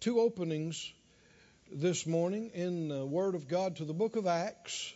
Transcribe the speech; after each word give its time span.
two 0.00 0.18
openings 0.18 0.90
this 1.70 2.06
morning 2.06 2.50
in 2.54 2.88
the 2.88 3.04
Word 3.04 3.34
of 3.34 3.46
God 3.46 3.76
to 3.76 3.84
the 3.84 3.92
book 3.92 4.16
of 4.16 4.26
Acts, 4.26 4.94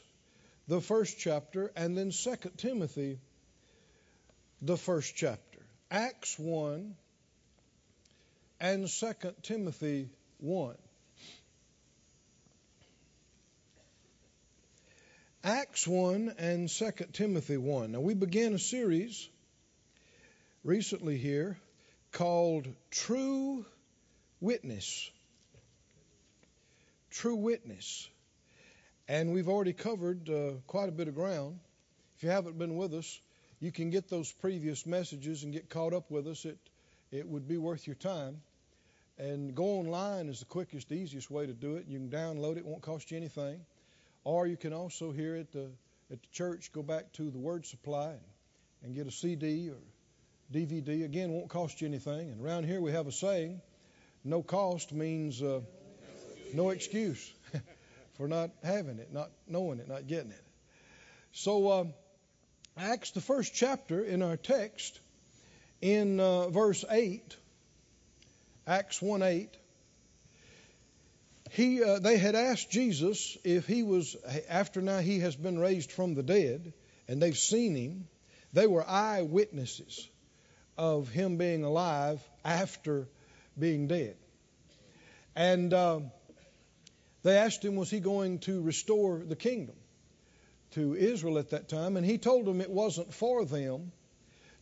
the 0.67 0.81
first 0.81 1.19
chapter, 1.19 1.71
and 1.77 1.97
then 1.97 2.11
2 2.11 2.35
Timothy, 2.57 3.19
the 4.63 4.79
first 4.79 5.15
chapter. 5.15 5.61
Acts 5.91 6.39
1 6.39 6.95
and 8.61 8.89
2 8.89 9.13
Timothy 9.43 10.09
1. 10.39 10.75
Acts 15.45 15.87
1 15.87 16.35
and 16.39 16.71
2 16.71 16.91
Timothy 17.13 17.59
1. 17.59 17.93
Now, 17.93 18.01
we 18.01 18.15
began 18.15 18.55
a 18.55 18.59
series 18.59 19.29
recently 20.65 21.19
here 21.19 21.59
called 22.11 22.67
True 22.91 23.67
Witness. 24.45 25.11
True 27.11 27.37
Witness. 27.37 28.11
And 29.09 29.33
we've 29.33 29.49
already 29.49 29.73
covered 29.73 30.29
uh, 30.29 30.51
quite 30.67 30.91
a 30.91 30.93
bit 30.93 31.09
of 31.09 31.15
ground. 31.15 31.61
If 32.19 32.25
you 32.25 32.29
haven't 32.29 32.59
been 32.59 32.77
with 32.77 32.93
us, 32.93 33.23
you 33.59 33.73
can 33.73 33.89
get 33.89 34.11
those 34.11 34.31
previous 34.31 34.85
messages 34.85 35.45
and 35.45 35.53
get 35.55 35.71
caught 35.71 35.95
up 35.95 36.11
with 36.11 36.27
us. 36.27 36.45
It, 36.45 36.59
it 37.11 37.27
would 37.27 37.49
be 37.49 37.57
worth 37.57 37.87
your 37.87 37.97
time. 37.97 38.43
And 39.17 39.55
go 39.55 39.65
online 39.65 40.29
is 40.29 40.41
the 40.41 40.45
quickest, 40.45 40.93
easiest 40.93 41.31
way 41.31 41.47
to 41.47 41.55
do 41.55 41.77
it. 41.77 41.87
You 41.89 41.99
can 41.99 42.11
download 42.11 42.57
it, 42.57 42.59
it 42.59 42.67
won't 42.67 42.83
cost 42.83 43.11
you 43.11 43.17
anything. 43.17 43.65
Or 44.25 44.47
you 44.47 44.59
can 44.59 44.75
also 44.75 45.11
hear 45.11 45.37
it 45.37 45.53
the, 45.53 45.71
at 46.13 46.21
the 46.21 46.29
church, 46.33 46.71
go 46.71 46.83
back 46.83 47.15
to 47.15 47.31
the 47.31 47.39
Word 47.39 47.65
Supply 47.65 48.11
and, 48.11 48.21
and 48.83 48.95
get 48.95 49.07
a 49.07 49.11
CD 49.11 49.71
or 49.71 49.79
DVD. 50.53 51.03
Again, 51.03 51.31
won't 51.31 51.49
cost 51.49 51.81
you 51.81 51.89
anything. 51.89 52.29
And 52.29 52.45
around 52.45 52.65
here 52.65 52.83
we 52.83 52.93
have 52.93 53.07
a 53.07 53.13
saying 53.13 53.63
no 54.25 54.43
cost 54.43 54.93
means 54.93 55.43
uh, 55.43 55.61
no 56.55 56.71
excuse 56.71 57.33
for 58.15 58.27
not 58.27 58.51
having 58.63 58.99
it, 58.99 59.13
not 59.13 59.31
knowing 59.47 59.79
it, 59.79 59.89
not 59.89 60.07
getting 60.07 60.31
it. 60.31 60.45
So, 61.33 61.69
uh, 61.69 61.85
Acts, 62.77 63.11
the 63.11 63.21
first 63.21 63.55
chapter 63.55 64.03
in 64.03 64.23
our 64.23 64.37
text, 64.37 64.99
in 65.81 66.19
uh, 66.19 66.49
verse 66.49 66.85
8, 66.91 67.37
Acts 68.67 69.03
1 69.03 69.23
8, 69.23 69.49
he, 71.51 71.85
uh, 71.85 71.99
they 72.01 72.17
had 72.17 72.35
asked 72.35 72.71
Jesus 72.71 73.37
if 73.45 73.67
he 73.67 73.83
was, 73.83 74.17
after 74.49 74.81
now 74.81 74.99
he 74.99 75.21
has 75.21 75.37
been 75.37 75.59
raised 75.59 75.93
from 75.93 76.15
the 76.15 76.23
dead, 76.23 76.73
and 77.07 77.23
they've 77.23 77.37
seen 77.37 77.77
him, 77.77 78.09
they 78.53 78.67
were 78.67 78.89
eyewitnesses 78.89 80.09
of 80.77 81.09
him 81.11 81.37
being 81.37 81.63
alive 81.63 82.21
after 82.45 83.07
being 83.59 83.87
dead. 83.87 84.17
And 85.37 85.73
uh, 85.73 86.01
they 87.23 87.37
asked 87.37 87.65
him, 87.65 87.77
was 87.77 87.91
he 87.91 88.01
going 88.01 88.39
to 88.41 88.61
restore 88.63 89.19
the 89.19 89.37
kingdom 89.37 89.77
to 90.73 90.95
Israel 90.95 91.39
at 91.39 91.51
that 91.51 91.69
time? 91.69 91.97
And 91.97 92.07
he 92.07 92.19
told 92.19 92.47
them 92.47 92.61
it 92.61 92.71
wasn't 92.71 93.13
for 93.13 93.45
them 93.45 93.93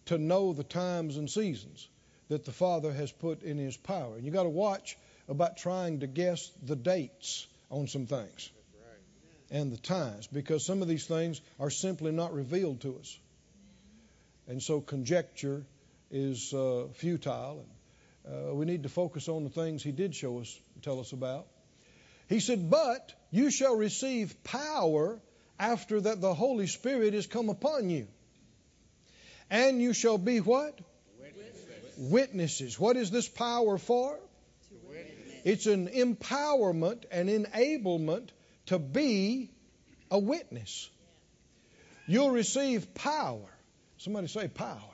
to 0.07 0.19
know 0.19 0.53
the 0.53 0.65
times 0.65 1.17
and 1.17 1.31
seasons 1.31 1.89
that 2.29 2.45
the 2.45 2.53
Father 2.53 2.93
has 2.93 3.13
put 3.13 3.43
in 3.43 3.59
his 3.59 3.77
power. 3.77 4.17
And 4.17 4.25
you 4.25 4.31
got 4.31 4.45
to 4.45 4.49
watch 4.49 4.97
about 5.29 5.57
trying 5.57 6.01
to 6.01 6.07
guess 6.07 6.51
the 6.63 6.77
dates 6.77 7.47
on 7.71 7.89
some 7.89 8.07
things 8.07 8.51
and 9.51 9.71
the 9.71 9.77
times 9.77 10.27
because 10.27 10.65
some 10.65 10.83
of 10.83 10.89
these 10.89 11.07
things 11.07 11.41
are 11.61 11.71
simply 11.71 12.11
not 12.11 12.33
revealed 12.33 12.81
to 12.81 12.97
us. 12.99 13.19
And 14.49 14.63
so 14.63 14.81
conjecture 14.81 15.63
is 16.11 16.53
uh, 16.53 16.87
futile. 16.95 17.59
And, 17.61 17.69
uh, 18.27 18.55
we 18.55 18.67
need 18.67 18.85
to 18.85 18.89
focus 18.89 19.29
on 19.29 19.45
the 19.45 19.51
things 19.51 19.83
he 19.83 19.93
did 19.93 20.15
show 20.15 20.41
us, 20.41 20.61
tell 20.83 21.01
us 21.01 21.13
about. 21.13 21.47
He 22.29 22.41
said, 22.41 22.71
But 22.71 23.13
you 23.31 23.51
shall 23.51 23.77
receive 23.77 24.43
power 24.45 25.21
after 25.59 26.01
that 26.01 26.21
the 26.21 26.35
Holy 26.35 26.67
Spirit 26.67 27.15
is 27.15 27.27
come 27.27 27.49
upon 27.49 27.91
you. 27.91 28.07
And 29.51 29.83
you 29.83 29.93
shall 29.93 30.19
be 30.19 30.39
what? 30.39 30.79
Witnesses. 31.21 31.99
Witnesses. 31.99 32.81
What 32.81 32.97
is 32.97 33.11
this 33.11 33.29
power 33.29 33.77
for? 33.79 34.19
It's 35.45 35.67
an 35.67 35.89
empowerment 35.89 37.05
and 37.11 37.29
enablement 37.29 38.29
to 38.67 38.79
be 38.79 39.51
a 40.11 40.19
witness. 40.19 40.89
You'll 42.07 42.31
receive 42.31 42.95
power. 42.95 43.49
Somebody 43.99 44.29
say 44.29 44.49
power. 44.49 44.77
power. 44.77 44.92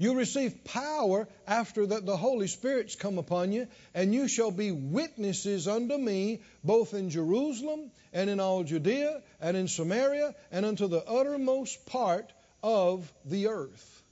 You 0.00 0.14
receive 0.14 0.62
power 0.62 1.26
after 1.46 1.84
that 1.86 2.06
the 2.06 2.16
Holy 2.16 2.46
Spirit's 2.46 2.94
come 2.94 3.18
upon 3.18 3.50
you, 3.50 3.66
and 3.94 4.14
you 4.14 4.28
shall 4.28 4.52
be 4.52 4.70
witnesses 4.70 5.66
unto 5.66 5.96
me 5.96 6.40
both 6.62 6.94
in 6.94 7.10
Jerusalem 7.10 7.90
and 8.12 8.30
in 8.30 8.38
all 8.38 8.62
Judea 8.62 9.22
and 9.40 9.56
in 9.56 9.66
Samaria 9.66 10.36
and 10.52 10.64
unto 10.64 10.86
the 10.86 11.04
uttermost 11.04 11.84
part 11.86 12.32
of 12.62 13.12
the 13.24 13.48
earth. 13.48 14.02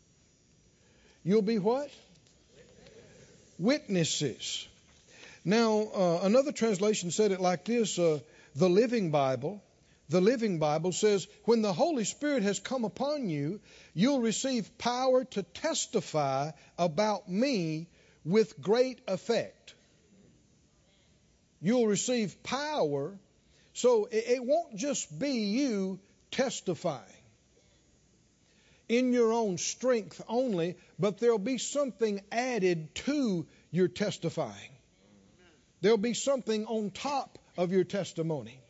You'll 1.23 1.43
be 1.43 1.61
what? 1.61 1.91
Witnesses. 3.59 4.67
Now, 5.45 5.89
uh, 5.95 6.21
another 6.25 6.51
translation 6.51 7.13
said 7.13 7.31
it 7.31 7.41
like 7.41 7.65
this 7.65 7.97
uh, 7.97 8.19
the 8.57 8.69
Living 8.69 9.13
Bible. 9.13 9.63
The 10.09 10.21
Living 10.21 10.59
Bible 10.59 10.93
says, 10.93 11.27
When 11.45 11.63
the 11.63 11.73
Holy 11.73 12.05
Spirit 12.05 12.43
has 12.45 12.61
come 12.61 12.85
upon 12.85 13.29
you, 13.29 13.61
you'll 13.93 14.21
receive 14.21 14.79
power 14.79 15.25
to 15.25 15.43
testify 15.43 16.53
about 16.79 17.29
me 17.29 17.89
with 18.25 18.61
great 18.61 19.01
effect. 19.09 19.75
You'll 21.61 21.89
receive 21.89 22.43
power, 22.43 23.19
so 23.73 24.09
it, 24.11 24.45
won't 24.45 24.77
just 24.77 25.19
be 25.19 25.31
you 25.31 25.99
testifying 26.31 27.03
in 28.89 29.13
your 29.13 29.33
own 29.33 29.59
strength 29.59 30.23
only, 30.29 30.77
but 30.99 31.19
there'll 31.19 31.39
be 31.39 31.59
something 31.59 32.21
added 32.31 32.95
to 32.95 33.47
your 33.71 33.89
testifying. 33.89 34.71
There'll 35.81 35.99
be 35.99 36.15
something 36.15 36.67
on 36.67 36.91
top 36.91 37.39
of 37.57 37.73
your 37.73 37.85
testimony. 37.85 38.61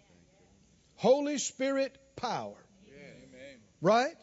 Holy 0.97 1.39
Spirit 1.39 1.97
power. 2.17 2.57
Right? 3.81 4.15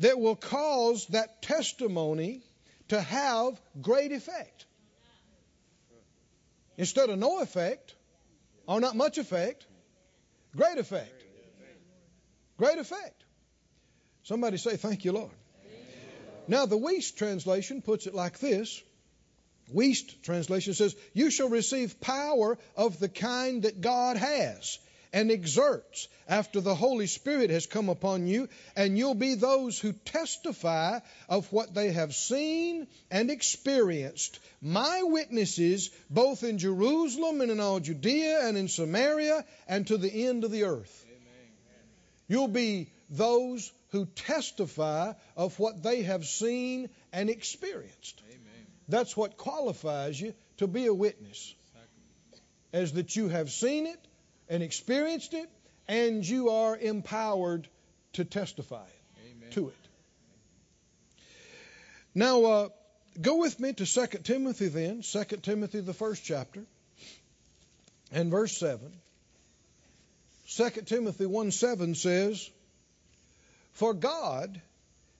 That 0.00 0.18
will 0.18 0.36
cause 0.36 1.06
that 1.08 1.42
testimony 1.42 2.42
to 2.88 3.00
have 3.00 3.60
great 3.80 4.12
effect. 4.12 4.66
Instead 6.76 7.08
of 7.10 7.18
no 7.18 7.40
effect, 7.40 7.94
or 8.66 8.80
not 8.80 8.96
much 8.96 9.18
effect, 9.18 9.64
great 10.56 10.78
effect. 10.78 11.12
Great 12.56 12.78
effect. 12.78 13.24
Somebody 14.24 14.56
say, 14.56 14.76
Thank 14.76 15.04
you, 15.04 15.12
Lord. 15.12 15.30
Now, 16.46 16.66
the 16.66 16.76
Wuest 16.76 17.16
translation 17.16 17.80
puts 17.80 18.06
it 18.06 18.14
like 18.14 18.38
this 18.38 18.82
Wuest 19.72 20.22
translation 20.22 20.74
says, 20.74 20.94
You 21.14 21.30
shall 21.30 21.48
receive 21.48 22.00
power 22.00 22.58
of 22.76 22.98
the 22.98 23.08
kind 23.08 23.62
that 23.62 23.80
God 23.80 24.16
has 24.16 24.78
and 25.14 25.30
exerts 25.30 26.08
after 26.28 26.60
the 26.60 26.74
Holy 26.74 27.06
Spirit 27.06 27.50
has 27.50 27.66
come 27.66 27.88
upon 27.88 28.26
you, 28.26 28.48
and 28.74 28.98
you'll 28.98 29.14
be 29.14 29.36
those 29.36 29.78
who 29.78 29.92
testify 29.92 30.98
of 31.28 31.50
what 31.52 31.72
they 31.72 31.92
have 31.92 32.16
seen 32.16 32.88
and 33.12 33.30
experienced. 33.30 34.40
My 34.60 35.02
witnesses, 35.04 35.90
both 36.10 36.42
in 36.42 36.58
Jerusalem 36.58 37.40
and 37.40 37.52
in 37.52 37.60
all 37.60 37.78
Judea 37.78 38.40
and 38.48 38.58
in 38.58 38.66
Samaria 38.66 39.44
and 39.68 39.86
to 39.86 39.96
the 39.98 40.26
end 40.26 40.42
of 40.42 40.50
the 40.50 40.64
earth. 40.64 41.06
You'll 42.26 42.48
be 42.48 42.90
those 43.08 43.70
who 43.90 44.06
testify 44.06 45.12
of 45.36 45.56
what 45.60 45.80
they 45.84 46.02
have 46.02 46.26
seen 46.26 46.90
and 47.12 47.30
experienced. 47.30 48.20
That's 48.88 49.16
what 49.16 49.36
qualifies 49.36 50.20
you 50.20 50.34
to 50.56 50.66
be 50.66 50.86
a 50.86 50.94
witness. 50.94 51.54
As 52.72 52.94
that 52.94 53.14
you 53.14 53.28
have 53.28 53.52
seen 53.52 53.86
it 53.86 54.00
and 54.48 54.62
experienced 54.62 55.34
it, 55.34 55.48
and 55.88 56.26
you 56.26 56.50
are 56.50 56.76
empowered 56.76 57.68
to 58.14 58.24
testify 58.24 58.86
Amen. 59.26 59.50
to 59.50 59.68
it. 59.68 59.76
Now, 62.14 62.44
uh, 62.44 62.68
go 63.20 63.38
with 63.38 63.58
me 63.58 63.72
to 63.72 63.86
2 63.86 64.06
Timothy 64.22 64.68
then, 64.68 65.02
2 65.02 65.24
Timothy, 65.42 65.80
the 65.80 65.94
first 65.94 66.24
chapter, 66.24 66.64
and 68.12 68.30
verse 68.30 68.56
7. 68.56 68.92
2 70.56 70.70
Timothy 70.86 71.26
1 71.26 71.50
7 71.50 71.94
says, 71.94 72.50
For 73.72 73.94
God 73.94 74.60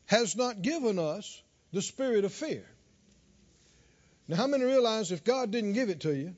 has 0.06 0.36
not 0.36 0.62
given 0.62 0.98
us 0.98 1.42
the 1.72 1.82
spirit 1.82 2.24
of 2.24 2.32
fear, 2.32 2.64
now, 4.26 4.36
how 4.36 4.46
many 4.46 4.64
realize 4.64 5.12
if 5.12 5.22
God 5.22 5.50
didn't 5.50 5.74
give 5.74 5.90
it 5.90 6.00
to 6.00 6.14
you, 6.14 6.34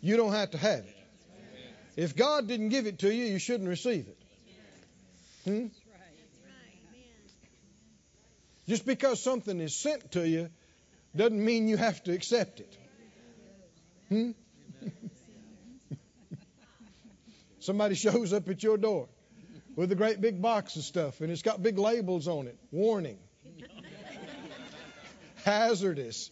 you 0.00 0.16
don't 0.16 0.32
have 0.32 0.52
to 0.52 0.58
have 0.58 0.84
it? 0.84 0.95
If 1.96 2.14
God 2.14 2.46
didn't 2.46 2.68
give 2.68 2.86
it 2.86 2.98
to 3.00 3.12
you, 3.12 3.24
you 3.24 3.38
shouldn't 3.38 3.68
receive 3.68 4.06
it. 4.06 4.18
Hmm? 5.44 5.66
Just 8.68 8.84
because 8.84 9.22
something 9.22 9.60
is 9.60 9.74
sent 9.74 10.12
to 10.12 10.28
you 10.28 10.50
doesn't 11.14 11.42
mean 11.42 11.68
you 11.68 11.76
have 11.76 12.02
to 12.04 12.12
accept 12.12 12.60
it. 12.60 12.78
Hmm? 14.08 14.30
Somebody 17.60 17.94
shows 17.94 18.32
up 18.32 18.48
at 18.48 18.62
your 18.62 18.76
door 18.76 19.08
with 19.76 19.90
a 19.92 19.94
great 19.94 20.20
big 20.20 20.42
box 20.42 20.76
of 20.76 20.82
stuff, 20.82 21.20
and 21.20 21.30
it's 21.30 21.42
got 21.42 21.62
big 21.62 21.78
labels 21.78 22.28
on 22.28 22.48
it 22.48 22.58
warning, 22.70 23.18
hazardous, 25.44 26.30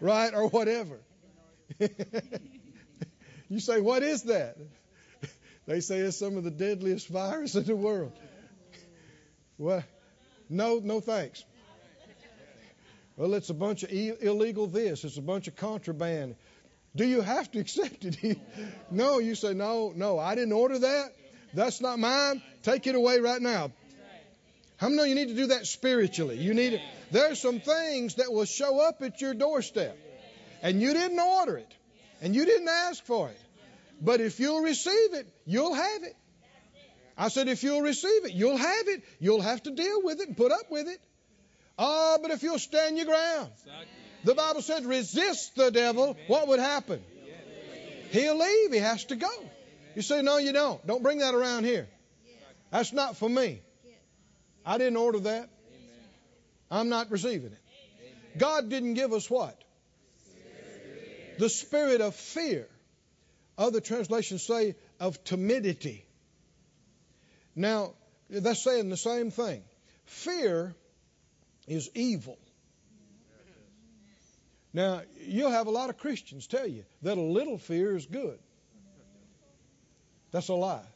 right, 0.00 0.34
or 0.34 0.48
whatever. 0.48 0.98
you 3.48 3.60
say, 3.60 3.80
What 3.80 4.02
is 4.02 4.24
that? 4.24 4.56
They 5.66 5.80
say 5.80 5.98
it's 5.98 6.16
some 6.16 6.36
of 6.36 6.44
the 6.44 6.50
deadliest 6.50 7.08
virus 7.08 7.54
in 7.54 7.64
the 7.64 7.76
world. 7.76 8.12
Well, 9.58 9.84
no, 10.48 10.80
no 10.82 11.00
thanks. 11.00 11.44
Well, 13.16 13.34
it's 13.34 13.50
a 13.50 13.54
bunch 13.54 13.82
of 13.82 13.90
illegal 13.92 14.66
this, 14.66 15.04
it's 15.04 15.18
a 15.18 15.22
bunch 15.22 15.46
of 15.46 15.56
contraband. 15.56 16.34
Do 16.96 17.06
you 17.06 17.20
have 17.20 17.50
to 17.52 17.58
accept 17.60 18.04
it? 18.04 18.38
no, 18.90 19.18
you 19.18 19.34
say, 19.34 19.54
no, 19.54 19.92
no, 19.94 20.18
I 20.18 20.34
didn't 20.34 20.52
order 20.52 20.78
that. 20.78 21.14
That's 21.54 21.80
not 21.80 21.98
mine. 21.98 22.42
Take 22.62 22.86
it 22.86 22.94
away 22.94 23.20
right 23.20 23.40
now. 23.40 23.70
How 24.78 24.88
many 24.88 24.96
know 24.96 25.04
you 25.04 25.14
need 25.14 25.28
to 25.28 25.34
do 25.34 25.46
that 25.48 25.66
spiritually? 25.66 26.38
You 26.38 26.54
need 26.54 26.72
it. 26.72 26.80
There's 27.12 27.40
some 27.40 27.60
things 27.60 28.16
that 28.16 28.32
will 28.32 28.46
show 28.46 28.80
up 28.80 29.00
at 29.02 29.20
your 29.20 29.32
doorstep, 29.32 29.96
and 30.60 30.80
you 30.80 30.92
didn't 30.92 31.20
order 31.20 31.58
it, 31.58 31.72
and 32.20 32.34
you 32.34 32.44
didn't 32.44 32.68
ask 32.68 33.04
for 33.04 33.28
it. 33.28 33.38
But 34.02 34.20
if 34.20 34.40
you'll 34.40 34.62
receive 34.62 35.14
it, 35.14 35.32
you'll 35.46 35.74
have 35.74 36.02
it. 36.02 36.16
I 37.16 37.28
said, 37.28 37.46
if 37.46 37.62
you'll 37.62 37.82
receive 37.82 38.24
it, 38.24 38.32
you'll 38.32 38.56
have 38.56 38.88
it. 38.88 39.04
You'll 39.20 39.40
have 39.40 39.62
to 39.62 39.70
deal 39.70 40.02
with 40.02 40.20
it 40.20 40.26
and 40.28 40.36
put 40.36 40.50
up 40.50 40.70
with 40.70 40.88
it. 40.88 41.00
Ah, 41.78 42.18
but 42.20 42.32
if 42.32 42.42
you'll 42.42 42.58
stand 42.58 42.96
your 42.96 43.06
ground. 43.06 43.50
The 44.24 44.34
Bible 44.34 44.60
said, 44.60 44.84
resist 44.84 45.54
the 45.54 45.70
devil. 45.70 46.16
What 46.26 46.48
would 46.48 46.58
happen? 46.58 47.02
He'll 48.10 48.38
leave. 48.38 48.72
He 48.72 48.78
has 48.78 49.04
to 49.06 49.16
go. 49.16 49.30
You 49.94 50.02
say, 50.02 50.20
no, 50.20 50.38
you 50.38 50.52
don't. 50.52 50.84
Don't 50.84 51.02
bring 51.02 51.18
that 51.18 51.34
around 51.34 51.64
here. 51.64 51.88
That's 52.70 52.92
not 52.92 53.16
for 53.16 53.28
me. 53.28 53.60
I 54.66 54.78
didn't 54.78 54.96
order 54.96 55.20
that. 55.20 55.48
I'm 56.70 56.88
not 56.88 57.10
receiving 57.10 57.52
it. 57.52 58.38
God 58.38 58.68
didn't 58.68 58.94
give 58.94 59.12
us 59.12 59.30
what? 59.30 59.62
The 61.38 61.48
spirit 61.48 62.00
of 62.00 62.14
fear. 62.16 62.68
Other 63.58 63.80
translations 63.80 64.42
say 64.42 64.74
of 64.98 65.22
timidity. 65.24 66.04
Now, 67.54 67.92
that's 68.30 68.62
saying 68.62 68.88
the 68.88 68.96
same 68.96 69.30
thing. 69.30 69.62
Fear 70.06 70.74
is 71.66 71.90
evil. 71.94 72.38
Now, 74.74 75.02
you'll 75.20 75.50
have 75.50 75.66
a 75.66 75.70
lot 75.70 75.90
of 75.90 75.98
Christians 75.98 76.46
tell 76.46 76.66
you 76.66 76.84
that 77.02 77.18
a 77.18 77.20
little 77.20 77.58
fear 77.58 77.94
is 77.94 78.06
good. 78.06 78.38
That's 80.30 80.48
a 80.48 80.54
lie. 80.54 80.86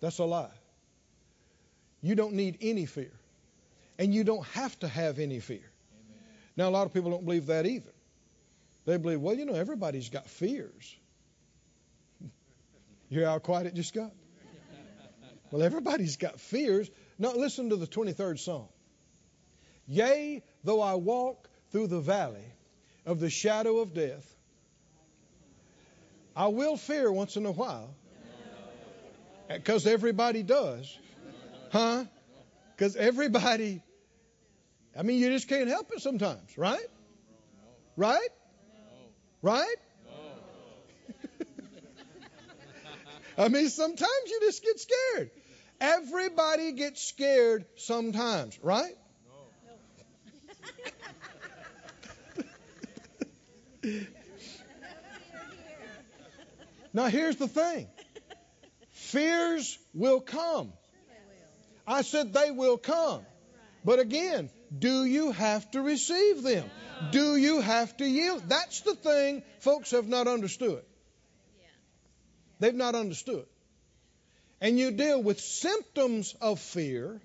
That's 0.00 0.18
a 0.18 0.24
lie. 0.24 0.50
You 2.02 2.14
don't 2.14 2.34
need 2.34 2.58
any 2.60 2.84
fear. 2.84 3.12
And 3.98 4.14
you 4.14 4.22
don't 4.22 4.44
have 4.48 4.78
to 4.80 4.88
have 4.88 5.18
any 5.18 5.40
fear. 5.40 5.70
Now, 6.56 6.68
a 6.68 6.70
lot 6.70 6.86
of 6.86 6.92
people 6.92 7.10
don't 7.10 7.24
believe 7.24 7.46
that 7.46 7.64
either. 7.64 7.90
They 8.84 8.98
believe, 8.98 9.20
well, 9.20 9.34
you 9.34 9.46
know, 9.46 9.54
everybody's 9.54 10.10
got 10.10 10.28
fears. 10.28 10.94
You 13.14 13.20
hear 13.20 13.28
how 13.28 13.38
quiet 13.38 13.66
it 13.66 13.74
just 13.74 13.94
got? 13.94 14.12
Well, 15.50 15.62
everybody's 15.62 16.16
got 16.16 16.40
fears. 16.40 16.90
Now, 17.18 17.32
listen 17.32 17.70
to 17.70 17.76
the 17.76 17.86
23rd 17.86 18.38
Psalm. 18.40 18.66
Yea, 19.86 20.42
though 20.64 20.80
I 20.80 20.94
walk 20.94 21.48
through 21.70 21.86
the 21.88 22.00
valley 22.00 22.44
of 23.06 23.20
the 23.20 23.30
shadow 23.30 23.78
of 23.78 23.94
death, 23.94 24.28
I 26.34 26.48
will 26.48 26.76
fear 26.76 27.12
once 27.12 27.36
in 27.36 27.46
a 27.46 27.52
while. 27.52 27.94
Because 29.48 29.86
everybody 29.86 30.42
does. 30.42 30.98
Huh? 31.70 32.04
Because 32.74 32.96
everybody, 32.96 33.82
I 34.98 35.02
mean, 35.02 35.20
you 35.20 35.28
just 35.28 35.48
can't 35.48 35.68
help 35.68 35.92
it 35.92 36.00
sometimes, 36.00 36.56
right? 36.56 36.86
Right? 37.96 38.28
Right? 39.42 39.76
I 43.36 43.48
mean, 43.48 43.68
sometimes 43.68 44.10
you 44.26 44.40
just 44.42 44.62
get 44.62 44.78
scared. 44.78 45.30
Everybody 45.80 46.72
gets 46.72 47.02
scared 47.02 47.66
sometimes, 47.76 48.58
right? 48.62 48.94
now, 56.92 57.06
here's 57.06 57.36
the 57.36 57.48
thing 57.48 57.88
fears 58.92 59.78
will 59.92 60.20
come. 60.20 60.72
I 61.86 62.02
said 62.02 62.32
they 62.32 62.50
will 62.50 62.78
come. 62.78 63.26
But 63.84 63.98
again, 63.98 64.48
do 64.76 65.04
you 65.04 65.32
have 65.32 65.70
to 65.72 65.82
receive 65.82 66.42
them? 66.42 66.70
Do 67.10 67.36
you 67.36 67.60
have 67.60 67.94
to 67.98 68.06
yield? 68.06 68.42
That's 68.48 68.80
the 68.80 68.94
thing 68.94 69.42
folks 69.60 69.90
have 69.90 70.08
not 70.08 70.26
understood. 70.26 70.82
They've 72.64 72.74
not 72.74 72.94
understood. 72.94 73.44
And 74.58 74.78
you 74.78 74.90
deal 74.90 75.22
with 75.22 75.38
symptoms 75.38 76.34
of 76.40 76.58
fear 76.58 77.20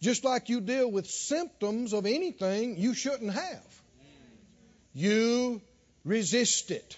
just 0.00 0.24
like 0.24 0.48
you 0.48 0.60
deal 0.60 0.88
with 0.88 1.10
symptoms 1.10 1.92
of 1.92 2.06
anything 2.06 2.78
you 2.78 2.94
shouldn't 2.94 3.32
have. 3.32 3.82
You 4.94 5.60
resist 6.04 6.70
it. 6.70 6.96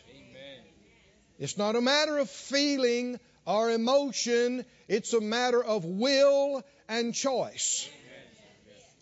It's 1.38 1.56
not 1.56 1.74
a 1.74 1.80
matter 1.80 2.18
of 2.18 2.28
feeling 2.28 3.18
or 3.46 3.70
emotion, 3.70 4.66
it's 4.86 5.14
a 5.14 5.22
matter 5.22 5.64
of 5.64 5.86
will 5.86 6.62
and 6.90 7.14
choice. 7.14 7.88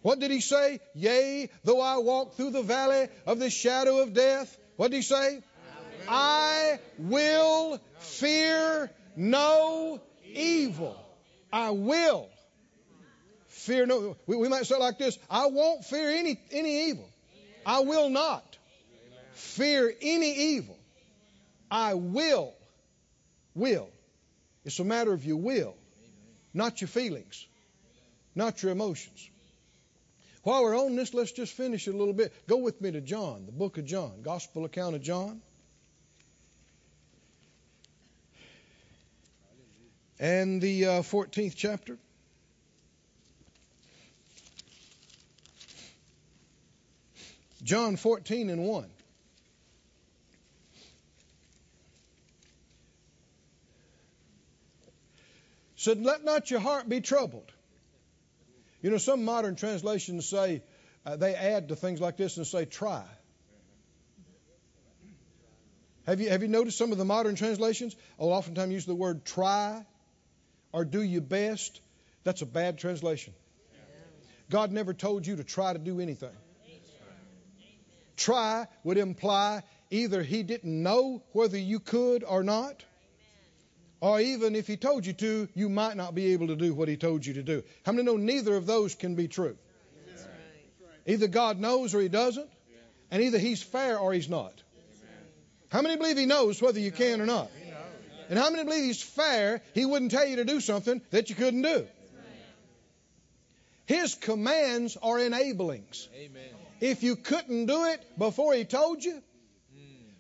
What 0.03 0.21
did 0.21 0.31
he 0.31 0.41
say? 0.41 0.79
Yea, 0.95 1.51
though 1.65 1.81
I 1.81 1.99
walk 1.99 2.37
through 2.37 2.51
the 2.51 2.63
valley 2.63 3.09
of 3.27 3.41
the 3.41 3.51
shadow 3.51 3.99
of 3.99 4.15
death. 4.15 4.57
What 4.77 4.93
did 4.93 4.99
he 4.99 5.03
say? 5.03 5.43
I 6.09 6.79
will 6.99 7.81
fear 7.99 8.91
no 9.17 10.01
evil. 10.25 10.97
I 11.53 11.71
will 11.71 12.29
fear 13.47 13.87
no. 13.87 14.17
We, 14.27 14.37
we 14.37 14.49
might 14.49 14.67
say 14.67 14.77
like 14.77 14.99
this: 14.99 15.19
I 15.29 15.47
won't 15.47 15.85
fear 15.85 16.11
any 16.11 16.41
any 16.51 16.89
evil. 16.89 17.09
I 17.67 17.81
will 17.81 18.09
not 18.09 18.57
fear 19.33 19.93
any 20.01 20.33
evil. 20.57 20.79
I 21.71 21.95
will. 21.95 22.55
Will. 23.55 23.89
It's 24.65 24.79
a 24.79 24.85
matter 24.85 25.13
of 25.13 25.25
your 25.25 25.39
will, 25.39 25.75
not 26.53 26.81
your 26.81 26.89
feelings, 26.89 27.47
not 28.35 28.63
your 28.63 28.73
emotions. 28.73 29.29
While 30.43 30.63
we're 30.63 30.79
on 30.79 30.97
this, 30.97 31.13
let's 31.13 31.33
just 31.33 31.53
finish 31.53 31.87
it 31.89 31.95
a 31.95 31.97
little 31.97 32.15
bit. 32.15 32.33
Go 32.47 32.59
with 32.59 32.81
me 32.81 32.91
to 32.93 33.01
John, 33.01 33.47
the 33.47 33.53
book 33.53 33.79
of 33.79 33.85
John, 33.85 34.23
Gospel 34.23 34.65
account 34.65 34.95
of 34.95 35.03
John. 35.03 35.43
And 40.21 40.61
the 40.61 40.85
uh, 40.85 40.91
14th 41.01 41.55
chapter. 41.57 41.97
John 47.63 47.97
14 47.97 48.51
and 48.51 48.63
1. 48.63 48.91
Said, 55.77 56.03
Let 56.03 56.23
not 56.23 56.51
your 56.51 56.61
heart 56.61 56.87
be 56.87 57.01
troubled. 57.01 57.51
You 58.83 58.91
know, 58.91 58.99
some 58.99 59.25
modern 59.25 59.57
translations 59.57 60.29
say, 60.29 60.63
uh, 61.07 61.17
they 61.17 61.35
add 61.35 61.69
to 61.69 61.77
things 61.77 61.99
like 61.99 62.19
this 62.19 62.37
and 62.37 62.47
say, 62.47 62.67
try. 62.67 63.05
Have 66.05 66.21
you, 66.21 66.29
have 66.29 66.43
you 66.43 66.49
noticed 66.49 66.77
some 66.77 66.93
of 66.93 66.99
the 66.99 67.07
modern 67.07 67.37
translations? 67.37 67.97
I'll 68.19 68.29
oftentimes 68.29 68.73
use 68.73 68.85
the 68.85 68.95
word 68.95 69.25
try 69.25 69.87
or 70.73 70.85
do 70.85 71.03
your 71.03 71.23
best. 71.23 71.81
That's 72.25 72.43
a 72.43 72.47
bad 72.47 72.79
translation. 72.79 73.35
God 74.51 74.73
never 74.73 74.93
told 74.93 75.27
you 75.27 75.37
to 75.37 75.45
try 75.45 75.73
to 75.73 75.79
do 75.79 76.01
anything. 76.01 76.31
Try 78.17 78.67
would 78.85 78.99
imply 78.99 79.63
either 79.91 80.23
He 80.23 80.43
didn't 80.43 80.83
know 80.83 81.23
whether 81.33 81.57
you 81.57 81.81
could 81.81 82.25
or 82.25 82.43
not, 82.43 82.85
or 84.01 84.21
even 84.21 84.55
if 84.55 84.67
He 84.67 84.77
told 84.77 85.07
you 85.07 85.13
to, 85.15 85.49
you 85.55 85.69
might 85.69 85.97
not 85.97 86.15
be 86.15 86.33
able 86.33 86.49
to 86.49 86.57
do 86.57 86.75
what 86.75 86.89
He 86.89 86.97
told 86.97 87.25
you 87.25 87.35
to 87.35 87.43
do. 87.43 87.63
How 87.87 87.93
many 87.93 88.05
know 88.05 88.17
neither 88.17 88.57
of 88.57 88.67
those 88.67 88.95
can 88.95 89.15
be 89.15 89.29
true? 89.29 89.57
Either 91.07 91.29
God 91.29 91.59
knows 91.59 91.95
or 91.95 92.01
He 92.01 92.09
doesn't, 92.09 92.51
and 93.11 93.23
either 93.23 93.39
He's 93.39 93.63
fair 93.63 93.99
or 93.99 94.13
He's 94.13 94.29
not. 94.29 94.53
How 95.71 95.81
many 95.81 95.97
believe 95.97 96.19
He 96.19 96.27
knows 96.27 96.61
whether 96.61 96.81
you 96.81 96.91
can 96.91 97.21
or 97.21 97.27
not? 97.27 97.51
And 98.31 98.39
how 98.39 98.49
many 98.49 98.65
believe 98.65 98.85
He's 98.85 99.03
fair? 99.03 99.61
He 99.75 99.85
wouldn't 99.85 100.13
tell 100.13 100.25
you 100.25 100.37
to 100.37 100.45
do 100.45 100.61
something 100.61 101.03
that 101.11 101.29
you 101.29 101.35
couldn't 101.35 101.63
do. 101.63 101.87
His 103.87 104.15
commands 104.15 104.97
are 105.03 105.19
enablings. 105.19 106.09
If 106.81 107.03
you 107.03 107.17
couldn't 107.17 107.67
do 107.67 107.87
it 107.87 108.01
before 108.17 108.55
He 108.55 108.65
told 108.65 109.05
you, 109.05 109.21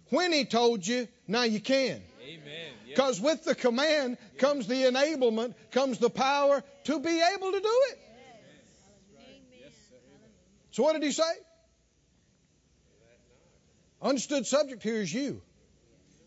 when 0.09 0.33
He 0.33 0.45
told 0.45 0.85
you, 0.85 1.07
now 1.29 1.45
you 1.45 1.61
can. 1.61 2.03
Amen. 2.23 2.73
Because 2.89 3.21
with 3.21 3.45
the 3.45 3.55
command 3.55 4.19
comes 4.39 4.67
the 4.67 4.83
enablement, 4.85 5.55
comes 5.71 5.99
the 5.99 6.11
power 6.11 6.65
to 6.85 6.99
be 6.99 7.23
able 7.35 7.53
to 7.53 7.61
do 7.61 7.83
it. 7.91 7.99
So 10.73 10.83
what 10.83 10.95
did 10.95 11.03
he 11.05 11.13
say? 11.13 11.23
Understood 14.03 14.47
subject 14.47 14.83
here 14.83 15.01
is 15.01 15.13
you. 15.13 15.43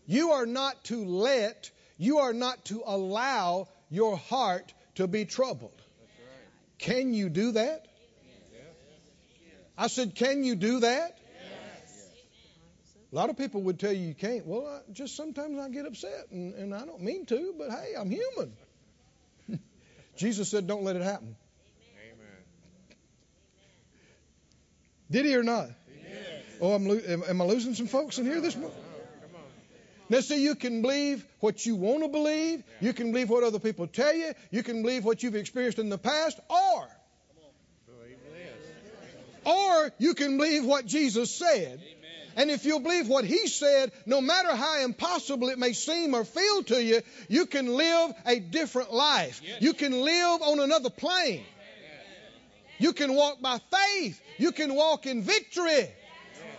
You 0.06 0.32
are 0.32 0.46
not 0.46 0.84
to 0.84 1.04
let, 1.04 1.70
you 1.96 2.18
are 2.18 2.32
not 2.32 2.64
to 2.66 2.82
allow 2.84 3.68
your 3.90 4.16
heart 4.16 4.72
to 4.96 5.06
be 5.06 5.24
troubled. 5.24 5.72
Right. 5.80 6.78
Can 6.78 7.14
you 7.14 7.28
do 7.28 7.52
that? 7.52 7.86
I 9.76 9.88
said, 9.88 10.14
can 10.14 10.44
you 10.44 10.54
do 10.54 10.80
that? 10.80 11.18
A 13.12 13.14
lot 13.14 13.30
of 13.30 13.36
people 13.36 13.62
would 13.62 13.78
tell 13.78 13.92
you 13.92 14.08
you 14.08 14.14
can't. 14.14 14.44
Well, 14.44 14.66
I, 14.66 14.92
just 14.92 15.14
sometimes 15.14 15.56
I 15.60 15.68
get 15.68 15.86
upset, 15.86 16.26
and, 16.32 16.52
and 16.54 16.74
I 16.74 16.84
don't 16.84 17.00
mean 17.00 17.26
to, 17.26 17.54
but 17.56 17.70
hey, 17.70 17.92
I'm 17.96 18.10
human. 18.10 18.52
Jesus 20.16 20.50
said, 20.50 20.66
don't 20.66 20.82
let 20.82 20.96
it 20.96 21.02
happen. 21.02 21.36
Amen. 21.96 22.96
Did 25.12 25.26
he 25.26 25.36
or 25.36 25.44
not? 25.44 25.68
Yes. 25.68 26.42
Oh, 26.60 26.72
I'm 26.72 26.86
lo- 26.86 27.00
am, 27.06 27.22
am 27.28 27.40
I 27.40 27.44
losing 27.44 27.74
some 27.74 27.86
folks 27.86 28.18
in 28.18 28.24
here 28.24 28.40
this 28.40 28.56
morning? 28.56 28.76
Now, 30.08 30.20
see, 30.20 30.42
you 30.42 30.54
can 30.54 30.82
believe 30.82 31.24
what 31.40 31.64
you 31.64 31.76
want 31.76 32.02
to 32.02 32.08
believe. 32.08 32.62
You 32.80 32.92
can 32.92 33.12
believe 33.12 33.30
what 33.30 33.42
other 33.42 33.58
people 33.58 33.86
tell 33.86 34.14
you. 34.14 34.32
You 34.50 34.62
can 34.62 34.82
believe 34.82 35.04
what 35.04 35.22
you've 35.22 35.34
experienced 35.34 35.78
in 35.78 35.88
the 35.88 35.98
past, 35.98 36.38
or, 36.50 36.88
or 39.46 39.92
you 39.98 40.14
can 40.14 40.36
believe 40.36 40.64
what 40.64 40.86
Jesus 40.86 41.30
said. 41.30 41.80
And 42.36 42.50
if 42.50 42.64
you'll 42.64 42.80
believe 42.80 43.08
what 43.08 43.24
he 43.24 43.46
said, 43.46 43.92
no 44.06 44.20
matter 44.20 44.54
how 44.54 44.82
impossible 44.84 45.50
it 45.50 45.58
may 45.58 45.72
seem 45.72 46.14
or 46.14 46.24
feel 46.24 46.64
to 46.64 46.82
you, 46.82 47.00
you 47.28 47.46
can 47.46 47.68
live 47.68 48.12
a 48.26 48.40
different 48.40 48.92
life. 48.92 49.40
You 49.60 49.72
can 49.72 49.92
live 49.92 50.42
on 50.42 50.60
another 50.60 50.90
plane. 50.90 51.44
You 52.78 52.92
can 52.92 53.14
walk 53.14 53.40
by 53.40 53.58
faith. 53.58 54.20
You 54.38 54.50
can 54.50 54.74
walk 54.74 55.06
in 55.06 55.22
victory. 55.22 55.88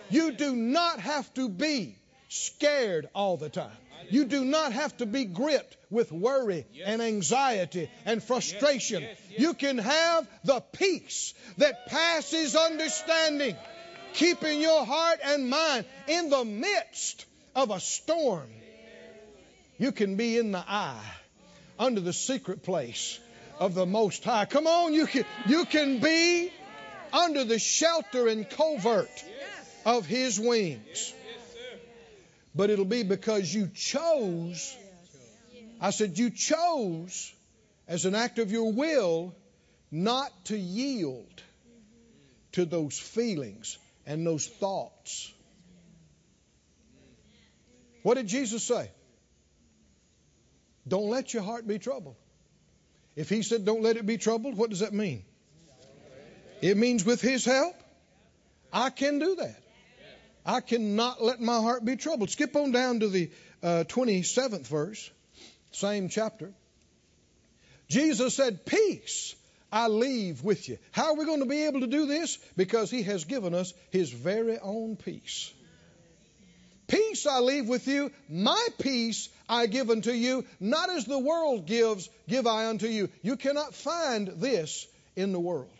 You 0.08 0.32
do 0.32 0.56
not 0.56 1.00
have 1.00 1.32
to 1.34 1.48
be 1.48 1.96
scared 2.28 3.08
all 3.14 3.36
the 3.36 3.48
time. 3.48 3.76
You 4.08 4.24
do 4.24 4.44
not 4.44 4.72
have 4.72 4.96
to 4.98 5.06
be 5.06 5.24
gripped 5.24 5.76
with 5.90 6.12
worry 6.12 6.66
and 6.84 7.02
anxiety 7.02 7.90
and 8.04 8.22
frustration. 8.22 9.04
You 9.36 9.54
can 9.54 9.78
have 9.78 10.28
the 10.44 10.60
peace 10.60 11.34
that 11.58 11.86
passes 11.86 12.54
understanding, 12.54 13.56
keeping 14.12 14.60
your 14.60 14.84
heart 14.84 15.20
and 15.24 15.50
mind 15.50 15.86
in 16.06 16.30
the 16.30 16.44
midst 16.44 17.26
of 17.54 17.70
a 17.70 17.80
storm. 17.80 18.48
You 19.78 19.92
can 19.92 20.16
be 20.16 20.38
in 20.38 20.52
the 20.52 20.64
eye, 20.66 21.04
under 21.78 22.00
the 22.00 22.12
secret 22.12 22.62
place 22.62 23.18
of 23.58 23.74
the 23.74 23.86
Most 23.86 24.24
High. 24.24 24.44
Come 24.44 24.66
on, 24.66 24.94
you 24.94 25.06
can, 25.06 25.24
you 25.46 25.64
can 25.64 25.98
be 26.00 26.52
under 27.12 27.44
the 27.44 27.58
shelter 27.58 28.28
and 28.28 28.48
covert 28.48 29.24
of 29.84 30.06
His 30.06 30.38
wings. 30.38 31.12
But 32.56 32.70
it'll 32.70 32.86
be 32.86 33.02
because 33.02 33.52
you 33.52 33.68
chose. 33.74 34.76
I 35.78 35.90
said, 35.90 36.18
you 36.18 36.30
chose 36.30 37.32
as 37.86 38.06
an 38.06 38.14
act 38.14 38.38
of 38.38 38.50
your 38.50 38.72
will 38.72 39.34
not 39.90 40.32
to 40.46 40.56
yield 40.56 41.42
to 42.52 42.64
those 42.64 42.98
feelings 42.98 43.76
and 44.06 44.26
those 44.26 44.46
thoughts. 44.46 45.32
What 48.02 48.14
did 48.14 48.26
Jesus 48.26 48.62
say? 48.62 48.90
Don't 50.88 51.10
let 51.10 51.34
your 51.34 51.42
heart 51.42 51.66
be 51.66 51.78
troubled. 51.78 52.16
If 53.16 53.28
he 53.28 53.42
said 53.42 53.64
don't 53.64 53.82
let 53.82 53.96
it 53.96 54.06
be 54.06 54.16
troubled, 54.16 54.56
what 54.56 54.70
does 54.70 54.80
that 54.80 54.94
mean? 54.94 55.24
It 56.62 56.76
means 56.76 57.04
with 57.04 57.20
his 57.20 57.44
help, 57.44 57.74
I 58.72 58.90
can 58.90 59.18
do 59.18 59.36
that. 59.36 59.60
I 60.46 60.60
cannot 60.60 61.22
let 61.22 61.40
my 61.40 61.60
heart 61.60 61.84
be 61.84 61.96
troubled. 61.96 62.30
Skip 62.30 62.54
on 62.54 62.70
down 62.70 63.00
to 63.00 63.08
the 63.08 63.30
uh, 63.62 63.84
27th 63.88 64.66
verse, 64.68 65.10
same 65.72 66.08
chapter. 66.08 66.52
Jesus 67.88 68.34
said, 68.34 68.64
Peace 68.64 69.34
I 69.72 69.88
leave 69.88 70.44
with 70.44 70.68
you. 70.68 70.78
How 70.92 71.06
are 71.06 71.16
we 71.16 71.24
going 71.24 71.40
to 71.40 71.46
be 71.46 71.66
able 71.66 71.80
to 71.80 71.88
do 71.88 72.06
this? 72.06 72.38
Because 72.56 72.90
he 72.90 73.02
has 73.02 73.24
given 73.24 73.54
us 73.54 73.74
his 73.90 74.10
very 74.10 74.58
own 74.58 74.96
peace. 74.96 75.52
Peace 76.86 77.26
I 77.26 77.40
leave 77.40 77.68
with 77.68 77.88
you, 77.88 78.12
my 78.28 78.68
peace 78.80 79.28
I 79.48 79.66
give 79.66 79.90
unto 79.90 80.12
you, 80.12 80.44
not 80.60 80.88
as 80.90 81.04
the 81.04 81.18
world 81.18 81.66
gives, 81.66 82.08
give 82.28 82.46
I 82.46 82.68
unto 82.68 82.86
you. 82.86 83.08
You 83.22 83.36
cannot 83.36 83.74
find 83.74 84.28
this 84.28 84.86
in 85.16 85.32
the 85.32 85.40
world. 85.40 85.75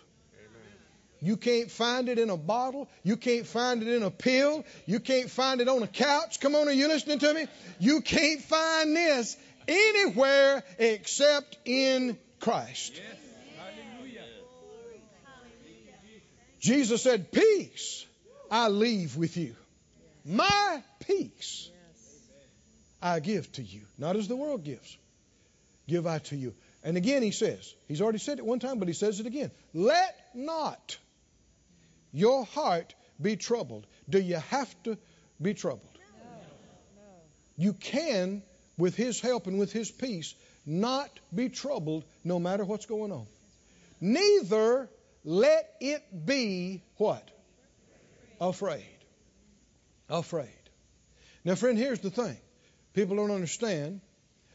You 1.21 1.37
can't 1.37 1.71
find 1.71 2.09
it 2.09 2.19
in 2.19 2.31
a 2.31 2.37
bottle. 2.37 2.89
You 3.03 3.17
can't 3.17 3.47
find 3.47 3.83
it 3.83 3.89
in 3.89 4.03
a 4.03 4.11
pill. 4.11 4.65
You 4.87 5.01
can't 5.01 5.31
find 5.31 5.61
it 5.61 5.69
on 5.69 5.83
a 5.83 5.87
couch. 5.87 6.41
Come 6.41 6.55
on, 6.55 6.69
are 6.69 6.73
you 6.73 6.89
listening 6.89 7.19
to 7.21 7.35
me? 7.35 7.47
You 7.79 8.01
can't 8.01 8.43
find 8.43 8.95
this 8.95 9.37
anywhere 9.67 10.63
except 10.79 11.59
in 11.65 12.19
Christ. 12.41 12.95
Yes. 12.97 13.27
Jesus 16.67 17.03
said, 17.03 17.31
Peace 17.31 18.05
I 18.51 18.69
leave 18.69 19.17
with 19.17 19.37
you. 19.37 19.55
My 20.25 20.83
peace 21.07 21.71
I 23.01 23.21
give 23.21 23.51
to 23.53 23.63
you. 23.63 23.83
Not 23.99 24.17
as 24.17 24.27
the 24.27 24.35
world 24.35 24.65
gives. 24.65 24.97
Give 25.87 26.07
I 26.07 26.19
to 26.19 26.37
you. 26.37 26.55
And 26.83 26.97
again, 26.97 27.23
he 27.23 27.31
says, 27.31 27.73
he's 27.87 28.01
already 28.01 28.19
said 28.19 28.39
it 28.39 28.45
one 28.45 28.59
time, 28.59 28.79
but 28.79 28.89
he 28.89 28.95
says 28.95 29.21
it 29.21 29.27
again. 29.27 29.51
Let 29.75 30.17
not 30.35 30.99
your 32.17 32.47
heart 32.47 32.95
be 33.21 33.37
troubled. 33.37 33.87
Do 34.09 34.19
you 34.19 34.37
have 34.37 34.75
to 34.85 34.97
be 35.41 35.53
troubled? 35.53 35.99
You 37.59 37.75
can, 37.75 38.43
with 38.79 38.97
his 38.97 39.21
help 39.21 39.47
and 39.47 39.59
with 39.59 39.71
his 39.71 39.91
peace, 39.91 40.35
not 40.65 41.11
be 41.35 41.51
troubled 41.51 42.05
no 42.25 42.39
matter 42.39 42.65
what's 42.65 42.87
going 42.87 43.13
on. 43.13 43.27
Neither 44.01 44.89
let 45.25 45.71
it 45.81 46.03
be 46.25 46.83
what? 46.97 47.31
Afraid. 48.41 48.99
Afraid. 50.09 50.49
Now, 51.45 51.55
friend, 51.55 51.77
here's 51.77 52.01
the 52.01 52.11
thing. 52.11 52.39
People 52.95 53.17
don't 53.17 53.31
understand 53.31 54.01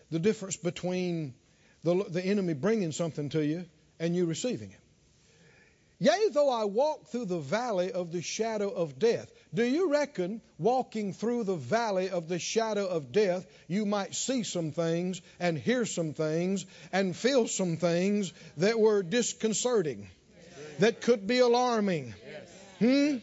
the 0.10 0.20
difference 0.20 0.58
between 0.58 1.36
the, 1.84 2.06
the 2.10 2.26
enemy 2.26 2.54
bringing 2.54 2.92
something 2.92 3.30
to 3.30 3.46
you 3.46 3.66
and 4.00 4.16
you 4.16 4.26
receiving 4.26 4.72
it. 4.72 4.81
Yea, 6.02 6.30
though 6.32 6.50
I 6.50 6.64
walk 6.64 7.10
through 7.10 7.26
the 7.26 7.38
valley 7.38 7.92
of 7.92 8.12
the 8.12 8.24
shadow 8.24 8.70
of 8.70 8.98
death. 8.98 9.32
Do 9.54 9.64
you 9.64 9.92
reckon 9.92 10.42
walking 10.58 11.14
through 11.14 11.44
the 11.44 11.56
valley 11.56 12.10
of 12.10 12.28
the 12.28 12.40
shadow 12.40 12.88
of 12.88 13.12
death, 13.12 13.46
you 13.68 13.86
might 13.86 14.16
see 14.16 14.42
some 14.42 14.72
things 14.72 15.22
and 15.40 15.56
hear 15.56 15.86
some 15.86 16.16
things 16.16 16.66
and 16.92 17.16
feel 17.16 17.48
some 17.48 17.78
things 17.78 18.34
that 18.58 18.80
were 18.80 19.04
disconcerting, 19.04 20.10
that 20.80 21.02
could 21.02 21.28
be 21.28 21.38
alarming? 21.38 22.16
Hmm? 22.80 23.18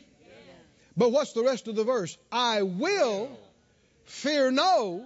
But 0.97 1.11
what's 1.11 1.33
the 1.33 1.43
rest 1.43 1.67
of 1.67 1.75
the 1.75 1.83
verse? 1.83 2.17
I 2.31 2.63
will 2.63 3.37
fear 4.05 4.53
no 4.53 5.05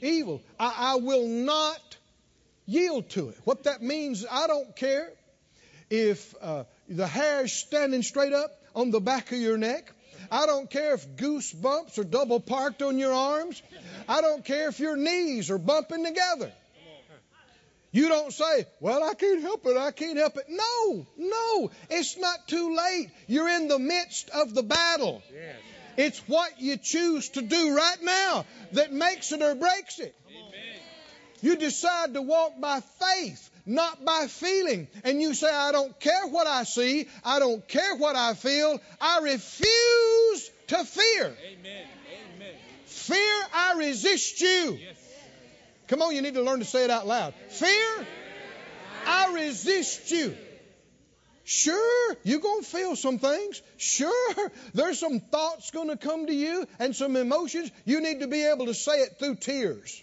evil. 0.00 0.40
I, 0.58 0.92
I 0.92 0.94
will 0.94 1.28
not 1.28 1.98
yield 2.64 3.10
to 3.10 3.28
it. 3.28 3.36
What 3.44 3.64
that 3.64 3.82
means, 3.82 4.24
I 4.30 4.46
don't 4.46 4.74
care 4.74 5.12
if 5.90 6.34
uh, 6.40 6.64
the 6.88 7.06
hair's 7.06 7.52
standing 7.52 8.02
straight 8.02 8.32
up 8.32 8.50
on 8.74 8.90
the 8.90 9.00
back 9.00 9.32
of 9.32 9.38
your 9.38 9.58
neck. 9.58 9.92
I 10.30 10.46
don't 10.46 10.68
care 10.68 10.94
if 10.94 11.06
goosebumps 11.16 11.98
are 11.98 12.04
double 12.04 12.40
parked 12.40 12.82
on 12.82 12.98
your 12.98 13.12
arms. 13.12 13.62
I 14.08 14.20
don't 14.20 14.44
care 14.44 14.68
if 14.68 14.80
your 14.80 14.96
knees 14.96 15.50
are 15.50 15.58
bumping 15.58 16.04
together. 16.04 16.52
You 17.92 18.08
don't 18.08 18.32
say, 18.32 18.66
Well, 18.80 19.02
I 19.02 19.14
can't 19.14 19.40
help 19.40 19.64
it. 19.64 19.76
I 19.76 19.90
can't 19.90 20.18
help 20.18 20.36
it. 20.36 20.46
No, 20.50 21.06
no. 21.16 21.70
It's 21.88 22.18
not 22.18 22.46
too 22.46 22.76
late. 22.76 23.08
You're 23.26 23.48
in 23.48 23.68
the 23.68 23.78
midst 23.78 24.28
of 24.30 24.54
the 24.54 24.62
battle. 24.62 25.22
Yes. 25.32 25.56
It's 25.96 26.18
what 26.28 26.60
you 26.60 26.76
choose 26.76 27.30
to 27.30 27.42
do 27.42 27.74
right 27.74 28.02
now 28.02 28.44
that 28.72 28.92
makes 28.92 29.32
it 29.32 29.40
or 29.40 29.54
breaks 29.54 29.98
it. 29.98 30.14
Amen. 30.28 30.80
You 31.40 31.56
decide 31.56 32.12
to 32.12 32.20
walk 32.20 32.60
by 32.60 32.80
faith, 32.80 33.50
not 33.66 34.04
by 34.04 34.26
feeling. 34.28 34.88
And 35.04 35.20
you 35.20 35.34
say, 35.34 35.52
I 35.52 35.72
don't 35.72 35.98
care 35.98 36.26
what 36.28 36.46
I 36.46 36.62
see. 36.62 37.08
I 37.24 37.38
don't 37.38 37.66
care 37.66 37.96
what 37.96 38.16
I 38.16 38.34
feel. 38.34 38.80
I 39.00 39.20
refuse 39.20 40.50
to 40.68 40.84
fear. 40.84 41.24
Amen. 41.24 41.86
Amen. 42.34 42.54
Fear, 42.86 43.42
I 43.52 43.74
resist 43.78 44.40
you. 44.40 44.78
Yes. 44.80 44.96
Come 45.88 46.02
on, 46.02 46.14
you 46.14 46.22
need 46.22 46.34
to 46.34 46.42
learn 46.42 46.60
to 46.60 46.64
say 46.64 46.84
it 46.84 46.90
out 46.90 47.06
loud. 47.06 47.34
Fear, 47.50 48.06
I 49.06 49.32
resist 49.34 50.10
you. 50.10 50.36
Sure, 51.44 52.16
you're 52.24 52.40
going 52.40 52.64
to 52.64 52.68
feel 52.68 52.96
some 52.96 53.20
things. 53.20 53.62
Sure, 53.76 54.50
there's 54.74 54.98
some 54.98 55.20
thoughts 55.20 55.70
going 55.70 55.88
to 55.88 55.96
come 55.96 56.26
to 56.26 56.34
you 56.34 56.66
and 56.80 56.94
some 56.94 57.14
emotions. 57.14 57.70
You 57.84 58.00
need 58.00 58.20
to 58.20 58.26
be 58.26 58.44
able 58.46 58.66
to 58.66 58.74
say 58.74 59.02
it 59.02 59.20
through 59.20 59.36
tears. 59.36 60.02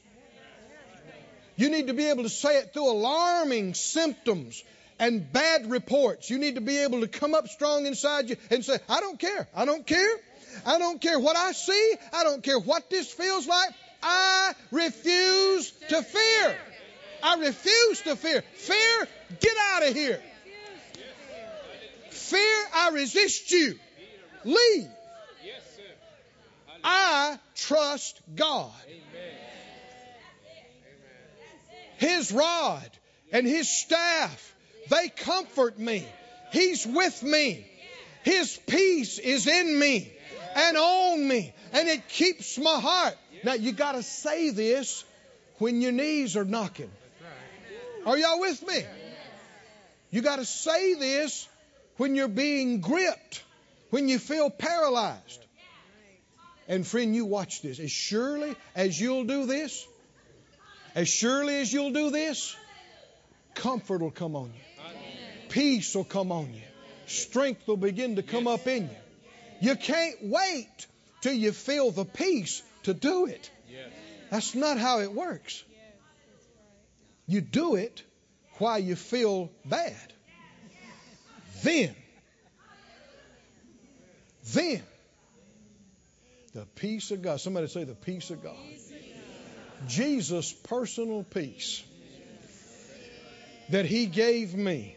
You 1.55 1.69
need 1.69 1.87
to 1.87 1.93
be 1.93 2.05
able 2.09 2.23
to 2.23 2.29
say 2.29 2.57
it 2.57 2.73
through 2.73 2.91
alarming 2.91 3.73
symptoms 3.73 4.63
and 4.99 5.31
bad 5.31 5.69
reports. 5.69 6.29
You 6.29 6.37
need 6.37 6.55
to 6.55 6.61
be 6.61 6.79
able 6.79 7.01
to 7.01 7.07
come 7.07 7.33
up 7.33 7.47
strong 7.47 7.85
inside 7.85 8.29
you 8.29 8.37
and 8.49 8.63
say, 8.63 8.77
I 8.89 8.99
don't 8.99 9.19
care. 9.19 9.47
I 9.55 9.65
don't 9.65 9.85
care. 9.85 10.15
I 10.65 10.77
don't 10.77 11.01
care 11.01 11.19
what 11.19 11.35
I 11.35 11.51
see. 11.51 11.95
I 12.13 12.23
don't 12.23 12.43
care 12.43 12.59
what 12.59 12.89
this 12.89 13.11
feels 13.11 13.47
like. 13.47 13.69
I 14.01 14.53
refuse 14.71 15.71
to 15.89 16.01
fear. 16.01 16.57
I 17.23 17.35
refuse 17.37 18.01
to 18.01 18.15
fear. 18.15 18.43
Fear, 18.55 19.07
get 19.39 19.57
out 19.71 19.87
of 19.87 19.93
here. 19.93 20.21
Fear, 22.09 22.65
I 22.75 22.89
resist 22.93 23.51
you. 23.51 23.79
Leave. 24.43 24.89
I 26.83 27.39
trust 27.55 28.19
God. 28.35 28.71
His 31.97 32.31
rod 32.31 32.89
and 33.31 33.47
His 33.47 33.69
staff, 33.69 34.55
they 34.89 35.09
comfort 35.09 35.79
me. 35.79 36.05
He's 36.51 36.85
with 36.85 37.23
me. 37.23 37.65
His 38.23 38.57
peace 38.67 39.19
is 39.19 39.47
in 39.47 39.77
me 39.77 40.11
and 40.55 40.77
on 40.77 41.27
me, 41.27 41.53
and 41.73 41.89
it 41.89 42.07
keeps 42.07 42.57
my 42.57 42.79
heart. 42.79 43.15
Now, 43.43 43.53
you 43.53 43.71
got 43.73 43.93
to 43.93 44.03
say 44.03 44.51
this 44.51 45.03
when 45.57 45.81
your 45.81 45.91
knees 45.91 46.37
are 46.37 46.45
knocking. 46.45 46.91
Are 48.05 48.17
y'all 48.17 48.39
with 48.39 48.65
me? 48.65 48.85
You 50.11 50.21
got 50.21 50.37
to 50.37 50.45
say 50.45 50.93
this 50.93 51.47
when 51.97 52.15
you're 52.15 52.27
being 52.27 52.81
gripped, 52.81 53.43
when 53.89 54.07
you 54.07 54.19
feel 54.19 54.49
paralyzed. 54.49 55.39
And 56.67 56.85
friend, 56.87 57.15
you 57.15 57.25
watch 57.25 57.61
this. 57.61 57.79
As 57.79 57.91
surely 57.91 58.55
as 58.75 58.99
you'll 58.99 59.25
do 59.25 59.45
this, 59.45 59.85
as 60.95 61.07
surely 61.07 61.59
as 61.59 61.71
you'll 61.73 61.91
do 61.91 62.11
this, 62.11 62.55
comfort 63.55 64.01
will 64.01 64.11
come 64.11 64.35
on 64.35 64.53
you. 64.53 64.59
Peace 65.49 65.95
will 65.95 66.03
come 66.03 66.31
on 66.31 66.53
you. 66.53 66.61
Strength 67.07 67.67
will 67.67 67.77
begin 67.77 68.15
to 68.15 68.23
come 68.23 68.47
up 68.47 68.67
in 68.67 68.83
you. 68.83 69.69
You 69.69 69.75
can't 69.75 70.17
wait 70.23 70.87
till 71.21 71.33
you 71.33 71.51
feel 71.51 71.91
the 71.91 72.05
peace 72.05 72.61
to 72.83 72.93
do 72.93 73.25
it. 73.27 73.49
That's 74.29 74.55
not 74.55 74.77
how 74.77 74.99
it 74.99 75.13
works. 75.13 75.63
You 77.27 77.41
do 77.41 77.75
it 77.75 78.03
while 78.57 78.79
you 78.79 78.95
feel 78.95 79.51
bad. 79.65 80.13
Then, 81.63 81.95
then, 84.53 84.81
the 86.53 86.65
peace 86.75 87.11
of 87.11 87.21
God. 87.21 87.39
Somebody 87.39 87.67
say 87.67 87.83
the 87.83 87.95
peace 87.95 88.29
of 88.31 88.43
God. 88.43 88.57
Jesus' 89.87 90.51
personal 90.51 91.23
peace 91.23 91.83
that 93.69 93.85
He 93.85 94.05
gave 94.05 94.55
me 94.55 94.95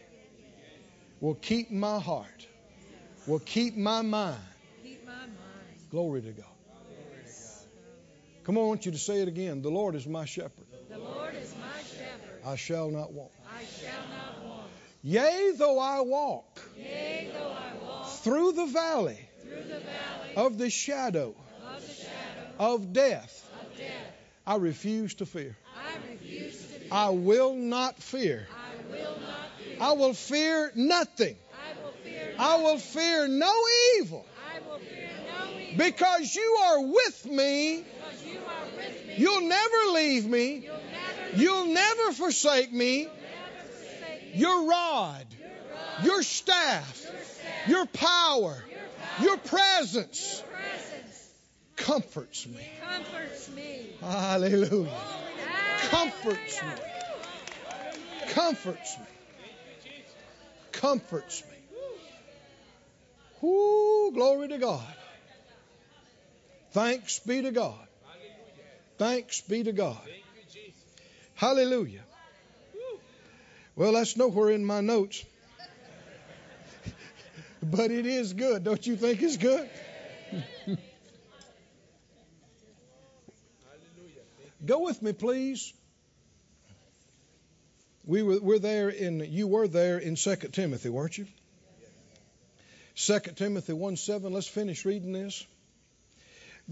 will 1.19 1.35
keep 1.35 1.71
my 1.71 1.99
heart, 1.99 2.47
will 3.25 3.39
keep 3.39 3.75
my 3.75 4.01
mind. 4.01 4.39
Glory 5.89 6.21
to 6.21 6.31
God. 6.31 6.45
Come 8.43 8.57
on, 8.57 8.63
I 8.63 8.67
want 8.67 8.85
you 8.85 8.91
to 8.93 8.97
say 8.97 9.21
it 9.21 9.27
again. 9.27 9.61
The 9.61 9.69
Lord 9.69 9.95
is 9.95 10.07
my 10.07 10.25
shepherd. 10.25 10.65
The 10.89 10.97
Lord 10.97 11.35
is 11.35 11.53
my 11.59 11.81
shepherd. 11.83 12.41
I 12.45 12.55
shall 12.55 12.89
not 12.89 13.11
want. 13.11 13.31
I 13.53 13.63
shall 13.63 14.07
not 14.09 14.41
want. 14.45 14.67
Yea, 15.03 15.53
though 15.57 15.79
I 15.79 16.01
walk 16.01 16.61
Yea, 16.77 17.29
though 17.33 17.51
I 17.51 17.85
walk 17.85 18.07
through 18.07 18.53
the 18.53 18.65
valley 18.65 19.29
through 19.41 19.63
the 19.63 19.79
valley 19.79 20.35
of 20.35 20.57
the 20.57 20.69
shadow 20.69 21.35
of 21.65 21.81
the 21.81 21.93
shadow 21.93 22.49
of 22.59 22.93
death, 22.93 23.49
of 23.61 23.77
death, 23.77 24.16
I 24.47 24.55
refuse 24.55 25.15
to 25.15 25.25
fear. 25.25 25.57
I 25.75 25.97
refuse 26.09 26.53
to 26.53 26.79
fear. 26.79 26.87
I 26.89 27.09
will 27.09 27.53
not 27.53 28.01
fear. 28.01 28.47
I 28.49 28.91
will 28.93 29.19
not 29.19 29.49
fear. 29.59 29.77
I 29.81 29.91
will 29.91 30.13
fear 30.13 30.71
nothing. 30.73 31.35
I 31.51 31.83
will 31.83 31.91
fear. 31.91 32.33
I 32.39 32.57
will 32.61 32.77
fear 32.77 33.27
no 33.27 33.53
evil 33.99 34.25
I 34.55 34.59
will 34.61 34.79
fear 34.79 35.09
no 35.27 35.59
evil. 35.59 35.85
because 35.85 36.33
you 36.33 36.57
are 36.63 36.81
with 36.81 37.25
me. 37.25 37.75
You 37.75 37.83
are 38.47 38.77
with 38.77 39.07
me. 39.07 39.15
You'll 39.17 39.49
never 39.49 39.91
leave 39.93 40.25
me. 40.25 40.55
You'll 40.55 40.75
never. 40.75 41.41
You'll 41.43 41.65
never 41.65 42.13
forsake 42.13 42.71
me. 42.71 43.03
never 43.03 43.11
forsake 43.69 44.33
me. 44.33 44.39
Your 44.39 44.69
rod, 44.69 45.25
Your 45.37 45.49
rod, 45.49 46.05
your 46.05 46.23
staff, 46.23 47.03
your 47.03 47.21
staff, 47.21 47.67
your 47.67 47.85
power, 47.85 48.63
your 48.69 48.79
power, 48.79 49.25
your 49.25 49.37
presence 49.39 50.41
comforts 51.77 52.45
me. 52.47 52.67
comforts 52.81 53.49
me. 53.55 53.89
Hallelujah. 54.01 54.91
Comforts 55.89 56.61
me. 56.61 56.69
Comforts 58.29 58.97
me. 58.97 59.05
Comforts 60.73 61.43
me. 61.49 61.57
Whoo, 63.41 64.11
glory 64.11 64.49
to 64.49 64.57
God. 64.57 64.93
Thanks 66.71 67.19
be 67.19 67.43
to 67.43 67.51
God. 67.51 67.87
Thanks 68.97 69.41
be 69.41 69.63
to 69.63 69.71
God. 69.71 70.01
Hallelujah. 71.35 72.01
Well, 73.75 73.93
that's 73.93 74.17
nowhere 74.17 74.49
in 74.49 74.65
my 74.65 74.81
notes. 74.81 75.23
but 77.63 77.91
it 77.91 78.07
is 78.07 78.33
good. 78.33 78.63
Don't 78.63 78.85
you 78.85 78.95
think 78.95 79.21
it's 79.21 79.37
good? 79.37 79.69
Go 84.65 84.83
with 84.83 85.01
me, 85.01 85.13
please. 85.13 85.73
We 88.05 88.23
were, 88.23 88.39
we're 88.39 88.59
there 88.59 88.89
in, 88.89 89.19
you 89.29 89.47
were 89.47 89.67
there 89.67 89.97
in 89.97 90.15
2 90.15 90.35
Timothy, 90.51 90.89
weren't 90.89 91.17
you? 91.17 91.27
2 92.95 93.19
Timothy 93.35 93.73
1 93.73 93.95
7. 93.97 94.33
Let's 94.33 94.47
finish 94.47 94.85
reading 94.85 95.11
this. 95.11 95.45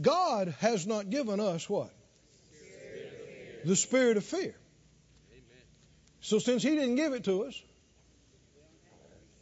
God 0.01 0.53
has 0.59 0.87
not 0.87 1.09
given 1.09 1.39
us 1.39 1.69
what? 1.69 1.91
The 3.63 3.75
spirit 3.75 4.17
of 4.17 4.23
fear. 4.23 4.55
So 6.21 6.39
since 6.39 6.63
He 6.63 6.69
didn't 6.69 6.95
give 6.95 7.13
it 7.13 7.25
to 7.25 7.43
us, 7.43 7.61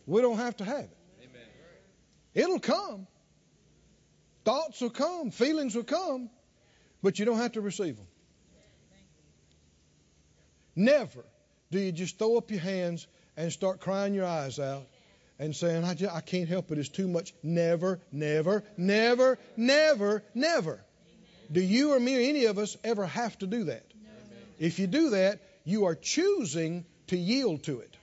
we 0.06 0.22
don't 0.22 0.38
have 0.38 0.58
to 0.58 0.66
have 0.66 0.86
it. 0.86 0.98
It'll 2.34 2.60
come. 2.60 3.08
Thoughts 4.44 4.82
will 4.82 4.90
come, 4.90 5.32
feelings 5.32 5.76
will 5.76 5.84
come, 5.84 6.30
but 7.02 7.20
you 7.20 7.26
don't 7.26 7.38
have 7.38 7.54
to 7.54 7.62
receive 7.62 7.96
them. 7.96 8.08
Never 10.76 11.24
do 11.74 11.80
you 11.80 11.92
just 11.92 12.20
throw 12.20 12.38
up 12.38 12.52
your 12.52 12.60
hands 12.60 13.08
and 13.36 13.52
start 13.52 13.80
crying 13.80 14.14
your 14.14 14.28
eyes 14.28 14.60
out 14.60 14.86
and 15.40 15.56
saying, 15.56 15.84
I, 15.84 15.96
just, 15.96 16.14
I 16.14 16.22
can't 16.22 16.48
help 16.48 16.72
it, 16.72 16.78
it's 16.78 16.88
too 16.88 17.08
much. 17.08 17.34
Never, 17.42 18.00
never, 18.12 18.64
never, 18.78 19.40
never, 19.58 20.24
never. 20.36 20.80
Do 21.52 21.62
you 21.62 21.94
or 21.94 22.00
me 22.00 22.16
or 22.16 22.30
any 22.30 22.46
of 22.46 22.60
us 22.60 22.78
ever 22.84 23.08
have 23.08 23.38
to 23.40 23.48
do 23.48 23.66
that? 23.66 23.86
If 24.60 24.78
you 24.78 24.88
do 24.88 25.10
that, 25.12 25.40
you 25.66 25.86
are 25.86 25.96
choosing 25.96 26.86
to 27.08 27.18
yield 27.18 27.64
to 27.64 27.80
it. 27.80 27.98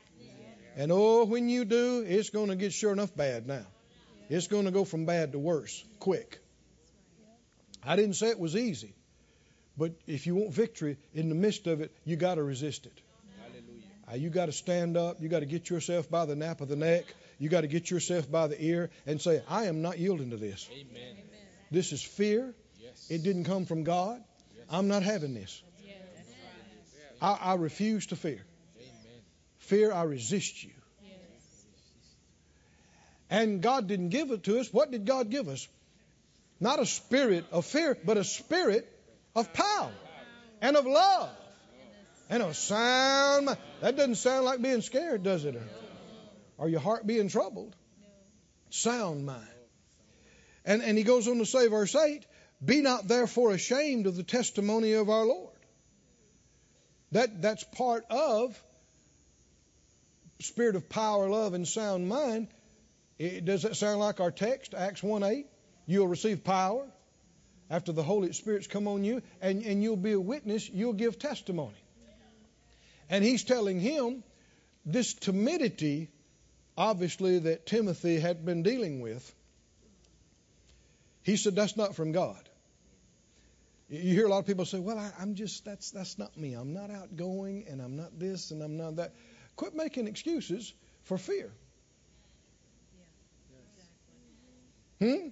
And 0.77 0.91
oh, 0.93 1.25
when 1.25 1.49
you 1.49 1.65
do, 1.65 2.05
it's 2.07 2.31
going 2.31 2.49
to 2.49 2.57
get 2.57 2.73
sure 2.73 2.93
enough 2.93 3.15
bad 3.15 3.47
now. 3.47 3.67
It's 4.29 4.49
going 4.49 4.65
to 4.65 4.71
go 4.71 4.85
from 4.85 5.07
bad 5.07 5.33
to 5.33 5.39
worse 5.39 5.85
quick. 5.99 6.39
I 7.85 7.97
didn't 7.97 8.15
say 8.15 8.29
it 8.29 8.39
was 8.39 8.57
easy, 8.57 8.95
but 9.81 9.93
if 10.07 10.27
you 10.27 10.35
want 10.35 10.53
victory 10.53 10.99
in 11.15 11.31
the 11.31 11.35
midst 11.35 11.67
of 11.67 11.81
it, 11.81 11.91
you 12.05 12.15
got 12.15 12.35
to 12.35 12.43
resist 12.43 12.85
it. 12.85 13.01
Uh, 14.07 14.15
you 14.15 14.29
got 14.29 14.47
to 14.47 14.53
stand 14.53 14.99
up. 14.99 15.23
You 15.23 15.31
got 15.31 15.41
to 15.41 15.47
get 15.47 15.71
yourself 15.71 16.11
by 16.11 16.27
the 16.27 16.37
nape 16.37 16.61
of 16.61 16.69
the 16.69 16.77
neck. 16.77 17.07
You 17.39 17.49
got 17.49 17.63
to 17.63 17.67
get 17.67 17.91
yourself 17.91 18.31
by 18.31 18.49
the 18.49 18.63
ear 18.63 18.91
and 19.07 19.23
say, 19.23 19.43
I 19.49 19.65
am 19.65 19.81
not 19.81 19.99
yielding 19.99 20.31
to 20.31 20.37
this. 20.37 20.69
Amen. 20.71 21.17
This 21.71 21.93
is 21.93 22.03
fear. 22.03 22.55
Yes. 22.79 23.07
It 23.09 23.23
didn't 23.23 23.45
come 23.45 23.65
from 23.65 23.85
God. 23.85 24.23
I'm 24.69 24.87
not 24.87 25.03
having 25.03 25.33
this. 25.33 25.63
I, 27.23 27.39
I 27.41 27.55
refuse 27.55 28.09
to 28.09 28.17
fear. 28.17 28.45
Amen. 28.77 29.23
Fear, 29.61 29.93
I 29.95 30.03
resist 30.03 30.63
you. 30.63 30.73
And 33.31 33.63
God 33.63 33.87
didn't 33.87 34.11
give 34.11 34.31
it 34.31 34.43
to 34.45 34.59
us. 34.59 34.71
What 34.75 34.91
did 34.91 35.07
God 35.07 35.31
give 35.31 35.49
us? 35.49 35.67
Not 36.59 36.81
a 36.81 36.87
spirit 36.87 37.47
of 37.51 37.65
fear, 37.65 37.97
but 38.05 38.19
a 38.19 38.25
spirit 38.25 38.87
of 39.35 39.53
power 39.53 39.93
and 40.61 40.77
of 40.77 40.87
love 40.87 41.31
and 42.29 42.43
of 42.43 42.57
sound. 42.57 43.47
mind. 43.47 43.59
That 43.81 43.97
doesn't 43.97 44.17
sound 44.17 44.45
like 44.45 44.63
being 44.63 44.83
scared, 44.83 45.23
does 45.23 45.45
it? 45.45 45.61
Or 46.59 46.69
your 46.69 46.81
heart 46.81 47.07
being 47.07 47.29
troubled? 47.29 47.75
Sound 48.71 49.27
mind. 49.27 49.47
And, 50.65 50.83
and 50.83 50.97
he 50.97 51.05
goes 51.05 51.27
on 51.27 51.39
to 51.39 51.47
say, 51.47 51.69
verse 51.69 51.95
8, 51.95 52.25
Be 52.65 52.83
not 52.83 53.09
therefore 53.09 53.53
ashamed 53.53 54.07
of 54.07 54.17
the 54.17 54.23
testimony 54.23 54.93
of 54.93 55.09
our 55.09 55.25
Lord. 55.25 55.49
That, 57.13 57.43
that's 57.43 57.65
part 57.65 58.05
of 58.11 58.63
spirit 60.39 60.77
of 60.77 60.89
power, 60.89 61.29
love, 61.29 61.55
and 61.55 61.67
sound 61.67 62.09
mind. 62.09 62.49
It, 63.19 63.45
does 63.45 63.63
that 63.63 63.77
sound 63.77 63.99
like 63.99 64.21
our 64.21 64.31
text, 64.31 64.75
Acts 64.75 65.03
1 65.03 65.23
8? 65.23 65.47
You'll 65.87 66.09
receive 66.09 66.45
power 66.45 66.87
after 67.71 67.93
the 67.93 68.03
Holy 68.03 68.33
Spirit's 68.33 68.67
come 68.67 68.89
on 68.89 69.05
you, 69.05 69.23
and, 69.41 69.63
and 69.63 69.83
you'll 69.83 69.97
be 69.97 70.13
a 70.13 70.21
witness, 70.21 70.69
you'll 70.69 70.93
give 70.93 71.19
testimony. 71.19 71.73
And 73.09 73.25
he's 73.25 73.45
telling 73.45 73.81
him 73.81 74.23
this 74.85 75.15
timidity, 75.15 76.11
obviously, 76.77 77.39
that 77.41 77.67
Timothy 77.67 78.19
had 78.19 78.45
been 78.45 78.63
dealing 78.63 79.01
with. 79.01 79.35
He 81.23 81.37
said, 81.37 81.55
That's 81.55 81.77
not 81.77 81.95
from 81.95 82.13
God. 82.13 82.41
You 83.89 84.15
hear 84.15 84.27
a 84.27 84.29
lot 84.29 84.39
of 84.39 84.47
people 84.47 84.65
say, 84.65 84.79
"Well, 84.79 84.97
I, 84.97 85.11
am 85.21 85.35
just 85.35 85.65
that's 85.65 85.91
that's 85.91 86.17
not 86.17 86.37
me. 86.37 86.55
I'm 86.55 86.73
not 86.73 86.93
outgoing, 86.93 87.65
and 87.69 87.83
I'm 87.83 87.97
not 87.97 88.17
this, 88.21 88.53
and 88.53 88.63
I'm 88.63 88.77
not 88.77 88.97
that." 88.97 89.13
Quit 89.57 89.75
making 89.75 90.07
excuses 90.07 90.73
for 91.03 91.19
fear. 91.19 91.51
Hmm? 95.01 95.31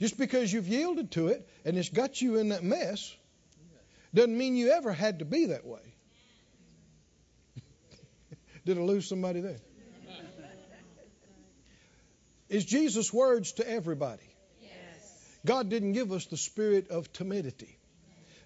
Just 0.00 0.16
because 0.16 0.52
you've 0.52 0.68
yielded 0.68 1.10
to 1.12 1.28
it 1.28 1.48
and 1.64 1.76
it's 1.76 1.88
got 1.88 2.20
you 2.20 2.36
in 2.36 2.50
that 2.50 2.62
mess 2.62 3.14
doesn't 4.14 4.36
mean 4.36 4.56
you 4.56 4.70
ever 4.70 4.92
had 4.92 5.18
to 5.18 5.24
be 5.24 5.46
that 5.46 5.66
way. 5.66 5.94
Did 8.64 8.78
I 8.78 8.80
lose 8.80 9.08
somebody 9.08 9.40
there? 9.40 9.60
Is 12.48 12.64
Jesus' 12.64 13.12
words 13.12 13.52
to 13.54 13.68
everybody? 13.68 14.22
God 15.44 15.68
didn't 15.68 15.92
give 15.92 16.12
us 16.12 16.26
the 16.26 16.36
spirit 16.36 16.88
of 16.90 17.12
timidity. 17.12 17.78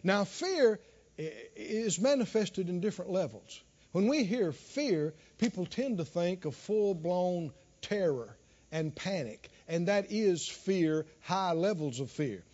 Now, 0.02 0.24
fear 0.24 0.80
is 1.16 2.00
manifested 2.00 2.68
in 2.68 2.80
different 2.80 3.10
levels. 3.10 3.60
When 3.92 4.08
we 4.08 4.24
hear 4.24 4.52
fear, 4.52 5.14
people 5.38 5.66
tend 5.66 5.98
to 5.98 6.04
think 6.04 6.44
of 6.44 6.54
full 6.54 6.94
blown 6.94 7.52
terror 7.80 8.36
and 8.70 8.94
panic, 8.94 9.50
and 9.72 9.88
that 9.88 10.12
is 10.12 10.46
fear, 10.46 11.06
high 11.22 11.54
levels 11.54 11.98
of 11.98 12.10
fear. 12.10 12.44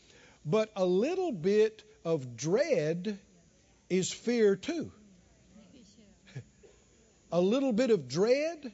But 0.46 0.70
a 0.76 0.86
little 0.86 1.32
bit 1.32 1.82
of 2.04 2.36
dread 2.36 3.18
is 3.90 4.12
fear 4.12 4.54
too. 4.54 4.92
a 7.32 7.40
little 7.40 7.72
bit 7.72 7.90
of 7.90 8.06
dread, 8.08 8.72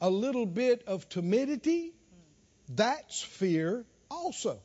a 0.00 0.10
little 0.10 0.46
bit 0.46 0.82
of 0.88 1.08
timidity, 1.08 1.92
that's 2.68 3.22
fear 3.22 3.84
also. 4.10 4.58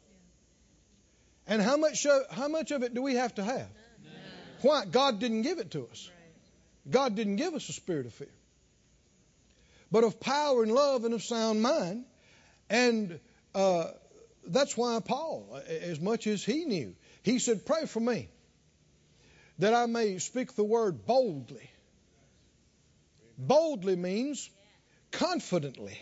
And 1.45 1.62
how 1.62 1.78
much 1.78 2.08
of, 2.08 2.23
how 2.32 2.47
much 2.47 2.71
of 2.71 2.82
it 2.82 2.95
do 2.95 3.04
we 3.04 3.15
have 3.15 3.36
to 3.36 3.43
have? 3.43 3.69
Why? 4.63 4.86
God 4.86 5.19
didn't 5.19 5.43
give 5.43 5.60
it 5.60 5.71
to 5.71 5.88
us. 5.91 6.10
God 6.89 7.15
didn't 7.15 7.36
give 7.36 7.54
us 7.54 7.69
a 7.69 7.73
spirit 7.73 8.08
of 8.08 8.13
fear, 8.13 8.34
but 9.91 10.04
of 10.04 10.19
power 10.19 10.63
and 10.63 10.71
love 10.71 11.06
and 11.06 11.13
of 11.13 11.21
sound 11.21 11.62
mind. 11.62 12.06
And 12.69 13.19
uh, 13.55 13.86
that's 14.47 14.77
why 14.77 14.99
Paul, 15.03 15.62
as 15.67 15.99
much 15.99 16.27
as 16.27 16.43
he 16.43 16.65
knew, 16.65 16.95
he 17.23 17.39
said, 17.39 17.65
Pray 17.65 17.86
for 17.86 17.99
me 17.99 18.29
that 19.58 19.73
I 19.73 19.86
may 19.86 20.19
speak 20.19 20.55
the 20.55 20.63
word 20.63 21.05
boldly. 21.05 21.69
Boldly 23.38 23.95
means 23.95 24.49
confidently. 25.12 25.97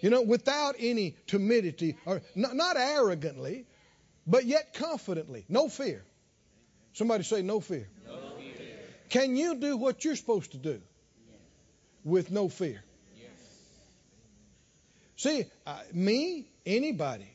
You 0.00 0.10
know, 0.10 0.22
without 0.22 0.76
any 0.78 1.16
timidity 1.26 1.96
or 2.06 2.22
not, 2.34 2.56
not 2.56 2.76
arrogantly, 2.78 3.66
but 4.26 4.46
yet 4.46 4.72
confidently. 4.74 5.44
No 5.48 5.68
fear. 5.68 6.04
Somebody 6.94 7.24
say, 7.24 7.42
no 7.42 7.60
fear. 7.60 7.88
No 8.06 8.18
fear. 8.38 8.78
Can 9.10 9.36
you 9.36 9.56
do 9.56 9.76
what 9.76 10.04
you're 10.04 10.16
supposed 10.16 10.52
to 10.52 10.58
do 10.58 10.80
with 12.02 12.30
no 12.30 12.48
fear? 12.48 12.82
See, 15.20 15.44
uh, 15.66 15.76
me, 15.92 16.46
anybody, 16.64 17.30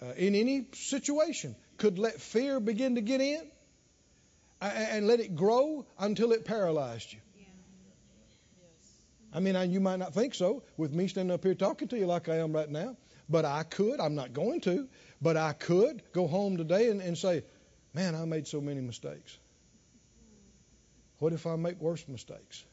uh, 0.00 0.12
in 0.16 0.36
any 0.36 0.66
situation, 0.74 1.56
could 1.76 1.98
let 1.98 2.20
fear 2.20 2.60
begin 2.60 2.94
to 2.94 3.00
get 3.00 3.20
in 3.20 3.42
and 4.60 5.08
let 5.08 5.18
it 5.18 5.34
grow 5.34 5.84
until 5.98 6.30
it 6.30 6.44
paralyzed 6.44 7.12
you. 7.12 7.18
I 9.34 9.40
mean, 9.40 9.56
I, 9.56 9.64
you 9.64 9.80
might 9.80 9.96
not 9.96 10.14
think 10.14 10.36
so 10.36 10.62
with 10.76 10.92
me 10.92 11.08
standing 11.08 11.34
up 11.34 11.42
here 11.42 11.56
talking 11.56 11.88
to 11.88 11.98
you 11.98 12.06
like 12.06 12.28
I 12.28 12.36
am 12.36 12.52
right 12.52 12.70
now, 12.70 12.96
but 13.28 13.44
I 13.44 13.64
could. 13.64 13.98
I'm 13.98 14.14
not 14.14 14.32
going 14.32 14.60
to, 14.60 14.86
but 15.20 15.36
I 15.36 15.52
could 15.52 16.04
go 16.12 16.28
home 16.28 16.56
today 16.56 16.90
and, 16.90 17.00
and 17.00 17.18
say, 17.18 17.42
man, 17.92 18.14
I 18.14 18.24
made 18.24 18.46
so 18.46 18.60
many 18.60 18.82
mistakes. 18.82 19.36
What 21.18 21.32
if 21.32 21.44
I 21.44 21.56
make 21.56 21.80
worse 21.80 22.06
mistakes? 22.06 22.64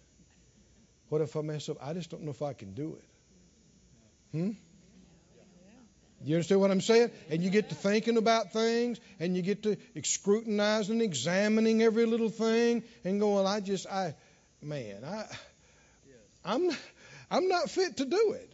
What 1.10 1.22
if 1.22 1.36
I 1.36 1.42
mess 1.42 1.70
up? 1.70 1.78
I 1.82 1.94
just 1.94 2.12
don't 2.12 2.22
know 2.22 2.30
if 2.30 2.44
I 2.44 2.54
can 2.54 2.76
do 2.76 2.98
it. 3.00 3.13
Hmm? 4.34 4.52
You 6.26 6.36
understand 6.36 6.62
what 6.62 6.72
I'm 6.72 6.82
saying? 6.82 7.12
And 7.30 7.44
you 7.44 7.50
get 7.50 7.70
to 7.70 7.76
thinking 7.76 8.18
about 8.18 8.54
things, 8.54 9.00
and 9.20 9.36
you 9.36 9.42
get 9.42 9.64
to 9.64 9.78
scrutinizing, 10.04 11.02
examining 11.02 11.82
every 11.82 12.06
little 12.06 12.30
thing, 12.30 12.84
and 13.04 13.20
going, 13.20 13.46
I 13.46 13.60
just, 13.60 13.88
I, 13.88 14.16
man, 14.62 15.04
I, 15.06 15.26
I'm, 16.46 16.70
I'm 17.30 17.48
not 17.50 17.70
fit 17.70 17.98
to 17.98 18.06
do 18.06 18.32
it. 18.34 18.54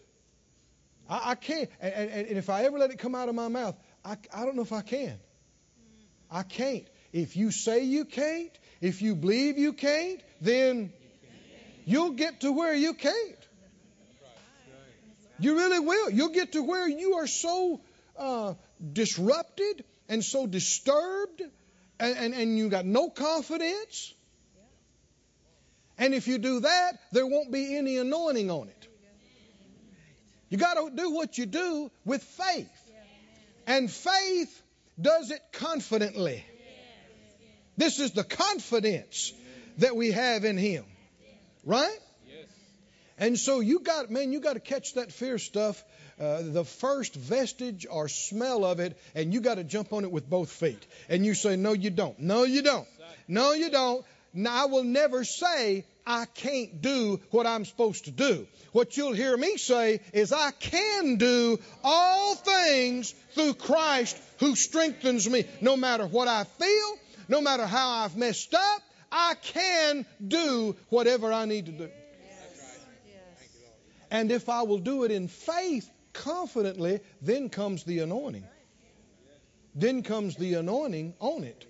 I, 1.08 1.32
I 1.32 1.36
can't. 1.36 1.70
And, 1.80 1.94
and, 1.94 2.28
and, 2.28 2.38
if 2.38 2.50
I 2.50 2.64
ever 2.64 2.80
let 2.80 2.90
it 2.90 2.98
come 2.98 3.14
out 3.14 3.30
of 3.30 3.36
my 3.36 3.48
mouth, 3.48 3.76
I, 4.04 4.18
I 4.34 4.46
don't 4.46 4.56
know 4.56 4.64
if 4.64 4.74
I 4.74 4.82
can. 4.82 5.20
I 6.32 6.44
can't. 6.44 6.88
If 7.14 7.36
you 7.36 7.52
say 7.52 7.84
you 7.84 8.06
can't, 8.06 8.52
if 8.82 9.02
you 9.02 9.16
believe 9.16 9.58
you 9.58 9.74
can't, 9.74 10.22
then 10.42 10.92
you'll 11.86 12.12
get 12.12 12.42
to 12.42 12.52
where 12.52 12.74
you 12.74 12.94
can't. 12.94 13.39
You 15.40 15.56
really 15.56 15.80
will. 15.80 16.10
You'll 16.10 16.30
get 16.30 16.54
to 16.54 16.64
where 16.64 16.88
you 16.88 17.16
are 17.16 17.28
so 17.28 17.82
uh, 18.18 18.54
disrupted 18.94 19.84
and 20.08 20.24
so 20.24 20.48
disturbed, 20.48 21.42
and, 22.00 22.18
and, 22.18 22.34
and 22.34 22.58
you 22.58 22.70
got 22.70 22.86
no 22.86 23.10
confidence. 23.10 24.14
And 25.98 26.14
if 26.14 26.28
you 26.28 26.38
do 26.38 26.62
that, 26.62 26.94
there 27.12 27.28
won't 27.28 27.52
be 27.52 27.76
any 27.76 27.98
anointing 27.98 28.50
on 28.50 28.70
it. 28.70 28.88
You 30.50 30.58
got 30.58 30.76
to 30.76 30.90
do 30.96 31.12
what 31.12 31.38
you 31.38 31.46
do 31.46 31.92
with 32.06 32.24
faith. 32.24 32.70
And 33.68 33.92
faith 33.92 34.62
does 35.00 35.30
it 35.30 35.42
confidently. 35.52 36.44
This 37.78 38.00
is 38.00 38.12
the 38.12 38.24
confidence 38.24 39.32
that 39.78 39.96
we 39.96 40.12
have 40.12 40.44
in 40.44 40.58
Him. 40.58 40.86
Right? 41.64 42.00
And 43.20 43.38
so 43.38 43.60
you 43.60 43.82
got, 43.82 44.10
man, 44.10 44.32
you 44.32 44.40
got 44.40 44.54
to 44.54 44.62
catch 44.62 44.94
that 44.94 45.12
fear 45.12 45.38
stuff, 45.38 45.84
uh, 46.20 46.42
the 46.42 46.64
first 46.64 47.14
vestige 47.14 47.86
or 47.90 48.08
smell 48.08 48.64
of 48.64 48.80
it, 48.80 48.98
and 49.14 49.34
you 49.34 49.42
got 49.42 49.56
to 49.56 49.66
jump 49.66 49.92
on 49.92 50.06
it 50.06 50.12
with 50.12 50.30
both 50.30 50.50
feet. 50.50 50.88
And 51.10 51.26
you 51.26 51.34
say, 51.34 51.58
no, 51.58 51.74
you 51.74 51.90
don't. 51.90 52.18
No, 52.20 52.44
you 52.44 52.62
don't. 52.62 52.88
No, 53.28 53.52
you 53.52 53.70
don't. 53.70 54.06
Now, 54.34 54.64
I 54.64 54.66
will 54.68 54.84
never 54.84 55.24
say 55.24 55.86
I 56.06 56.26
can't 56.26 56.82
do 56.82 57.20
what 57.32 57.46
I'm 57.46 57.66
supposed 57.66 58.06
to 58.06 58.12
do. 58.12 58.48
What 58.72 58.96
you'll 58.96 59.14
hear 59.14 59.36
me 59.36 59.58
say 59.58 60.00
is 60.14 60.32
I 60.32 60.52
can 60.52 61.18
do 61.18 61.60
all 61.84 62.36
things 62.36 63.14
through 63.34 63.56
Christ 63.56 64.18
who 64.40 64.56
strengthens 64.56 65.30
me. 65.30 65.46
No 65.62 65.76
matter 65.76 66.06
what 66.06 66.28
I 66.28 66.44
feel, 66.46 67.00
no 67.28 67.42
matter 67.42 67.66
how 67.66 67.90
I've 67.90 68.16
messed 68.16 68.54
up, 68.54 68.82
I 69.12 69.36
can 69.42 70.06
do 70.26 70.76
whatever 70.90 71.34
I 71.34 71.46
need 71.46 71.66
to 71.66 71.72
do. 71.72 71.90
And 74.12 74.32
if 74.32 74.50
I 74.50 74.64
will 74.64 74.80
do 74.80 75.04
it 75.04 75.12
in 75.12 75.28
faith, 75.28 75.90
confidently, 76.14 77.02
then 77.22 77.50
comes 77.50 77.84
the 77.84 78.00
anointing. 78.00 78.46
Then 79.76 80.04
comes 80.04 80.36
the 80.36 80.56
anointing 80.56 81.14
on 81.20 81.44
it. 81.44 81.66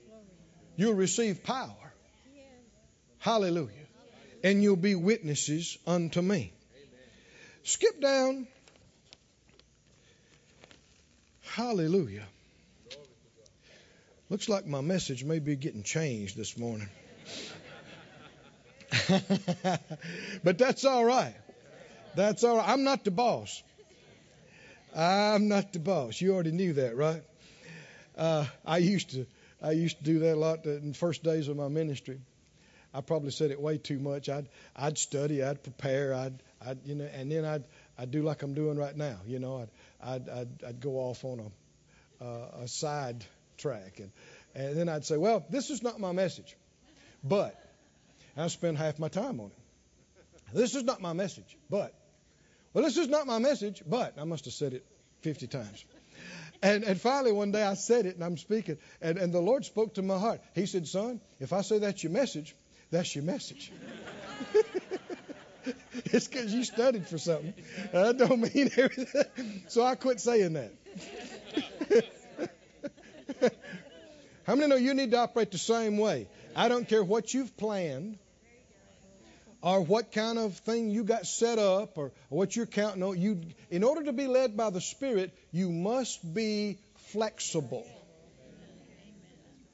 You'll 0.76 0.94
receive 0.94 1.44
power. 1.44 1.76
Hallelujah. 3.20 3.74
And 4.44 4.64
you'll 4.64 4.78
be 4.78 4.96
witnesses 4.96 5.78
unto 5.86 6.22
me. 6.22 6.54
Skip 7.64 8.00
down. 8.00 8.48
Hallelujah. 11.42 12.24
Looks 14.30 14.48
like 14.48 14.66
my 14.66 14.82
message 14.82 15.24
may 15.24 15.40
be 15.40 15.56
getting 15.56 15.84
changed 15.84 16.38
this 16.38 16.58
morning. 16.58 16.90
but 20.44 20.58
that's 20.58 20.86
all 20.86 21.04
right. 21.04 21.36
That's 22.16 22.44
all 22.44 22.58
right. 22.58 22.68
I'm 22.68 22.84
not 22.84 23.04
the 23.04 23.12
boss. 23.12 23.64
I'm 24.96 25.48
not 25.48 25.74
the 25.74 25.80
boss. 25.80 26.20
You 26.20 26.34
already 26.34 26.52
knew 26.52 26.74
that, 26.74 26.96
right? 26.96 27.22
Uh, 28.18 28.46
I 28.66 28.78
used 28.78 29.12
to 29.12 29.26
I 29.62 29.72
used 29.72 30.00
to 30.00 30.04
do 30.04 30.20
that 30.20 30.36
a 30.36 30.40
lot 30.40 30.66
in 30.66 30.90
the 30.90 30.94
first 30.94 31.24
days 31.24 31.48
of 31.48 31.58
my 31.58 31.68
ministry. 31.68 32.20
I 32.94 33.02
probably 33.02 33.32
said 33.32 33.52
it 33.52 33.62
way 33.62 33.78
too 33.78 34.00
much. 34.00 34.30
I'd 34.30 34.48
I'd 34.76 34.98
study, 34.98 35.44
I'd 35.44 35.62
prepare, 35.62 36.14
I'd 36.14 36.42
I'd 36.66 36.80
you 36.86 36.96
know, 36.96 37.06
and 37.06 37.32
then 37.32 37.46
I'd 37.46 37.64
I'd 37.98 38.12
do 38.12 38.24
like 38.24 38.42
I'm 38.42 38.56
doing 38.56 38.78
right 38.78 38.96
now. 38.96 39.18
You 39.28 39.40
know, 39.40 39.58
I'd 39.58 39.70
I'd 40.02 40.30
I'd, 40.30 40.64
I'd 40.68 40.82
go 40.82 40.98
off 40.98 41.24
on 41.24 41.40
a 41.40 42.24
uh, 42.26 42.64
a 42.64 42.68
side 42.68 43.24
track, 43.58 44.00
and 44.00 44.12
and 44.56 44.76
then 44.76 44.90
I'd 44.90 45.06
say, 45.06 45.18
well, 45.18 45.46
this 45.50 45.70
is 45.70 45.84
not 45.84 46.00
my 46.00 46.12
message, 46.12 46.58
but 47.24 47.56
I 48.36 48.48
spend 48.48 48.78
half 48.78 48.98
my 48.98 49.10
time 49.10 49.40
on 49.40 49.48
it. 49.48 50.54
This 50.54 50.74
is 50.74 50.84
not 50.84 51.02
my 51.02 51.14
message, 51.14 51.58
but. 51.70 51.94
Well, 52.74 52.84
this 52.84 52.98
is 52.98 53.08
not 53.08 53.28
my 53.28 53.40
message, 53.40 53.84
but. 53.86 54.16
I 54.18 54.24
must 54.26 54.46
have 54.46 54.54
said 54.54 54.74
it 54.74 54.86
50 55.22 55.48
times. 55.48 55.86
And, 56.62 56.84
and 56.84 57.00
finally, 57.00 57.32
one 57.32 57.52
day 57.52 57.64
I 57.64 57.76
said 57.76 58.06
it 58.06 58.16
and 58.16 58.24
I'm 58.24 58.38
speaking, 58.38 58.78
and, 59.02 59.18
and 59.18 59.34
the 59.34 59.40
Lord 59.40 59.66
spoke 59.66 59.96
to 59.96 60.02
my 60.02 60.18
heart. 60.18 60.42
He 60.54 60.66
said, 60.66 60.88
Son, 60.88 61.22
if 61.40 61.54
I 61.54 61.62
say 61.62 61.80
that's 61.80 62.04
your 62.04 62.12
message, 62.12 62.56
that's 62.92 63.16
your 63.16 63.24
message. 63.24 63.72
it's 66.06 66.28
because 66.28 66.54
you 66.54 66.64
studied 66.66 67.08
for 67.08 67.18
something. 67.18 67.54
I 67.94 68.12
don't 68.12 68.42
mean 68.54 68.72
everything. 68.76 69.64
So 69.68 69.84
I 69.84 69.96
quit 69.96 70.20
saying 70.20 70.54
that. 70.54 70.74
How 74.44 74.56
many 74.56 74.68
know 74.68 74.76
you 74.76 74.94
need 74.94 75.12
to 75.12 75.18
operate 75.18 75.52
the 75.52 75.58
same 75.58 75.98
way? 75.98 76.28
I 76.56 76.68
don't 76.68 76.88
care 76.88 77.04
what 77.04 77.34
you've 77.34 77.56
planned 77.56 78.18
or 79.62 79.82
what 79.82 80.12
kind 80.12 80.40
of 80.40 80.58
thing 80.60 80.90
you 80.90 81.04
got 81.04 81.26
set 81.26 81.60
up 81.60 81.98
or, 81.98 82.12
what 82.30 82.56
you're 82.56 82.66
counting 82.66 83.04
on. 83.04 83.20
You, 83.20 83.42
in 83.70 83.84
order 83.84 84.04
to 84.04 84.14
be 84.14 84.28
led 84.28 84.56
by 84.56 84.70
the 84.70 84.82
Spirit, 84.82 85.38
you 85.52 85.70
must 85.70 86.34
be 86.34 86.78
flexible. 87.12 87.86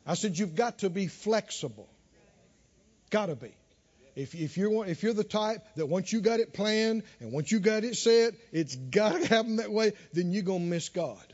I 0.08 0.13
said 0.13 0.38
you've 0.38 0.56
got 0.56 0.80
to 0.80 0.89
be 0.89 1.08
flexible. 1.08 1.89
Got 3.10 3.28
to 3.28 3.36
be. 3.36 3.56
If, 4.15 4.34
if 4.34 4.58
you're 4.58 4.86
if 4.86 5.04
you're 5.04 5.13
the 5.13 5.26
type 5.26 5.62
that 5.76 5.88
once 5.88 6.13
you 6.13 6.21
got 6.21 6.39
it 6.39 6.54
planned 6.54 7.04
and 7.19 7.34
once 7.34 7.52
you 7.52 7.60
got 7.60 7.84
it 7.84 7.98
set, 7.98 8.34
it's 8.54 8.76
got 8.76 9.21
to 9.21 9.28
happen 9.30 9.58
that 9.58 9.71
way, 9.71 9.93
then 10.13 10.32
you're 10.32 10.43
gonna 10.43 10.60
miss 10.60 10.89
God 10.89 11.26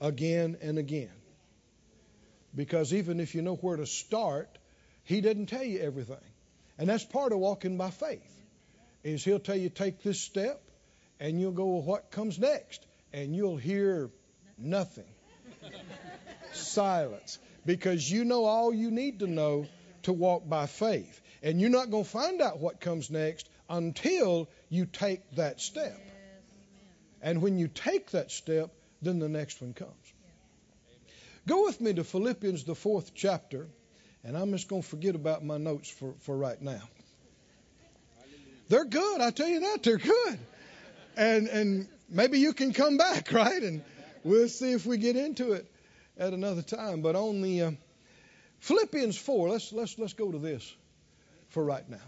again 0.00 0.56
and 0.60 0.78
again. 0.78 1.12
Because 2.54 2.92
even 2.92 3.20
if 3.20 3.34
you 3.34 3.42
know 3.42 3.54
where 3.54 3.76
to 3.76 3.86
start, 3.86 4.48
He 5.04 5.20
doesn't 5.20 5.46
tell 5.46 5.62
you 5.62 5.80
everything, 5.80 6.16
and 6.78 6.88
that's 6.88 7.04
part 7.04 7.32
of 7.32 7.38
walking 7.38 7.76
by 7.76 7.90
faith. 7.90 8.30
Is 9.02 9.24
He'll 9.24 9.38
tell 9.38 9.56
you 9.56 9.68
take 9.68 10.02
this 10.02 10.20
step, 10.20 10.62
and 11.20 11.40
you'll 11.40 11.52
go 11.52 11.66
well, 11.66 11.82
what 11.82 12.10
comes 12.10 12.38
next, 12.38 12.84
and 13.12 13.34
you'll 13.34 13.56
hear 13.56 14.10
nothing, 14.58 15.04
silence, 16.52 17.38
because 17.66 18.10
you 18.10 18.24
know 18.24 18.44
all 18.44 18.72
you 18.72 18.90
need 18.90 19.20
to 19.20 19.26
know 19.26 19.66
to 20.04 20.12
walk 20.12 20.48
by 20.48 20.66
faith. 20.66 21.20
And 21.42 21.60
you're 21.60 21.70
not 21.70 21.90
going 21.90 22.04
to 22.04 22.10
find 22.10 22.40
out 22.40 22.58
what 22.58 22.80
comes 22.80 23.10
next 23.10 23.48
until 23.68 24.48
you 24.70 24.86
take 24.86 25.20
that 25.36 25.60
step. 25.60 26.00
And 27.20 27.42
when 27.42 27.58
you 27.58 27.68
take 27.68 28.10
that 28.10 28.30
step, 28.30 28.70
then 29.02 29.18
the 29.18 29.28
next 29.28 29.60
one 29.60 29.74
comes. 29.74 29.90
Go 31.46 31.64
with 31.64 31.80
me 31.80 31.92
to 31.94 32.04
Philippians, 32.04 32.64
the 32.64 32.74
fourth 32.74 33.14
chapter, 33.14 33.68
and 34.24 34.36
I'm 34.36 34.50
just 34.52 34.68
going 34.68 34.82
to 34.82 34.88
forget 34.88 35.14
about 35.14 35.44
my 35.44 35.58
notes 35.58 35.90
for, 35.90 36.14
for 36.20 36.36
right 36.36 36.60
now. 36.60 36.80
They're 38.68 38.86
good, 38.86 39.20
I 39.20 39.30
tell 39.30 39.48
you 39.48 39.60
that, 39.60 39.82
they're 39.82 39.98
good. 39.98 40.38
And, 41.16 41.48
and 41.48 41.88
maybe 42.08 42.38
you 42.38 42.54
can 42.54 42.72
come 42.72 42.96
back, 42.96 43.30
right? 43.32 43.62
And 43.62 43.84
we'll 44.24 44.48
see 44.48 44.72
if 44.72 44.86
we 44.86 44.96
get 44.96 45.16
into 45.16 45.52
it 45.52 45.70
at 46.16 46.32
another 46.32 46.62
time. 46.62 47.02
But 47.02 47.14
on 47.14 47.42
the 47.42 47.62
uh, 47.62 47.70
Philippians 48.60 49.18
4, 49.18 49.50
let's, 49.50 49.72
let's, 49.72 49.98
let's 49.98 50.14
go 50.14 50.32
to 50.32 50.38
this 50.38 50.74
for 51.50 51.62
right 51.62 51.88
now. 51.88 51.98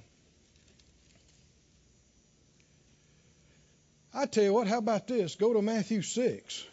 I 4.15 4.25
tell 4.25 4.45
you 4.45 4.55
what, 4.55 4.67
how 4.67 4.79
about 4.79 5.07
this? 5.07 5.35
Go 5.35 5.53
to 5.53 5.61
Matthew 5.61 6.01
6. 6.01 6.65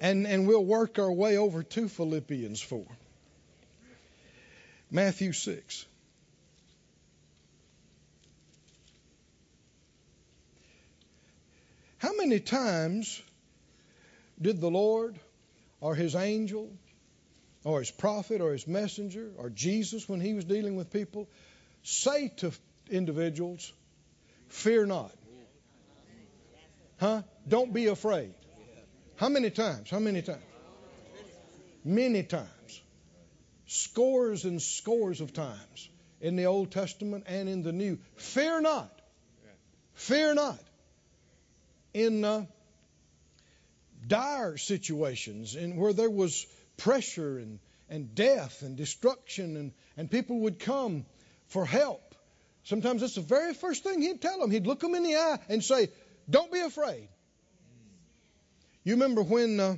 And, 0.00 0.28
and 0.28 0.46
we'll 0.46 0.64
work 0.64 1.00
our 1.00 1.10
way 1.12 1.36
over 1.36 1.64
to 1.64 1.88
Philippians 1.88 2.60
4. 2.60 2.86
Matthew 4.90 5.32
6. 5.32 5.86
How 11.98 12.14
many 12.16 12.40
times 12.40 13.20
did 14.40 14.60
the 14.60 14.70
Lord 14.70 15.18
or 15.80 15.94
his 15.94 16.14
angel 16.14 16.70
or 17.64 17.80
his 17.80 17.90
prophet 17.90 18.40
or 18.40 18.52
his 18.52 18.66
messenger 18.66 19.30
or 19.36 19.50
Jesus 19.50 20.08
when 20.08 20.20
he 20.20 20.34
was 20.34 20.44
dealing 20.44 20.76
with 20.76 20.92
people 20.92 21.28
say 21.82 22.28
to 22.36 22.52
individuals, 22.90 23.72
Fear 24.48 24.86
not. 24.86 25.12
Huh? 26.98 27.22
Don't 27.46 27.72
be 27.72 27.86
afraid. 27.86 28.32
How 29.16 29.28
many 29.28 29.50
times? 29.50 29.90
How 29.90 29.98
many 29.98 30.22
times? 30.22 30.42
Many 31.84 32.22
times. 32.22 32.48
Scores 33.68 34.46
and 34.46 34.62
scores 34.62 35.20
of 35.20 35.34
times 35.34 35.90
in 36.22 36.36
the 36.36 36.46
Old 36.46 36.70
Testament 36.70 37.24
and 37.26 37.50
in 37.50 37.62
the 37.62 37.70
New. 37.70 37.98
Fear 38.16 38.62
not. 38.62 38.90
Fear 39.92 40.34
not. 40.34 40.58
In 41.92 42.24
uh, 42.24 42.46
dire 44.06 44.56
situations, 44.56 45.54
in 45.54 45.76
where 45.76 45.92
there 45.92 46.08
was 46.08 46.46
pressure 46.78 47.36
and, 47.36 47.58
and 47.90 48.14
death 48.14 48.62
and 48.62 48.74
destruction, 48.74 49.56
and, 49.58 49.72
and 49.98 50.10
people 50.10 50.40
would 50.40 50.58
come 50.58 51.04
for 51.48 51.66
help. 51.66 52.14
Sometimes 52.64 53.02
that's 53.02 53.16
the 53.16 53.20
very 53.20 53.52
first 53.52 53.84
thing 53.84 54.00
he'd 54.00 54.22
tell 54.22 54.40
them. 54.40 54.50
He'd 54.50 54.66
look 54.66 54.80
them 54.80 54.94
in 54.94 55.02
the 55.02 55.14
eye 55.16 55.38
and 55.50 55.62
say, 55.62 55.90
Don't 56.30 56.50
be 56.50 56.60
afraid. 56.60 57.08
You 58.82 58.94
remember 58.94 59.22
when 59.22 59.60
uh, 59.60 59.76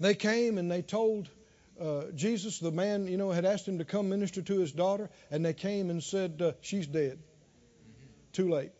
they 0.00 0.14
came 0.14 0.56
and 0.56 0.70
they 0.70 0.80
told 0.80 1.28
uh, 1.80 2.04
Jesus, 2.14 2.58
the 2.58 2.70
man, 2.70 3.06
you 3.06 3.16
know, 3.16 3.30
had 3.30 3.44
asked 3.44 3.66
him 3.66 3.78
to 3.78 3.84
come 3.84 4.08
minister 4.08 4.42
to 4.42 4.58
his 4.58 4.72
daughter, 4.72 5.10
and 5.30 5.44
they 5.44 5.52
came 5.52 5.90
and 5.90 6.02
said, 6.02 6.40
uh, 6.42 6.52
She's 6.60 6.86
dead. 6.86 7.18
Too 8.32 8.50
late. 8.50 8.72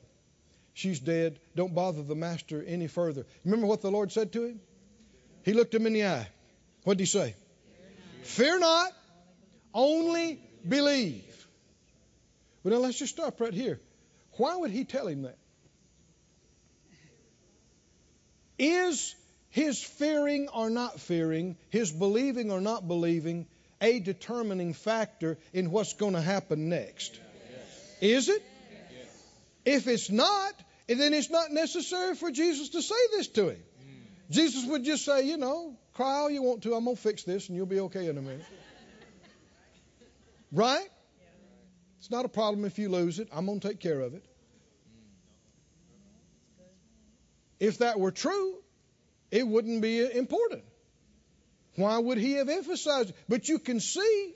She's 0.75 1.01
dead. 1.01 1.41
Don't 1.57 1.75
bother 1.75 2.03
the 2.03 2.15
master 2.15 2.63
any 2.65 2.87
further. 2.87 3.27
Remember 3.45 3.67
what 3.67 3.83
the 3.83 3.91
Lord 3.91 4.13
said 4.13 4.33
to 4.33 4.45
him? 4.45 4.61
He 5.45 5.53
looked 5.53 5.75
him 5.75 5.87
in 5.87 5.93
the 5.93 6.07
eye. 6.07 6.29
What 6.85 6.99
did 6.99 7.05
he 7.05 7.07
say? 7.07 7.35
Fear 8.23 8.61
not, 8.61 8.93
only 9.75 10.41
believe. 10.67 11.47
Well, 12.63 12.75
now 12.75 12.81
let's 12.81 12.99
just 12.99 13.15
stop 13.15 13.41
right 13.41 13.55
here. 13.55 13.81
Why 14.33 14.57
would 14.57 14.71
he 14.71 14.85
tell 14.85 15.07
him 15.07 15.23
that? 15.23 15.39
Is 18.59 19.15
his 19.59 19.83
fearing 19.83 20.49
or 20.51 20.71
not 20.71 21.01
fearing, 21.01 21.57
his 21.69 21.91
believing 21.91 22.53
or 22.53 22.61
not 22.61 22.87
believing, 22.87 23.45
a 23.81 23.99
determining 23.99 24.73
factor 24.73 25.37
in 25.53 25.73
what's 25.73 25.95
going 25.95 26.15
to 26.15 26.21
happen 26.21 26.69
next? 26.69 27.19
Is 28.01 28.29
it? 28.29 28.41
If 29.65 29.89
it's 29.89 30.11
not, 30.11 30.53
then 30.87 31.13
it's 31.13 31.29
not 31.29 31.51
necessary 31.51 32.15
for 32.15 32.31
Jesus 32.31 32.69
to 32.71 32.83
say 32.83 32.95
this 33.11 33.27
to 33.29 33.49
him. 33.49 33.63
Jesus 34.31 34.65
would 34.65 34.85
just 34.85 35.05
say, 35.05 35.27
you 35.27 35.37
know, 35.37 35.77
cry 35.95 36.19
all 36.19 36.31
you 36.31 36.43
want 36.43 36.63
to. 36.63 36.75
I'm 36.75 36.85
going 36.85 36.95
to 36.95 37.03
fix 37.03 37.25
this 37.25 37.49
and 37.49 37.57
you'll 37.57 37.67
be 37.67 37.81
okay 37.81 38.07
in 38.07 38.17
a 38.17 38.23
minute. 38.23 38.47
Right? 40.53 40.89
It's 41.99 42.13
not 42.13 42.25
a 42.25 42.29
problem 42.29 42.65
if 42.65 42.79
you 42.79 42.91
lose 42.91 43.19
it. 43.19 43.29
I'm 43.33 43.47
going 43.47 43.59
to 43.59 43.69
take 43.69 43.81
care 43.81 44.01
of 44.01 44.15
it. 44.15 44.25
If 47.59 47.79
that 47.79 47.99
were 47.99 48.13
true, 48.13 48.59
it 49.31 49.47
wouldn't 49.47 49.83
be 49.83 50.01
important. 50.01 50.65
Why 51.77 51.99
would 51.99 52.19
he 52.19 52.33
have 52.35 52.49
emphasized 52.49 53.11
it? 53.11 53.17
But 53.29 53.49
you 53.49 53.59
can 53.59 53.81
see 53.81 54.35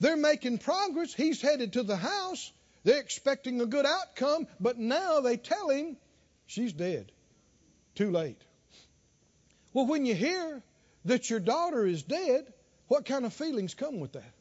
they're 0.00 0.16
making 0.16 0.58
progress. 0.58 1.12
He's 1.12 1.40
headed 1.40 1.74
to 1.74 1.82
the 1.82 1.96
house. 1.96 2.52
They're 2.84 3.00
expecting 3.00 3.60
a 3.60 3.66
good 3.66 3.86
outcome, 3.86 4.46
but 4.60 4.78
now 4.78 5.20
they 5.20 5.36
tell 5.36 5.70
him 5.70 5.96
she's 6.46 6.72
dead. 6.72 7.10
Too 7.94 8.10
late. 8.10 8.40
Well, 9.72 9.86
when 9.86 10.06
you 10.06 10.14
hear 10.14 10.62
that 11.06 11.30
your 11.30 11.40
daughter 11.40 11.86
is 11.86 12.02
dead, 12.02 12.52
what 12.88 13.04
kind 13.04 13.24
of 13.24 13.32
feelings 13.32 13.74
come 13.74 14.00
with 14.00 14.12
that? 14.12 14.32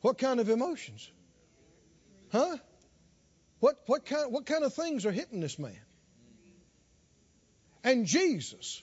What 0.00 0.18
kind 0.18 0.40
of 0.40 0.48
emotions? 0.48 1.10
Huh? 2.32 2.56
What, 3.60 3.76
what, 3.86 4.06
kind, 4.06 4.32
what 4.32 4.46
kind 4.46 4.64
of 4.64 4.74
things 4.74 5.04
are 5.06 5.12
hitting 5.12 5.40
this 5.40 5.58
man? 5.58 5.78
And 7.82 8.06
Jesus, 8.06 8.82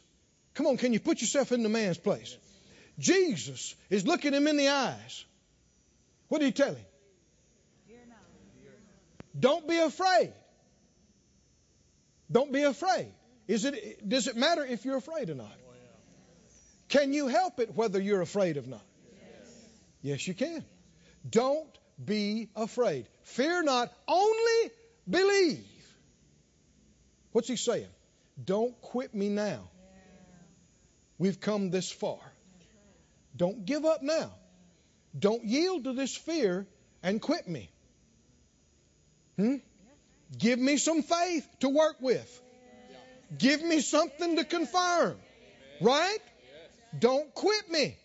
come 0.54 0.68
on, 0.68 0.78
can 0.78 0.94
you 0.94 1.00
put 1.00 1.22
yourself 1.22 1.52
in 1.52 1.64
the 1.64 1.70
man's 1.70 1.98
place? 1.98 2.36
Jesus 3.00 3.76
is 3.90 4.08
looking 4.08 4.34
him 4.34 4.48
in 4.48 4.58
the 4.58 4.70
eyes. 4.70 5.26
What 6.30 6.40
did 6.40 6.46
he 6.48 6.52
tell 6.52 6.74
him? 6.74 6.86
Don't 9.40 9.68
be 9.68 9.78
afraid. 9.78 10.34
Don't 12.32 12.52
be 12.52 12.64
afraid. 12.64 13.12
Is 13.48 13.66
it, 13.66 14.08
does 14.08 14.28
it 14.28 14.36
matter 14.36 14.66
if 14.66 14.84
you're 14.84 14.98
afraid 14.98 15.30
or 15.30 15.36
not? 15.36 15.56
Can 16.90 17.14
you 17.14 17.28
help 17.28 17.60
it 17.60 17.76
whether 17.76 18.02
you're 18.02 18.22
afraid 18.22 18.58
or 18.58 18.64
not? 18.64 18.84
Yes, 20.02 20.28
you 20.28 20.34
can. 20.34 20.64
Don't 21.30 21.78
be 22.04 22.50
afraid. 22.56 23.08
Fear 23.24 23.64
not, 23.64 23.94
only 24.08 24.72
believe. 25.10 25.66
What's 27.32 27.48
he 27.48 27.58
saying? 27.58 27.88
Don't 28.44 28.80
quit 28.82 29.14
me 29.14 29.30
now. 29.30 29.70
We've 31.18 31.40
come 31.40 31.72
this 31.72 31.92
far. 31.92 32.20
Don't 33.36 33.66
give 33.66 33.86
up 33.86 34.04
now. 34.04 34.32
Don't 35.18 35.44
yield 35.44 35.86
to 35.86 35.94
this 35.94 36.16
fear 36.16 36.68
and 37.02 37.22
quit 37.22 37.48
me. 37.48 37.70
Hmm? 39.38 39.56
Give 40.38 40.60
me 40.60 40.78
some 40.78 41.04
faith 41.04 41.48
to 41.62 41.70
work 41.70 41.98
with. 42.02 42.42
Give 43.38 43.62
me 43.62 43.82
something 43.82 44.36
to 44.38 44.44
confirm. 44.44 45.18
Right? 45.82 46.20
Don't 46.98 47.34
quit 47.34 47.70
me. 47.70 47.98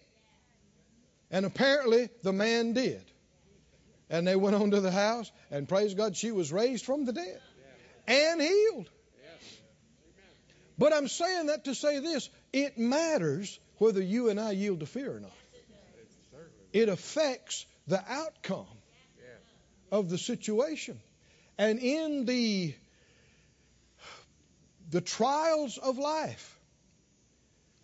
And 1.31 1.47
apparently 1.47 2.09
the 2.23 2.33
man 2.33 2.73
did. 2.73 3.03
And 4.11 4.27
they 4.27 4.37
went 4.37 4.57
on 4.57 4.73
to 4.73 4.81
the 4.81 4.91
house, 4.91 5.31
and 5.51 5.67
praise 5.67 5.95
God, 5.95 6.17
she 6.17 6.33
was 6.33 6.53
raised 6.53 6.85
from 6.85 7.07
the 7.07 7.15
dead 7.15 7.41
and 8.07 8.43
healed. 8.43 8.91
But 10.83 10.93
I'm 10.93 11.07
saying 11.07 11.47
that 11.47 11.67
to 11.67 11.77
say 11.77 12.01
this 12.01 12.29
it 12.53 12.77
matters 12.77 13.61
whether 13.79 14.03
you 14.03 14.31
and 14.31 14.41
I 14.41 14.51
yield 14.51 14.81
to 14.81 14.87
fear 14.87 15.15
or 15.15 15.21
not. 15.21 15.31
It 16.73 16.89
affects 16.89 17.65
the 17.87 18.03
outcome 18.09 18.67
of 19.93 20.11
the 20.11 20.19
situation. 20.19 20.99
And 21.57 21.79
in 21.79 22.25
the 22.25 22.75
the 24.91 25.01
trials 25.01 25.79
of 25.79 25.99
life, 25.99 26.59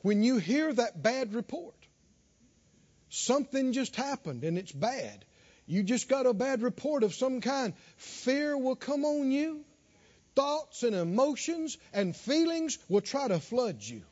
when 0.03 0.25
you 0.25 0.39
hear 0.39 0.73
that 0.73 1.01
bad 1.01 1.35
report, 1.35 1.77
something 3.11 3.75
just 3.75 3.95
happened 3.95 4.43
and 4.43 4.59
it's 4.59 4.73
bad. 4.73 5.25
You 5.69 5.85
just 5.85 6.09
got 6.09 6.27
a 6.27 6.35
bad 6.35 6.63
report 6.63 7.05
of 7.05 7.15
some 7.15 7.43
kind. 7.43 7.75
Fear 7.99 8.59
will 8.59 8.75
come 8.75 9.05
on 9.05 9.31
you. 9.31 9.65
Thoughts 10.39 10.85
and 10.85 10.95
emotions 10.95 11.77
and 11.93 12.15
feelings 12.15 12.79
will 12.89 13.01
try 13.01 13.27
to 13.27 13.41
flood 13.41 13.79
you. 13.81 14.03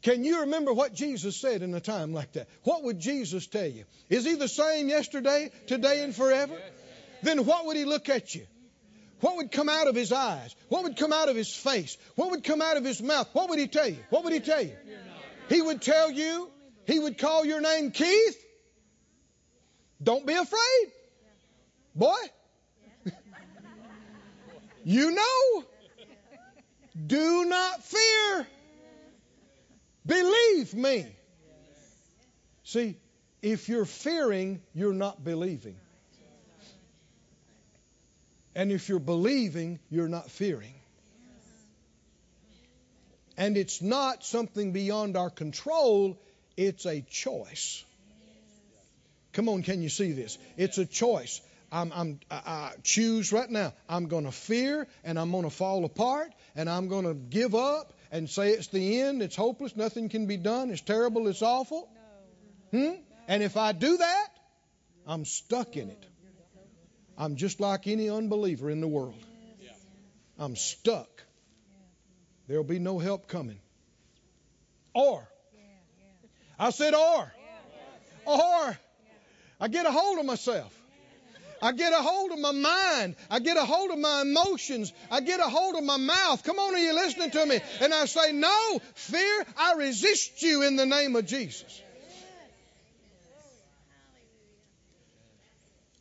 Can 0.00 0.24
you 0.24 0.40
remember 0.40 0.72
what 0.72 0.94
Jesus 0.94 1.36
said 1.36 1.60
in 1.60 1.74
a 1.74 1.80
time 1.80 2.14
like 2.14 2.32
that? 2.32 2.48
What 2.62 2.82
would 2.84 2.98
Jesus 2.98 3.46
tell 3.46 3.66
you? 3.66 3.84
Is 4.08 4.24
he 4.24 4.36
the 4.36 4.48
same 4.48 4.88
yesterday, 4.88 5.50
today, 5.66 6.02
and 6.02 6.16
forever? 6.16 6.56
Then 7.22 7.44
what 7.44 7.66
would 7.66 7.76
he 7.76 7.84
look 7.84 8.08
at 8.08 8.34
you? 8.34 8.46
What 9.20 9.36
would 9.36 9.52
come 9.52 9.68
out 9.68 9.86
of 9.86 9.94
his 9.94 10.10
eyes? 10.12 10.56
What 10.70 10.84
would 10.84 10.96
come 10.96 11.12
out 11.12 11.28
of 11.28 11.36
his 11.36 11.54
face? 11.54 11.98
What 12.14 12.30
would 12.30 12.42
come 12.42 12.62
out 12.62 12.78
of 12.78 12.86
his 12.86 13.02
mouth? 13.02 13.28
What 13.34 13.50
would 13.50 13.58
he 13.58 13.68
tell 13.68 13.88
you? 13.88 13.98
What 14.08 14.24
would 14.24 14.32
he 14.32 14.40
tell 14.40 14.62
you? 14.62 14.72
He 15.50 15.60
would 15.60 15.82
tell 15.82 16.10
you, 16.10 16.50
he 16.86 16.98
would 16.98 17.18
call 17.18 17.44
your 17.44 17.60
name 17.60 17.90
Keith. 17.90 18.42
Don't 20.02 20.24
be 20.24 20.32
afraid. 20.32 20.92
Boy. 21.94 22.16
You 24.86 25.10
know. 25.10 25.64
Do 27.06 27.44
not 27.44 27.82
fear. 27.82 28.46
Believe 30.06 30.74
me. 30.74 31.06
See, 32.62 32.96
if 33.42 33.68
you're 33.68 33.84
fearing, 33.84 34.62
you're 34.74 34.94
not 34.94 35.24
believing. 35.24 35.76
And 38.54 38.70
if 38.70 38.88
you're 38.88 39.00
believing, 39.00 39.80
you're 39.90 40.08
not 40.08 40.30
fearing. 40.30 40.74
And 43.36 43.56
it's 43.56 43.82
not 43.82 44.24
something 44.24 44.70
beyond 44.70 45.16
our 45.16 45.30
control, 45.30 46.16
it's 46.56 46.86
a 46.86 47.00
choice. 47.00 47.84
Come 49.32 49.48
on, 49.48 49.64
can 49.64 49.82
you 49.82 49.88
see 49.88 50.12
this? 50.12 50.38
It's 50.56 50.78
a 50.78 50.86
choice. 50.86 51.40
I'm, 51.76 51.92
I'm, 51.94 52.20
I, 52.30 52.36
I 52.46 52.72
choose 52.82 53.32
right 53.32 53.50
now. 53.50 53.74
I'm 53.86 54.06
going 54.08 54.24
to 54.24 54.32
fear 54.32 54.86
and 55.04 55.18
I'm 55.18 55.30
going 55.30 55.44
to 55.44 55.50
fall 55.50 55.84
apart 55.84 56.32
and 56.54 56.70
I'm 56.70 56.88
going 56.88 57.04
to 57.04 57.12
give 57.12 57.54
up 57.54 57.92
and 58.10 58.30
say 58.30 58.50
it's 58.52 58.68
the 58.68 59.02
end, 59.02 59.22
it's 59.22 59.36
hopeless, 59.36 59.76
nothing 59.76 60.08
can 60.08 60.26
be 60.26 60.38
done, 60.38 60.70
it's 60.70 60.80
terrible, 60.80 61.28
it's 61.28 61.42
awful. 61.42 61.90
Hmm? 62.70 62.92
And 63.28 63.42
if 63.42 63.58
I 63.58 63.72
do 63.72 63.98
that, 63.98 64.28
I'm 65.06 65.26
stuck 65.26 65.76
in 65.76 65.90
it. 65.90 66.06
I'm 67.18 67.36
just 67.36 67.60
like 67.60 67.86
any 67.86 68.08
unbeliever 68.08 68.70
in 68.70 68.80
the 68.80 68.88
world. 68.88 69.22
I'm 70.38 70.56
stuck. 70.56 71.24
There'll 72.48 72.64
be 72.64 72.78
no 72.78 72.98
help 72.98 73.28
coming. 73.28 73.58
Or, 74.94 75.28
I 76.58 76.70
said, 76.70 76.94
or, 76.94 77.32
or, 78.24 78.78
I 79.60 79.68
get 79.68 79.84
a 79.84 79.90
hold 79.90 80.18
of 80.18 80.24
myself. 80.24 80.75
I 81.62 81.72
get 81.72 81.92
a 81.92 82.02
hold 82.02 82.32
of 82.32 82.38
my 82.38 82.52
mind. 82.52 83.16
I 83.30 83.38
get 83.38 83.56
a 83.56 83.64
hold 83.64 83.90
of 83.90 83.98
my 83.98 84.22
emotions. 84.22 84.92
I 85.10 85.20
get 85.20 85.40
a 85.40 85.44
hold 85.44 85.76
of 85.76 85.84
my 85.84 85.96
mouth. 85.96 86.42
Come 86.42 86.58
on, 86.58 86.74
are 86.74 86.78
you 86.78 86.94
listening 86.94 87.30
to 87.30 87.46
me? 87.46 87.60
And 87.80 87.94
I 87.94 88.04
say, 88.06 88.32
No, 88.32 88.80
fear, 88.94 89.46
I 89.56 89.74
resist 89.74 90.42
you 90.42 90.62
in 90.62 90.76
the 90.76 90.86
name 90.86 91.16
of 91.16 91.26
Jesus. 91.26 91.82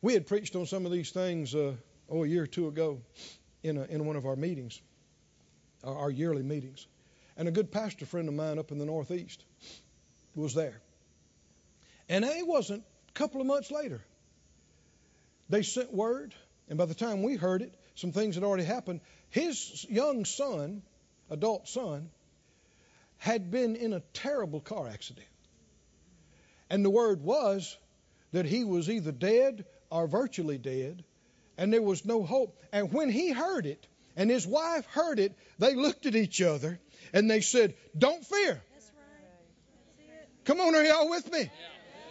We 0.02 0.14
had 0.14 0.28
preached 0.28 0.56
on 0.56 0.68
some 0.68 0.86
of 0.86 0.92
these 0.92 1.10
things 1.10 1.56
uh, 1.56 1.74
oh 2.10 2.24
a 2.24 2.28
year 2.28 2.44
or 2.44 2.48
two 2.48 2.68
ago 2.68 3.00
in 3.64 3.78
a, 3.78 3.86
in 3.86 4.06
one 4.06 4.16
of 4.16 4.28
our 4.28 4.36
meetings, 4.36 4.80
our, 5.84 5.98
our 5.98 6.12
yearly 6.12 6.44
meetings, 6.44 6.86
and 7.38 7.48
a 7.48 7.52
good 7.52 7.72
pastor 7.72 8.06
friend 8.06 8.28
of 8.28 8.36
mine 8.36 8.60
up 8.60 8.72
in 8.72 8.78
the 8.78 8.86
Northeast 8.86 9.44
was 10.36 10.54
there, 10.54 10.80
and 12.08 12.24
it 12.24 12.46
wasn't 12.46 12.84
a 13.10 13.12
couple 13.14 13.42
of 13.42 13.48
months 13.48 13.72
later. 13.72 14.04
They 15.50 15.62
sent 15.62 15.94
word, 15.94 16.34
and 16.70 16.78
by 16.78 16.86
the 16.86 16.96
time 16.96 17.24
we 17.24 17.36
heard 17.36 17.62
it, 17.62 17.74
some 17.96 18.12
things 18.12 18.36
had 18.36 18.44
already 18.44 18.64
happened. 18.64 19.02
His 19.30 19.86
young 19.90 20.26
son, 20.26 20.82
adult 21.30 21.68
son, 21.68 22.10
had 23.18 23.52
been 23.52 23.76
in 23.76 23.94
a 23.94 24.02
terrible 24.14 24.60
car 24.60 24.88
accident. 24.88 25.28
And 26.70 26.84
the 26.84 26.90
word 26.90 27.22
was 27.22 27.78
that 28.32 28.46
he 28.46 28.64
was 28.64 28.90
either 28.90 29.12
dead 29.12 29.66
or 29.90 30.08
virtually 30.08 30.58
dead, 30.58 31.04
and 31.58 31.72
there 31.72 31.82
was 31.82 32.06
no 32.06 32.24
hope. 32.24 32.60
And 32.72 32.92
when 32.92 33.10
he 33.10 33.32
heard 33.32 33.66
it, 33.66 33.88
and 34.16 34.30
his 34.30 34.48
wife 34.48 34.86
heard 34.88 35.20
it, 35.20 35.34
they 35.60 35.76
looked 35.76 36.06
at 36.06 36.16
each 36.16 36.42
other 36.42 36.80
and 37.14 37.30
they 37.30 37.42
said, 37.42 37.76
Don't 37.98 38.26
fear. 38.26 38.62
Come 40.46 40.62
on, 40.62 40.76
are 40.76 40.84
y'all 40.84 41.10
with 41.10 41.32
me? 41.32 41.50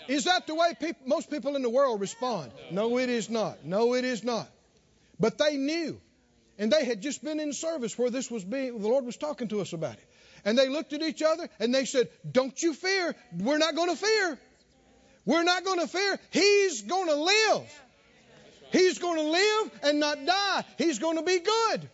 Is 0.09 0.25
that 0.25 0.47
the 0.47 0.55
way 0.55 0.75
people, 0.79 1.03
most 1.07 1.31
people 1.31 1.57
in 1.57 1.62
the 1.62 1.71
world 1.71 2.01
respond? 2.01 2.53
No, 2.71 2.99
it 2.99 3.09
is 3.09 3.31
not. 3.31 3.64
No, 3.64 3.95
it 3.95 4.05
is 4.05 4.23
not. 4.23 4.49
But 5.19 5.38
they 5.38 5.57
knew. 5.57 6.01
And 6.59 6.73
they 6.73 6.85
had 6.85 7.01
just 7.01 7.25
been 7.25 7.40
in 7.40 7.53
service 7.53 7.99
where 7.99 8.11
this 8.11 8.31
was 8.31 8.45
being, 8.45 8.81
the 8.81 8.88
Lord 8.88 9.05
was 9.05 9.17
talking 9.17 9.49
to 9.49 9.61
us 9.61 9.73
about 9.73 9.95
it. 9.95 10.05
And 10.45 10.59
they 10.59 10.69
looked 10.69 10.93
at 10.93 11.03
each 11.03 11.23
other 11.23 11.49
and 11.59 11.75
they 11.75 11.85
said, 11.85 12.09
Don't 12.31 12.61
you 12.62 12.75
fear. 12.75 13.14
We're 13.38 13.59
not 13.59 13.75
going 13.75 13.90
to 13.90 13.97
fear. 13.97 14.38
We're 15.25 15.43
not 15.43 15.64
going 15.64 15.81
to 15.81 15.88
fear. 15.88 16.19
He's 16.31 16.83
going 16.83 17.09
to 17.09 17.17
live. 17.17 17.81
He's 18.73 18.99
going 18.99 19.17
to 19.17 19.31
live 19.31 19.71
and 19.85 20.01
not 20.01 20.25
die. 20.25 20.64
He's 20.79 20.99
going 20.99 21.17
to 21.17 21.23
be 21.23 21.38
good. 21.38 21.88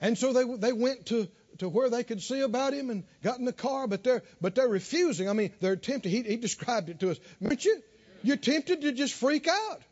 And 0.00 0.18
so 0.18 0.32
they, 0.32 0.42
they 0.56 0.72
went 0.72 1.06
to, 1.06 1.28
to 1.62 1.68
where 1.68 1.90
they 1.90 2.04
could 2.04 2.20
see 2.20 2.40
about 2.40 2.74
him 2.74 2.90
and 2.90 3.04
got 3.22 3.38
in 3.38 3.44
the 3.44 3.52
car, 3.52 3.86
but 3.86 4.04
they're, 4.04 4.22
but 4.40 4.54
they're 4.54 4.68
refusing. 4.68 5.28
I 5.28 5.32
mean, 5.32 5.52
they're 5.60 5.76
tempted. 5.76 6.08
He, 6.10 6.22
he 6.22 6.36
described 6.36 6.88
it 6.90 7.00
to 7.00 7.10
us. 7.10 7.18
Aren't 7.44 7.64
you? 7.64 7.82
You're 8.22 8.36
tempted 8.36 8.82
to 8.82 8.92
just 8.92 9.14
freak 9.14 9.48
out. 9.48 9.82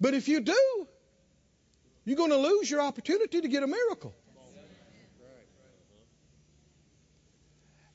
But 0.00 0.14
if 0.14 0.28
you 0.28 0.40
do, 0.40 0.86
you're 2.04 2.16
going 2.16 2.30
to 2.30 2.38
lose 2.38 2.70
your 2.70 2.80
opportunity 2.80 3.40
to 3.40 3.48
get 3.48 3.62
a 3.62 3.66
miracle. 3.66 4.14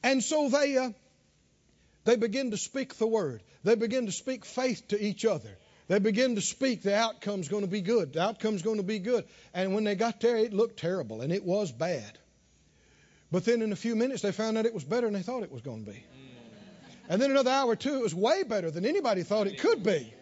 And 0.03 0.23
so 0.23 0.47
they 0.47 0.77
uh, 0.77 0.91
they 2.05 2.15
begin 2.15 2.51
to 2.51 2.57
speak 2.57 2.95
the 2.95 3.07
word. 3.07 3.43
They 3.63 3.75
begin 3.75 4.05
to 4.05 4.11
speak 4.13 4.45
faith 4.45 4.87
to 4.89 5.03
each 5.03 5.25
other. 5.25 5.57
They 5.87 5.99
begin 5.99 6.35
to 6.35 6.41
speak 6.41 6.81
the 6.81 6.95
outcome's 6.95 7.47
going 7.47 7.63
to 7.63 7.69
be 7.69 7.81
good. 7.81 8.13
The 8.13 8.21
outcome's 8.21 8.61
going 8.61 8.77
to 8.77 8.83
be 8.83 8.99
good. 8.99 9.23
And 9.53 9.73
when 9.73 9.85
they 9.85 9.95
got 9.95 10.19
there, 10.19 10.37
it 10.37 10.53
looked 10.53 10.79
terrible, 10.79 11.21
and 11.21 11.31
it 11.31 11.45
was 11.45 11.71
bad. 11.71 12.17
But 13.31 13.45
then 13.45 13.61
in 13.61 13.71
a 13.71 13.75
few 13.75 13.95
minutes, 13.95 14.21
they 14.21 14.31
found 14.31 14.57
out 14.57 14.65
it 14.65 14.73
was 14.73 14.83
better 14.83 15.07
than 15.07 15.13
they 15.13 15.21
thought 15.21 15.43
it 15.43 15.51
was 15.51 15.61
going 15.61 15.85
to 15.85 15.91
be. 15.91 16.03
And 17.09 17.21
then 17.21 17.31
another 17.31 17.51
hour 17.51 17.71
or 17.71 17.75
two, 17.75 17.95
it 17.95 18.03
was 18.03 18.13
way 18.13 18.43
better 18.43 18.69
than 18.69 18.85
anybody 18.85 19.23
thought 19.23 19.47
it 19.47 19.59
could 19.59 19.83
be. 19.83 20.13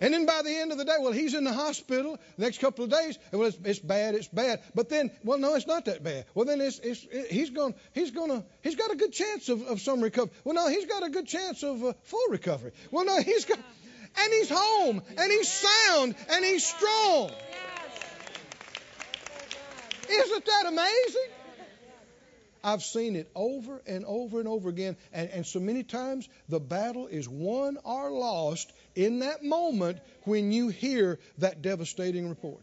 And 0.00 0.12
then 0.12 0.26
by 0.26 0.40
the 0.42 0.50
end 0.50 0.72
of 0.72 0.78
the 0.78 0.84
day, 0.84 0.96
well, 0.98 1.12
he's 1.12 1.32
in 1.32 1.44
the 1.44 1.52
hospital. 1.52 2.18
The 2.36 2.42
next 2.42 2.58
couple 2.58 2.82
of 2.84 2.90
days, 2.90 3.18
well, 3.30 3.44
it's, 3.44 3.56
it's 3.64 3.78
bad, 3.78 4.16
it's 4.16 4.26
bad. 4.26 4.60
But 4.74 4.88
then, 4.88 5.12
well, 5.22 5.38
no, 5.38 5.54
it's 5.54 5.68
not 5.68 5.84
that 5.84 6.02
bad. 6.02 6.24
Well, 6.34 6.44
then 6.44 6.60
it's, 6.60 6.80
it's 6.80 7.06
it, 7.12 7.30
he's 7.30 7.50
going, 7.50 7.74
he's 7.92 8.10
going 8.10 8.30
to, 8.30 8.44
he's 8.62 8.74
got 8.74 8.90
a 8.90 8.96
good 8.96 9.12
chance 9.12 9.48
of, 9.48 9.62
of 9.62 9.80
some 9.80 10.00
recovery. 10.00 10.32
Well, 10.42 10.56
no, 10.56 10.68
he's 10.68 10.86
got 10.86 11.04
a 11.04 11.10
good 11.10 11.28
chance 11.28 11.62
of 11.62 11.84
uh, 11.84 11.92
full 12.02 12.26
recovery. 12.30 12.72
Well, 12.90 13.04
no, 13.04 13.22
he's 13.22 13.44
got, 13.44 13.60
and 14.16 14.32
he's 14.32 14.50
home, 14.50 15.02
and 15.16 15.32
he's 15.32 15.50
sound, 15.50 16.14
and 16.30 16.44
he's 16.44 16.64
strong. 16.64 17.30
Isn't 20.08 20.44
that 20.44 20.66
amazing? 20.66 21.30
I've 22.64 22.82
seen 22.82 23.16
it 23.16 23.30
over 23.34 23.82
and 23.86 24.04
over 24.04 24.38
and 24.38 24.48
over 24.48 24.68
again. 24.68 24.96
And, 25.12 25.30
and 25.30 25.46
so 25.46 25.58
many 25.58 25.82
times 25.82 26.28
the 26.48 26.60
battle 26.60 27.06
is 27.08 27.28
won 27.28 27.78
or 27.84 28.10
lost 28.10 28.72
in 28.94 29.20
that 29.20 29.42
moment 29.42 29.98
when 30.24 30.52
you 30.52 30.68
hear 30.68 31.18
that 31.38 31.62
devastating 31.62 32.28
report. 32.28 32.62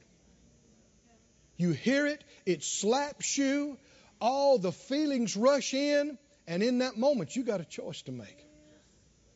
You 1.57 1.71
hear 1.71 2.07
it, 2.07 2.23
it 2.45 2.63
slaps 2.63 3.37
you, 3.37 3.77
all 4.21 4.57
the 4.57 4.71
feelings 4.71 5.35
rush 5.35 5.73
in, 5.73 6.17
and 6.47 6.63
in 6.63 6.77
that 6.77 6.97
moment 6.97 7.35
you 7.35 7.43
got 7.43 7.59
a 7.59 7.65
choice 7.65 8.01
to 8.03 8.11
make. 8.11 8.45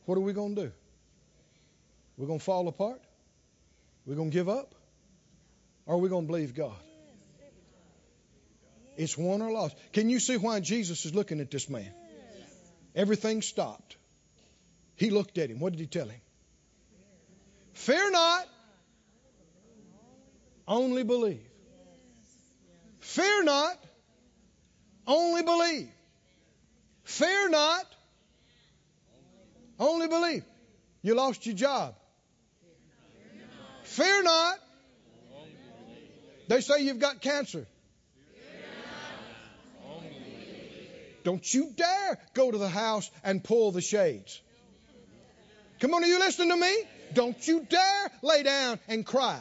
What 0.06 0.18
are 0.18 0.22
we 0.22 0.32
going 0.32 0.56
to 0.56 0.62
do? 0.64 0.72
We're 2.18 2.28
going 2.28 2.40
to 2.40 2.46
fall 2.46 2.68
apart? 2.68 3.02
We're 4.06 4.16
going 4.16 4.30
to 4.32 4.34
give 4.34 4.50
up? 4.50 4.76
Or 5.86 5.96
are 5.96 5.98
we 5.98 6.10
going 6.10 6.26
to 6.26 6.28
believe 6.28 6.54
God? 6.54 6.76
It's 8.96 9.18
won 9.18 9.42
or 9.42 9.52
lost. 9.52 9.76
Can 9.92 10.10
you 10.10 10.20
see 10.20 10.38
why 10.38 10.60
Jesus 10.60 11.06
is 11.06 11.16
looking 11.16 11.40
at 11.40 11.50
this 11.50 11.70
man? 11.70 11.92
Everything 12.96 13.42
stopped. 13.42 13.98
He 14.96 15.10
looked 15.10 15.38
at 15.40 15.50
him. 15.50 15.60
What 15.60 15.74
did 15.74 15.80
he 15.80 15.88
tell 15.88 16.08
him? 16.08 16.22
Fear 17.74 18.12
not, 18.12 18.48
only 20.68 21.04
believe. 21.04 21.42
Fear 23.00 23.44
not, 23.44 23.84
only 25.08 25.42
believe. 25.42 25.90
Fear 27.04 27.50
not, 27.50 27.86
only 29.80 30.08
believe. 30.08 30.46
You 31.02 31.16
lost 31.16 31.46
your 31.46 31.56
job. 31.56 31.96
Fear 33.94 34.24
not. 34.24 34.60
They 36.48 36.62
say 36.62 36.82
you've 36.82 37.00
got 37.00 37.22
cancer. 37.22 37.68
Don't 41.24 41.54
you 41.54 41.72
dare 41.76 42.20
go 42.34 42.52
to 42.52 42.58
the 42.58 42.68
house 42.68 43.10
and 43.24 43.44
pull 43.44 43.72
the 43.72 43.82
shades. 43.82 44.42
Come 45.80 45.94
on, 45.94 46.04
are 46.04 46.08
you 46.08 46.18
listening 46.18 46.50
to 46.50 46.58
me? 46.58 46.76
Don't 47.14 47.48
you 47.48 47.68
dare 47.70 48.12
lay 48.24 48.42
down 48.42 48.80
and 48.88 49.06
cry. 49.06 49.40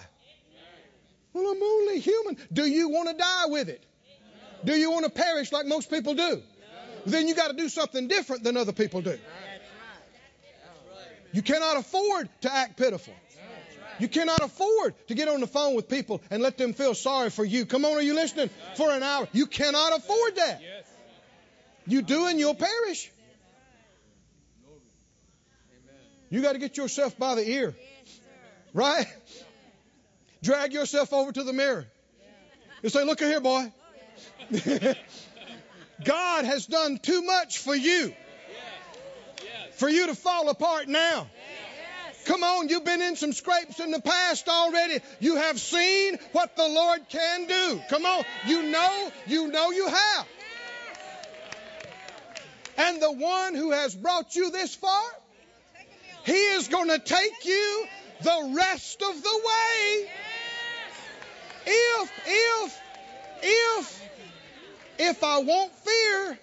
Well, 1.33 1.51
I'm 1.51 1.63
only 1.63 1.99
human. 2.01 2.37
Do 2.53 2.69
you 2.69 2.91
want 2.91 3.09
to 3.09 3.17
die 3.17 3.47
with 3.47 3.71
it? 3.71 3.83
Do 4.65 4.75
you 4.75 4.91
want 4.91 5.07
to 5.07 5.11
perish 5.11 5.51
like 5.51 5.65
most 5.65 5.89
people 5.89 6.15
do? 6.15 6.43
Then 7.07 7.27
you 7.27 7.35
got 7.35 7.51
to 7.51 7.57
do 7.57 7.71
something 7.71 8.07
different 8.07 8.45
than 8.45 8.59
other 8.59 8.73
people 8.73 9.01
do. 9.01 9.19
You 11.33 11.41
cannot 11.41 11.79
afford 11.79 12.29
to 12.43 12.55
act 12.55 12.77
pitiful. 12.77 13.15
You 14.03 14.09
cannot 14.09 14.43
afford 14.43 14.95
to 15.07 15.15
get 15.15 15.29
on 15.29 15.39
the 15.39 15.47
phone 15.47 15.77
with 15.77 15.89
people 15.89 16.21
and 16.29 16.43
let 16.43 16.59
them 16.59 16.73
feel 16.73 16.93
sorry 16.93 17.31
for 17.31 17.45
you. 17.45 17.65
Come 17.65 17.85
on, 17.85 17.93
are 17.93 18.03
you 18.03 18.15
listening? 18.15 18.51
For 18.75 18.91
an 18.91 19.01
hour. 19.01 19.29
You 19.31 19.47
cannot 19.47 19.97
afford 19.97 20.35
that. 20.35 20.61
You 21.87 22.03
do 22.03 22.27
and 22.27 22.37
you'll 22.37 22.57
perish. 22.57 23.13
You 26.31 26.43
got 26.43 26.55
to 26.55 26.59
get 26.59 26.77
yourself 26.77 27.17
by 27.17 27.37
the 27.37 27.49
ear. 27.49 27.77
Right? 28.75 29.07
Drag 30.43 30.73
yourself 30.73 31.13
over 31.13 31.31
to 31.31 31.45
the 31.45 31.53
mirror 31.53 31.87
and 32.83 32.91
say, 32.91 33.05
Look 33.05 33.21
here, 33.21 33.41
boy. 33.41 33.73
God 36.05 36.45
has 36.45 36.67
done 36.67 36.99
too 36.99 37.23
much 37.23 37.59
for 37.59 37.77
you 37.77 38.13
for 39.83 39.89
you 39.89 40.07
to 40.07 40.15
fall 40.15 40.49
apart 40.49 40.89
now. 40.89 41.27
Come 42.25 42.45
on, 42.45 42.69
you've 42.69 42.85
been 42.85 43.03
in 43.03 43.17
some 43.17 43.33
scrapes 43.33 43.81
in 43.81 43.91
the 43.91 44.01
past 44.01 44.49
already. 44.49 45.01
You 45.21 45.37
have 45.37 45.59
seen 45.59 46.19
what 46.33 46.57
the 46.57 46.69
Lord 46.69 47.09
can 47.09 47.47
do. 47.47 47.81
Come 47.89 48.07
on, 48.07 48.25
you 48.47 48.63
know, 48.63 49.13
you 49.27 49.49
know 49.49 49.71
you 49.71 49.89
have. 49.89 50.27
And 52.79 53.03
the 53.03 53.13
one 53.13 53.55
who 53.55 53.73
has 53.73 53.95
brought 53.95 54.35
you 54.35 54.51
this 54.51 54.75
far, 54.75 55.03
he 56.25 56.33
is 56.33 56.69
going 56.69 56.89
to 56.89 56.99
take 56.99 57.45
you 57.45 57.87
the 58.23 58.55
rest 58.57 59.03
of 59.03 59.23
the 59.23 59.41
way. 59.45 60.11
If, 61.67 62.13
if, 62.27 62.81
if, 63.43 64.11
if 64.99 65.25
I 65.25 65.39
won't 65.39 65.73
fear, 65.73 66.39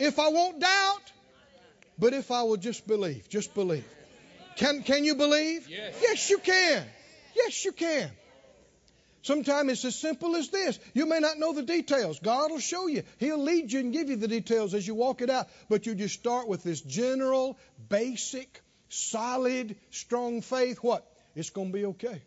if 0.00 0.18
I 0.18 0.28
won't 0.28 0.60
doubt, 0.60 1.12
but 1.98 2.14
if 2.14 2.30
I 2.30 2.42
will 2.42 2.56
just 2.56 2.86
believe, 2.86 3.28
just 3.28 3.54
believe. 3.54 3.84
Can, 4.60 4.82
can 4.82 5.04
you 5.04 5.14
believe? 5.14 5.66
Yes. 5.70 5.94
Yes, 6.02 6.28
you 6.28 6.38
can. 6.38 6.84
Yes, 7.34 7.64
you 7.64 7.72
can. 7.72 8.10
Sometimes 9.22 9.72
it's 9.72 9.84
as 9.86 9.96
simple 9.96 10.36
as 10.36 10.50
this. 10.50 10.78
You 10.92 11.06
may 11.06 11.18
not 11.18 11.38
know 11.38 11.54
the 11.54 11.62
details. 11.62 12.18
God 12.18 12.50
will 12.50 12.58
show 12.58 12.86
you. 12.86 13.02
He'll 13.16 13.42
lead 13.42 13.72
you 13.72 13.80
and 13.80 13.90
give 13.90 14.10
you 14.10 14.16
the 14.16 14.28
details 14.28 14.74
as 14.74 14.86
you 14.86 14.94
walk 14.94 15.22
it 15.22 15.30
out. 15.30 15.48
But 15.70 15.86
you 15.86 15.94
just 15.94 16.12
start 16.12 16.46
with 16.46 16.62
this 16.62 16.82
general, 16.82 17.58
basic, 17.88 18.60
solid, 18.90 19.76
strong 19.92 20.42
faith. 20.42 20.76
What? 20.82 21.10
It's 21.34 21.48
going 21.48 21.68
to 21.68 21.78
be 21.78 21.86
okay. 21.86 22.20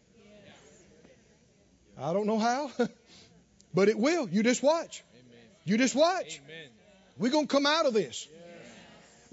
I 1.99 2.13
don't 2.13 2.25
know 2.25 2.39
how, 2.39 2.71
but 3.75 3.89
it 3.89 3.99
will. 3.99 4.27
You 4.27 4.41
just 4.41 4.63
watch. 4.63 5.03
You 5.65 5.77
just 5.77 5.93
watch. 5.93 6.41
Amen. 6.43 6.69
We're 7.19 7.31
going 7.31 7.45
to 7.47 7.53
come 7.53 7.67
out 7.67 7.85
of 7.85 7.93
this. 7.93 8.27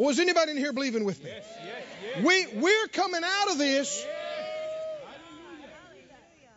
Or 0.01 0.11
is 0.11 0.19
anybody 0.19 0.53
in 0.53 0.57
here 0.57 0.73
believing 0.73 1.05
with 1.05 1.23
me? 1.23 1.29
Yes, 1.29 1.45
yes, 1.63 1.85
yes. 2.17 2.25
We, 2.25 2.59
we're 2.59 2.87
coming 2.87 3.21
out 3.23 3.51
of 3.51 3.59
this. 3.59 4.03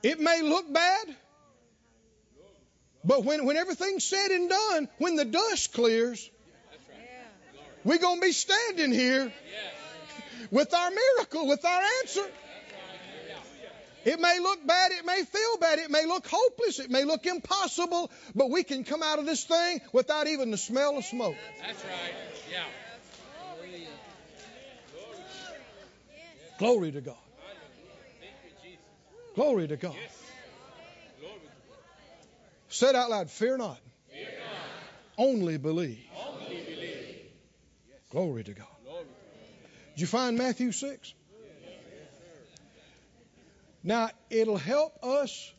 It 0.01 0.21
may 0.21 0.41
look 0.41 0.71
bad, 0.71 1.15
but 3.03 3.25
when, 3.25 3.43
when 3.43 3.57
everything's 3.57 4.05
said 4.05 4.31
and 4.31 4.49
done, 4.49 4.87
when 4.97 5.17
the 5.17 5.25
dust 5.25 5.73
clears, 5.73 6.31
we're 7.83 7.97
going 7.97 8.21
to 8.21 8.25
be 8.25 8.31
standing 8.31 8.93
here 8.93 9.29
with 10.49 10.73
our 10.73 10.89
miracle, 10.89 11.45
with 11.45 11.65
our 11.65 11.81
answer. 12.01 12.25
It 14.05 14.21
may 14.21 14.39
look 14.39 14.65
bad, 14.65 14.93
it 14.93 15.05
may 15.05 15.21
feel 15.21 15.57
bad, 15.59 15.79
it 15.79 15.91
may 15.91 16.05
look 16.05 16.25
hopeless, 16.27 16.79
it 16.79 16.89
may 16.89 17.03
look 17.03 17.25
impossible, 17.25 18.09
but 18.35 18.49
we 18.49 18.63
can 18.63 18.85
come 18.85 19.03
out 19.03 19.19
of 19.19 19.25
this 19.25 19.43
thing 19.43 19.81
without 19.91 20.27
even 20.27 20.49
the 20.49 20.57
smell 20.57 20.97
of 20.97 21.03
smoke. 21.03 21.35
That's 21.59 21.83
right. 21.83 22.13
Yeah. 22.49 22.63
Glory 26.63 26.93
to 26.93 27.01
God. 27.01 27.17
Glory 29.35 29.67
to 29.67 29.75
God. 29.75 29.97
Said 32.69 32.95
out 32.95 33.09
loud, 33.09 33.29
fear 33.29 33.57
not. 33.57 33.81
Only 35.17 35.57
believe. 35.57 35.99
Glory 38.11 38.45
to 38.45 38.53
God. 38.53 38.67
Did 39.95 40.01
you 40.01 40.07
find 40.07 40.37
Matthew 40.37 40.71
6? 40.71 41.13
Now, 43.83 44.11
it'll 44.29 44.55
help 44.55 45.03
us 45.03 45.53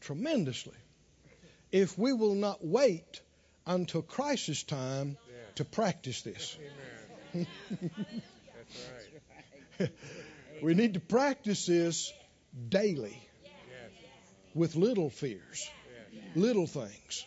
tremendously 0.00 0.78
if 1.70 1.98
we 1.98 2.14
will 2.14 2.36
not 2.36 2.64
wait 2.64 3.20
until 3.66 4.00
crisis 4.00 4.62
time 4.62 5.18
to 5.56 5.66
practice 5.66 6.22
this. 6.22 6.56
we 10.62 10.74
need 10.74 10.94
to 10.94 11.00
practice 11.00 11.66
this 11.66 12.12
daily 12.68 13.20
with 14.54 14.76
little 14.76 15.10
fears, 15.10 15.68
little 16.34 16.66
things. 16.66 17.24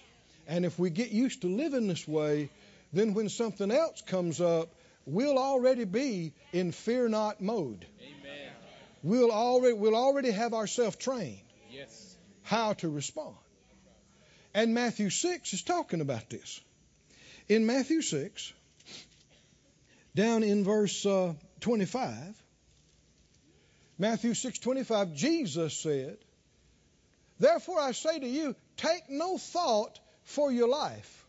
And 0.48 0.66
if 0.66 0.80
we 0.80 0.90
get 0.90 1.10
used 1.12 1.42
to 1.42 1.48
living 1.48 1.88
this 1.88 2.08
way, 2.08 2.50
then 2.94 3.14
when 3.14 3.30
something 3.30 3.72
else 3.72 4.02
comes 4.02 4.40
up, 4.40 4.70
we'll 5.06 5.38
already 5.38 5.86
be 5.86 6.34
in 6.54 6.72
fear 6.72 7.10
not 7.10 7.42
mode. 7.42 7.86
Amen. 8.02 8.52
We'll 9.04 9.32
already, 9.32 9.74
we'll 9.74 9.96
already 9.96 10.32
have 10.32 10.54
ourselves 10.54 10.96
trained 10.96 11.40
Yes. 11.72 12.16
how 12.44 12.74
to 12.74 12.90
respond. 12.90 13.36
And 14.54 14.74
Matthew 14.74 15.10
6 15.10 15.54
is 15.54 15.64
talking 15.64 16.00
about 16.00 16.30
this. 16.30 16.62
In 17.50 17.66
Matthew 17.66 18.02
6, 18.02 18.54
down 20.16 20.44
in 20.44 20.64
verse 20.64 21.06
uh, 21.06 21.34
25, 21.60 22.42
Matthew 23.98 24.34
6:25, 24.34 25.14
Jesus 25.14 25.78
said, 25.78 26.18
"Therefore 27.40 27.80
I 27.80 27.94
say 27.94 28.20
to 28.20 28.28
you, 28.28 28.56
take 28.76 29.10
no 29.10 29.38
thought 29.38 30.00
for 30.24 30.52
your 30.52 30.68
life." 30.68 31.26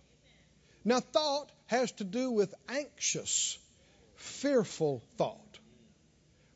Now 0.85 1.01
thought 1.01 1.53
has 1.67 1.93
to 1.93 2.05
do 2.05 2.31
with 2.31 2.55
anxious, 2.69 3.59
fearful 4.17 5.03
thought, 5.17 5.59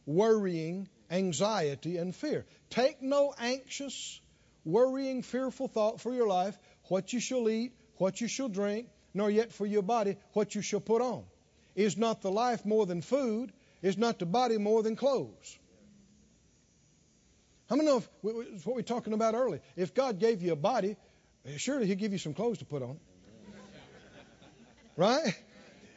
worrying, 0.05 0.89
anxiety 1.11 1.97
and 1.97 2.15
fear. 2.15 2.45
Take 2.71 3.03
no 3.03 3.33
anxious, 3.39 4.21
worrying, 4.65 5.23
fearful 5.23 5.69
thought 5.69 6.01
for 6.01 6.13
your 6.13 6.27
life, 6.27 6.59
what 6.85 7.13
you 7.13 7.21
shall 7.21 7.49
eat, 7.49 7.73
what 7.99 8.21
you 8.21 8.27
shall 8.27 8.49
drink, 8.49 8.89
nor 9.15 9.31
yet 9.31 9.53
for 9.53 9.67
your 9.67 9.83
body 9.83 10.17
what 10.33 10.55
you 10.55 10.63
shall 10.63 10.81
put 10.81 11.03
on. 11.03 11.25
Is 11.77 11.97
not 11.97 12.21
the 12.21 12.33
life 12.33 12.65
more 12.65 12.87
than 12.87 13.01
food? 13.01 13.53
Is 13.83 13.97
not 13.97 14.19
the 14.19 14.27
body 14.27 14.59
more 14.59 14.83
than 14.83 14.97
clothes? 14.97 15.59
How 17.71 17.77
many 17.77 17.89
know 17.89 17.99
if, 17.99 18.09
what 18.23 18.67
we 18.67 18.73
were 18.73 18.83
talking 18.83 19.13
about 19.13 19.35
earlier? 19.35 19.61
If 19.77 19.95
God 19.95 20.19
gave 20.19 20.43
you 20.43 20.53
a 20.53 20.57
body, 20.57 20.97
surely 21.57 21.87
He'd 21.87 21.99
give 21.99 22.11
you 22.11 22.19
some 22.19 22.35
clothes 22.35 22.59
to 22.59 22.65
put 22.65 22.83
on. 22.83 22.99
Right? 24.97 25.41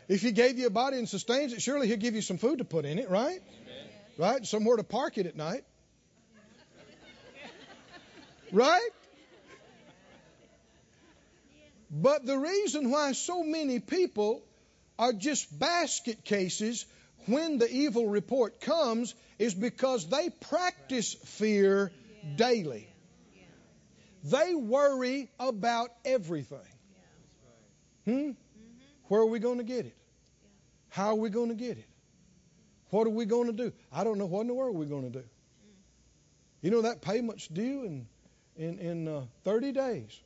If 0.07 0.21
He 0.21 0.31
gave 0.33 0.59
you 0.59 0.67
a 0.67 0.69
body 0.69 0.99
and 0.99 1.09
sustains 1.09 1.51
it, 1.51 1.63
surely 1.63 1.87
He'll 1.87 1.97
give 1.97 2.13
you 2.13 2.21
some 2.21 2.37
food 2.37 2.59
to 2.59 2.63
put 2.63 2.85
in 2.85 2.99
it, 2.99 3.09
right? 3.09 3.41
Right? 4.19 4.45
Somewhere 4.45 4.77
to 4.77 4.83
park 4.83 5.17
it 5.17 5.25
at 5.25 5.35
night. 5.35 5.63
Right? 8.51 8.89
But 11.89 12.23
the 12.27 12.37
reason 12.37 12.91
why 12.91 13.13
so 13.13 13.43
many 13.43 13.79
people 13.79 14.43
are 14.99 15.11
just 15.11 15.57
basket 15.57 16.23
cases 16.23 16.85
when 17.25 17.57
the 17.57 17.67
evil 17.67 18.07
report 18.07 18.61
comes 18.61 19.15
is 19.39 19.53
because 19.53 20.09
they 20.09 20.29
practice 20.29 21.13
fear 21.25 21.91
daily. 22.35 22.87
They 24.23 24.55
worry 24.55 25.29
about 25.39 25.89
everything. 26.05 26.59
Hmm? 28.05 28.31
Where 29.07 29.21
are 29.21 29.25
we 29.25 29.39
going 29.39 29.57
to 29.57 29.63
get 29.63 29.85
it? 29.85 29.97
How 30.89 31.09
are 31.09 31.15
we 31.15 31.29
going 31.29 31.49
to 31.49 31.55
get 31.55 31.77
it? 31.77 31.87
What 32.89 33.07
are 33.07 33.11
we 33.11 33.25
going 33.25 33.47
to 33.47 33.53
do? 33.53 33.73
I 33.91 34.03
don't 34.03 34.17
know 34.17 34.25
what 34.25 34.41
in 34.41 34.47
the 34.47 34.53
world 34.53 34.75
we're 34.75 34.85
going 34.85 35.11
to 35.11 35.19
do. 35.19 35.25
You 36.61 36.71
know 36.71 36.83
that 36.83 37.01
payment's 37.01 37.47
due 37.47 37.83
in 37.83 38.07
in 38.55 38.79
in 38.79 39.07
uh, 39.07 39.25
30 39.43 39.71
days. 39.71 40.19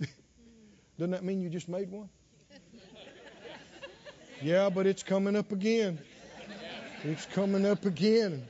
Doesn't 0.98 1.12
that 1.12 1.22
mean 1.22 1.40
you 1.40 1.50
just 1.50 1.68
made 1.68 1.90
one? 1.90 2.08
Yeah, 4.42 4.68
but 4.68 4.86
it's 4.86 5.02
coming 5.02 5.36
up 5.36 5.52
again. 5.52 5.98
It's 7.04 7.24
coming 7.26 7.64
up 7.64 7.86
again. 7.86 8.46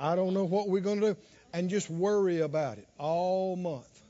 I 0.00 0.16
don't 0.16 0.32
know 0.32 0.44
what 0.44 0.68
we're 0.68 0.80
going 0.80 1.00
to 1.00 1.14
do. 1.14 1.20
And 1.52 1.68
just 1.68 1.90
worry 1.90 2.40
about 2.40 2.78
it 2.78 2.88
all 2.98 3.54
month. 3.56 4.02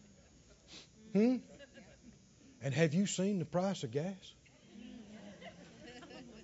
Hmm? 1.12 1.36
And 2.62 2.74
have 2.74 2.94
you 2.94 3.06
seen 3.06 3.38
the 3.40 3.44
price 3.44 3.82
of 3.82 3.90
gas? 3.90 4.14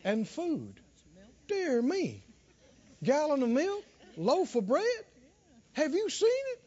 And 0.02 0.28
food. 0.28 0.80
Dear 1.46 1.80
me. 1.80 2.24
Gallon 3.02 3.42
of 3.42 3.48
milk? 3.48 3.84
Loaf 4.16 4.54
of 4.56 4.66
bread? 4.66 4.84
Have 5.74 5.94
you 5.94 6.08
seen 6.08 6.28
it? 6.28 6.60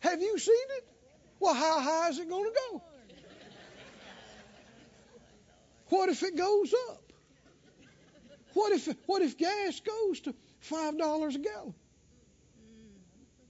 Have 0.00 0.20
you 0.20 0.38
seen 0.38 0.66
it? 0.76 0.84
Well, 1.38 1.54
how 1.54 1.80
high 1.80 2.08
is 2.08 2.18
it 2.18 2.28
going 2.28 2.44
to 2.44 2.58
go? 2.70 2.82
What 5.90 6.08
if 6.08 6.22
it 6.22 6.36
goes 6.36 6.74
up? 6.88 7.02
What 8.54 8.72
if 8.72 8.88
what 9.06 9.22
if 9.22 9.36
gas 9.36 9.80
goes 9.80 10.20
to 10.20 10.34
five 10.64 10.98
dollars 10.98 11.36
a 11.36 11.38
gallon? 11.38 11.74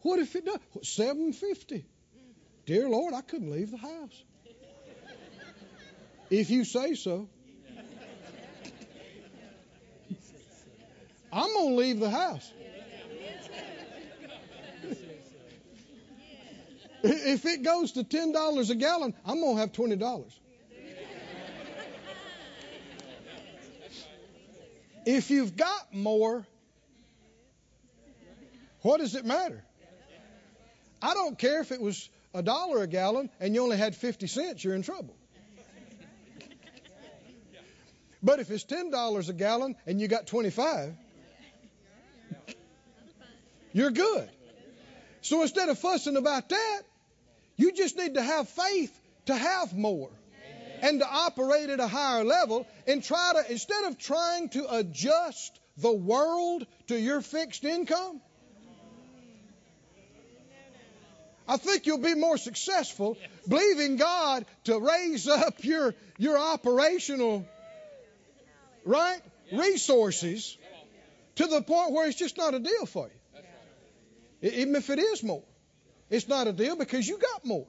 What 0.02 0.18
if 0.18 0.34
it 0.36 0.44
does 0.44 0.58
seven 0.82 1.32
fifty? 1.32 1.86
Dear 2.66 2.88
Lord, 2.88 3.14
I 3.14 3.20
couldn't 3.20 3.50
leave 3.50 3.70
the 3.70 3.78
house. 3.78 4.24
If 6.30 6.50
you 6.50 6.64
say 6.64 6.94
so. 6.94 7.28
I'm 11.32 11.52
gonna 11.52 11.74
leave 11.74 12.00
the 12.00 12.10
house. 12.10 12.52
If 17.02 17.44
it 17.44 17.62
goes 17.62 17.92
to 17.92 18.04
ten 18.04 18.32
dollars 18.32 18.70
a 18.70 18.74
gallon, 18.74 19.14
I'm 19.26 19.40
gonna 19.40 19.60
have 19.60 19.72
twenty 19.72 19.96
dollars. 19.96 20.38
If 25.06 25.30
you've 25.30 25.54
got 25.54 25.92
more, 25.92 26.46
what 28.84 29.00
does 29.00 29.14
it 29.14 29.24
matter? 29.24 29.64
I 31.00 31.14
don't 31.14 31.38
care 31.38 31.62
if 31.62 31.72
it 31.72 31.80
was 31.80 32.06
a 32.34 32.42
dollar 32.42 32.82
a 32.82 32.86
gallon 32.86 33.30
and 33.40 33.54
you 33.54 33.62
only 33.62 33.78
had 33.78 33.96
50 33.96 34.26
cents, 34.26 34.62
you're 34.62 34.74
in 34.74 34.82
trouble. 34.82 35.16
But 38.22 38.40
if 38.40 38.50
it's 38.50 38.64
$10 38.64 39.28
a 39.28 39.32
gallon 39.32 39.76
and 39.86 40.02
you 40.02 40.08
got 40.08 40.26
25, 40.26 40.94
you're 43.72 43.90
good. 43.90 44.28
So 45.22 45.40
instead 45.40 45.70
of 45.70 45.78
fussing 45.78 46.18
about 46.18 46.50
that, 46.50 46.82
you 47.56 47.72
just 47.72 47.96
need 47.96 48.14
to 48.14 48.22
have 48.22 48.50
faith 48.50 48.94
to 49.26 49.34
have 49.34 49.74
more 49.74 50.10
and 50.82 51.00
to 51.00 51.06
operate 51.06 51.70
at 51.70 51.80
a 51.80 51.88
higher 51.88 52.22
level 52.22 52.66
and 52.86 53.02
try 53.02 53.32
to, 53.34 53.50
instead 53.50 53.84
of 53.84 53.96
trying 53.96 54.50
to 54.50 54.74
adjust 54.74 55.58
the 55.78 55.92
world 55.92 56.66
to 56.88 57.00
your 57.00 57.22
fixed 57.22 57.64
income, 57.64 58.20
I 61.46 61.58
think 61.58 61.86
you'll 61.86 61.98
be 61.98 62.14
more 62.14 62.38
successful 62.38 63.18
believing 63.46 63.96
God 63.96 64.46
to 64.64 64.78
raise 64.78 65.28
up 65.28 65.62
your, 65.62 65.94
your 66.16 66.38
operational, 66.38 67.46
right, 68.84 69.20
resources 69.52 70.56
to 71.36 71.46
the 71.46 71.60
point 71.60 71.92
where 71.92 72.08
it's 72.08 72.18
just 72.18 72.38
not 72.38 72.54
a 72.54 72.58
deal 72.58 72.86
for 72.86 73.08
you. 73.08 74.50
Even 74.50 74.76
if 74.76 74.90
it 74.90 74.98
is 74.98 75.22
more, 75.22 75.42
it's 76.10 76.28
not 76.28 76.46
a 76.46 76.52
deal 76.52 76.76
because 76.76 77.06
you 77.06 77.18
got 77.18 77.44
more. 77.44 77.66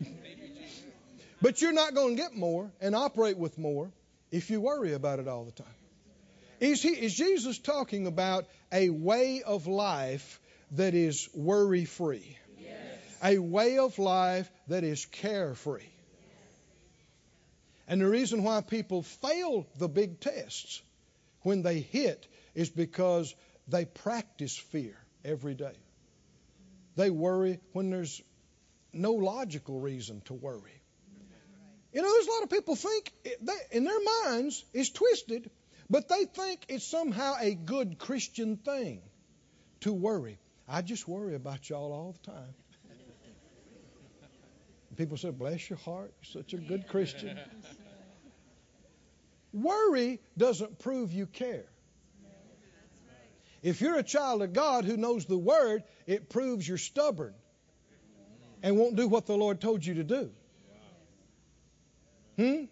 But 1.42 1.60
you're 1.60 1.72
not 1.72 1.94
going 1.94 2.16
to 2.16 2.22
get 2.22 2.34
more 2.34 2.70
and 2.80 2.94
operate 2.94 3.36
with 3.36 3.58
more 3.58 3.92
if 4.30 4.48
you 4.48 4.60
worry 4.60 4.94
about 4.94 5.18
it 5.18 5.28
all 5.28 5.44
the 5.44 5.52
time. 5.52 5.66
Is, 6.58 6.80
he, 6.80 6.88
is 6.88 7.14
Jesus 7.14 7.58
talking 7.58 8.06
about 8.06 8.46
a 8.72 8.88
way 8.88 9.42
of 9.42 9.66
life 9.66 10.40
that 10.72 10.94
is 10.94 11.28
worry 11.34 11.84
free? 11.84 12.38
A 13.22 13.38
way 13.38 13.78
of 13.78 13.98
life 13.98 14.50
that 14.68 14.84
is 14.84 15.06
carefree. 15.06 15.88
And 17.86 18.00
the 18.00 18.08
reason 18.08 18.42
why 18.42 18.60
people 18.62 19.02
fail 19.02 19.66
the 19.78 19.88
big 19.88 20.20
tests 20.20 20.82
when 21.42 21.62
they 21.62 21.80
hit 21.80 22.26
is 22.54 22.70
because 22.70 23.34
they 23.68 23.84
practice 23.84 24.56
fear 24.56 24.96
every 25.24 25.54
day. 25.54 25.76
They 26.96 27.10
worry 27.10 27.60
when 27.72 27.90
there's 27.90 28.22
no 28.92 29.12
logical 29.12 29.80
reason 29.80 30.22
to 30.26 30.34
worry. 30.34 30.80
You 31.92 32.02
know, 32.02 32.10
there's 32.10 32.26
a 32.26 32.30
lot 32.30 32.42
of 32.42 32.50
people 32.50 32.76
think 32.76 33.12
in 33.70 33.84
their 33.84 34.00
minds 34.24 34.64
it's 34.72 34.90
twisted, 34.90 35.50
but 35.88 36.08
they 36.08 36.24
think 36.24 36.64
it's 36.68 36.86
somehow 36.86 37.34
a 37.40 37.54
good 37.54 37.98
Christian 37.98 38.56
thing 38.56 39.02
to 39.80 39.92
worry. 39.92 40.38
I 40.68 40.82
just 40.82 41.06
worry 41.06 41.34
about 41.34 41.68
y'all 41.68 41.92
all 41.92 42.12
the 42.12 42.30
time. 42.30 42.54
People 44.96 45.16
say, 45.16 45.30
"Bless 45.30 45.68
your 45.68 45.78
heart, 45.78 46.14
you're 46.22 46.42
such 46.42 46.54
a 46.54 46.58
good 46.58 46.86
Christian." 46.88 47.38
Worry 49.52 50.20
doesn't 50.36 50.78
prove 50.78 51.12
you 51.12 51.26
care. 51.26 51.66
If 53.62 53.80
you're 53.80 53.96
a 53.96 54.02
child 54.02 54.42
of 54.42 54.52
God 54.52 54.84
who 54.84 54.96
knows 54.96 55.26
the 55.26 55.38
Word, 55.38 55.84
it 56.06 56.28
proves 56.28 56.68
you're 56.68 56.78
stubborn 56.78 57.34
and 58.62 58.78
won't 58.78 58.96
do 58.96 59.08
what 59.08 59.26
the 59.26 59.36
Lord 59.36 59.60
told 59.60 59.84
you 59.84 59.94
to 59.94 60.04
do. 60.04 60.30
Hmm? 62.36 62.64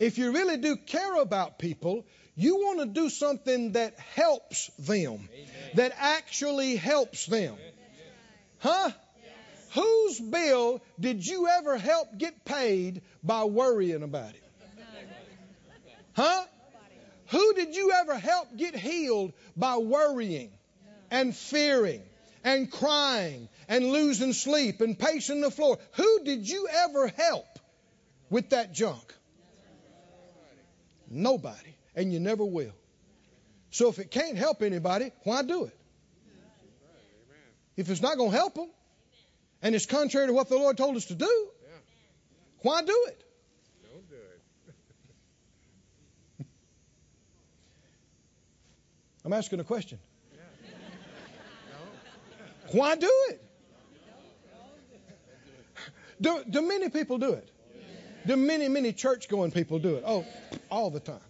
If 0.00 0.18
you 0.18 0.32
really 0.32 0.56
do 0.56 0.76
care 0.76 1.20
about 1.20 1.58
people, 1.58 2.06
you 2.36 2.56
want 2.56 2.80
to 2.80 2.86
do 2.86 3.08
something 3.08 3.72
that 3.72 3.98
helps 3.98 4.68
them, 4.78 5.28
that 5.74 5.92
actually 5.96 6.76
helps 6.76 7.26
them. 7.26 7.56
Huh? 8.58 8.90
Whose 9.74 10.20
bill 10.20 10.82
did 10.98 11.26
you 11.26 11.48
ever 11.48 11.76
help 11.76 12.16
get 12.16 12.44
paid 12.44 13.02
by 13.22 13.44
worrying 13.44 14.02
about 14.02 14.30
it? 14.30 14.42
Huh? 16.14 16.44
Who 17.28 17.54
did 17.54 17.74
you 17.74 17.92
ever 17.92 18.14
help 18.14 18.56
get 18.56 18.76
healed 18.76 19.32
by 19.56 19.78
worrying 19.78 20.50
and 21.10 21.34
fearing 21.34 22.02
and 22.44 22.70
crying 22.70 23.48
and 23.68 23.84
losing 23.86 24.32
sleep 24.32 24.80
and 24.80 24.98
pacing 24.98 25.40
the 25.40 25.50
floor? 25.50 25.78
Who 25.92 26.24
did 26.24 26.48
you 26.48 26.68
ever 26.70 27.08
help 27.08 27.46
with 28.30 28.50
that 28.50 28.72
junk? 28.72 29.12
Nobody. 31.10 31.74
And 31.94 32.12
you 32.12 32.20
never 32.20 32.44
will. 32.44 32.74
So 33.70 33.88
if 33.88 33.98
it 33.98 34.10
can't 34.10 34.36
help 34.36 34.62
anybody, 34.62 35.10
why 35.24 35.42
do 35.42 35.64
it? 35.64 35.76
If 37.76 37.90
it's 37.90 38.00
not 38.00 38.16
going 38.16 38.30
to 38.30 38.36
help 38.36 38.54
them 38.54 38.70
and 39.62 39.74
it's 39.74 39.86
contrary 39.86 40.28
to 40.28 40.32
what 40.32 40.48
the 40.48 40.56
Lord 40.56 40.76
told 40.76 40.96
us 40.96 41.06
to 41.06 41.14
do, 41.14 41.48
why 42.60 42.82
do 42.82 43.06
it? 43.08 43.24
Don't 43.82 44.08
do 44.08 44.16
it. 46.38 46.46
I'm 49.24 49.32
asking 49.32 49.60
a 49.60 49.64
question. 49.64 49.98
Why 52.70 52.96
do 52.96 53.10
it? 53.30 53.40
Do, 56.20 56.42
do 56.48 56.62
many 56.62 56.88
people 56.88 57.18
do 57.18 57.32
it? 57.32 57.48
Do 58.26 58.36
many, 58.36 58.68
many 58.68 58.92
church 58.92 59.28
going 59.28 59.50
people 59.50 59.78
do 59.78 59.96
it? 59.96 60.04
Oh, 60.06 60.24
all 60.70 60.90
the 60.90 61.00
time. 61.00 61.20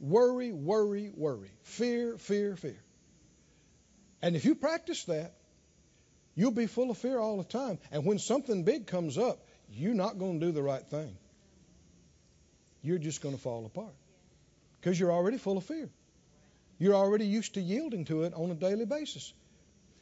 Worry, 0.00 0.52
worry, 0.52 1.10
worry. 1.14 1.50
Fear, 1.62 2.18
fear, 2.18 2.56
fear. 2.56 2.78
And 4.22 4.36
if 4.36 4.44
you 4.44 4.54
practice 4.54 5.04
that, 5.04 5.34
you'll 6.34 6.50
be 6.50 6.66
full 6.66 6.90
of 6.90 6.98
fear 6.98 7.18
all 7.18 7.38
the 7.38 7.44
time. 7.44 7.78
And 7.90 8.04
when 8.04 8.18
something 8.18 8.64
big 8.64 8.86
comes 8.86 9.18
up, 9.18 9.38
you're 9.70 9.94
not 9.94 10.18
going 10.18 10.40
to 10.40 10.46
do 10.46 10.52
the 10.52 10.62
right 10.62 10.86
thing. 10.86 11.16
You're 12.82 12.98
just 12.98 13.22
going 13.22 13.34
to 13.34 13.40
fall 13.40 13.66
apart 13.66 13.94
because 14.80 14.98
you're 14.98 15.12
already 15.12 15.38
full 15.38 15.58
of 15.58 15.64
fear. 15.64 15.90
You're 16.78 16.94
already 16.94 17.26
used 17.26 17.54
to 17.54 17.60
yielding 17.60 18.04
to 18.06 18.22
it 18.22 18.34
on 18.34 18.50
a 18.50 18.54
daily 18.54 18.84
basis. 18.84 19.32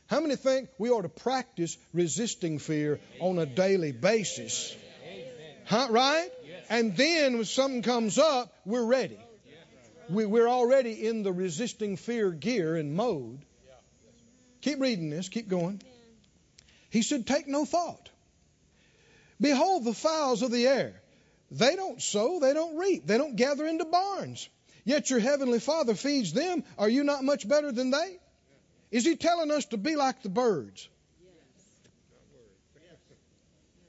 How 0.09 0.20
many 0.20 0.36
think 0.36 0.68
we 0.78 0.90
ought 0.90 1.03
to 1.03 1.09
practice 1.09 1.76
resisting 1.92 2.59
fear 2.59 3.01
on 3.18 3.38
a 3.38 3.47
daily 3.47 3.92
basis? 3.92 4.76
Huh, 5.64 5.88
right? 5.90 6.28
And 6.68 6.97
then 6.97 7.36
when 7.36 7.44
something 7.44 7.82
comes 7.82 8.18
up, 8.18 8.53
we're 8.64 8.84
ready. 8.84 9.18
We, 10.09 10.27
we're 10.27 10.49
already 10.49 11.07
in 11.07 11.23
the 11.23 11.33
resisting 11.33 11.97
fear 11.97 12.31
gear 12.31 12.77
and 12.77 12.95
mode. 12.95 13.45
Keep 14.61 14.81
reading 14.81 15.11
this, 15.11 15.29
keep 15.29 15.49
going. 15.49 15.81
He 16.91 17.03
said, 17.03 17.27
Take 17.27 17.47
no 17.47 17.65
thought. 17.65 18.11
Behold 19.41 19.85
the 19.85 19.93
fowls 19.93 20.43
of 20.43 20.51
the 20.51 20.67
air. 20.67 21.01
They 21.51 21.77
don't 21.77 22.03
sow, 22.03 22.41
they 22.41 22.53
don't 22.55 22.77
reap, 22.77 23.07
they 23.07 23.19
don't 23.19 23.37
gather 23.37 23.67
into 23.67 23.85
barns. 23.85 24.49
Yet 24.85 25.11
your 25.11 25.19
heavenly 25.19 25.61
Father 25.61 25.95
feeds 25.95 26.33
them. 26.33 26.65
Are 26.79 26.89
you 26.89 27.05
not 27.05 27.25
much 27.25 27.47
better 27.47 27.73
than 27.73 27.91
they? 27.91 28.19
Is 28.91 29.05
he 29.05 29.17
telling 29.17 29.51
us 29.51 29.67
to 29.67 29.77
be 29.77 29.97
like 29.97 30.23
the 30.23 30.29
birds? 30.29 30.89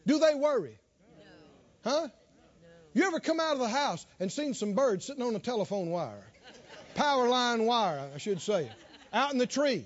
Do 0.05 0.19
they 0.19 0.33
worry? 0.35 0.77
Huh? 1.83 2.07
You 2.97 3.03
ever 3.03 3.19
come 3.19 3.39
out 3.39 3.53
of 3.53 3.59
the 3.59 3.69
house 3.69 4.03
and 4.19 4.31
seen 4.31 4.55
some 4.55 4.73
birds 4.73 5.05
sitting 5.05 5.21
on 5.21 5.35
a 5.35 5.39
telephone 5.39 5.91
wire, 5.91 6.25
power 6.95 7.27
line 7.27 7.63
wire, 7.67 8.09
I 8.15 8.17
should 8.17 8.41
say, 8.41 8.71
out 9.13 9.31
in 9.31 9.37
the 9.37 9.45
tree, 9.45 9.85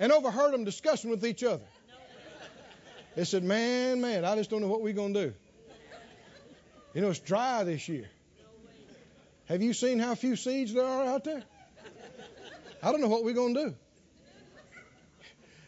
and 0.00 0.10
overheard 0.10 0.52
them 0.52 0.64
discussing 0.64 1.10
with 1.10 1.24
each 1.24 1.44
other? 1.44 1.62
They 3.14 3.22
said, 3.22 3.44
Man, 3.44 4.00
man, 4.00 4.24
I 4.24 4.34
just 4.34 4.50
don't 4.50 4.62
know 4.62 4.66
what 4.66 4.82
we're 4.82 4.94
going 4.94 5.14
to 5.14 5.26
do. 5.28 5.34
You 6.92 7.02
know, 7.02 7.10
it's 7.10 7.20
dry 7.20 7.62
this 7.62 7.88
year. 7.88 8.10
Have 9.46 9.62
you 9.62 9.72
seen 9.72 10.00
how 10.00 10.16
few 10.16 10.34
seeds 10.34 10.74
there 10.74 10.84
are 10.84 11.04
out 11.04 11.22
there? 11.22 11.44
I 12.82 12.90
don't 12.90 13.00
know 13.00 13.06
what 13.06 13.22
we're 13.22 13.32
going 13.32 13.54
to 13.54 13.64
do. 13.66 13.74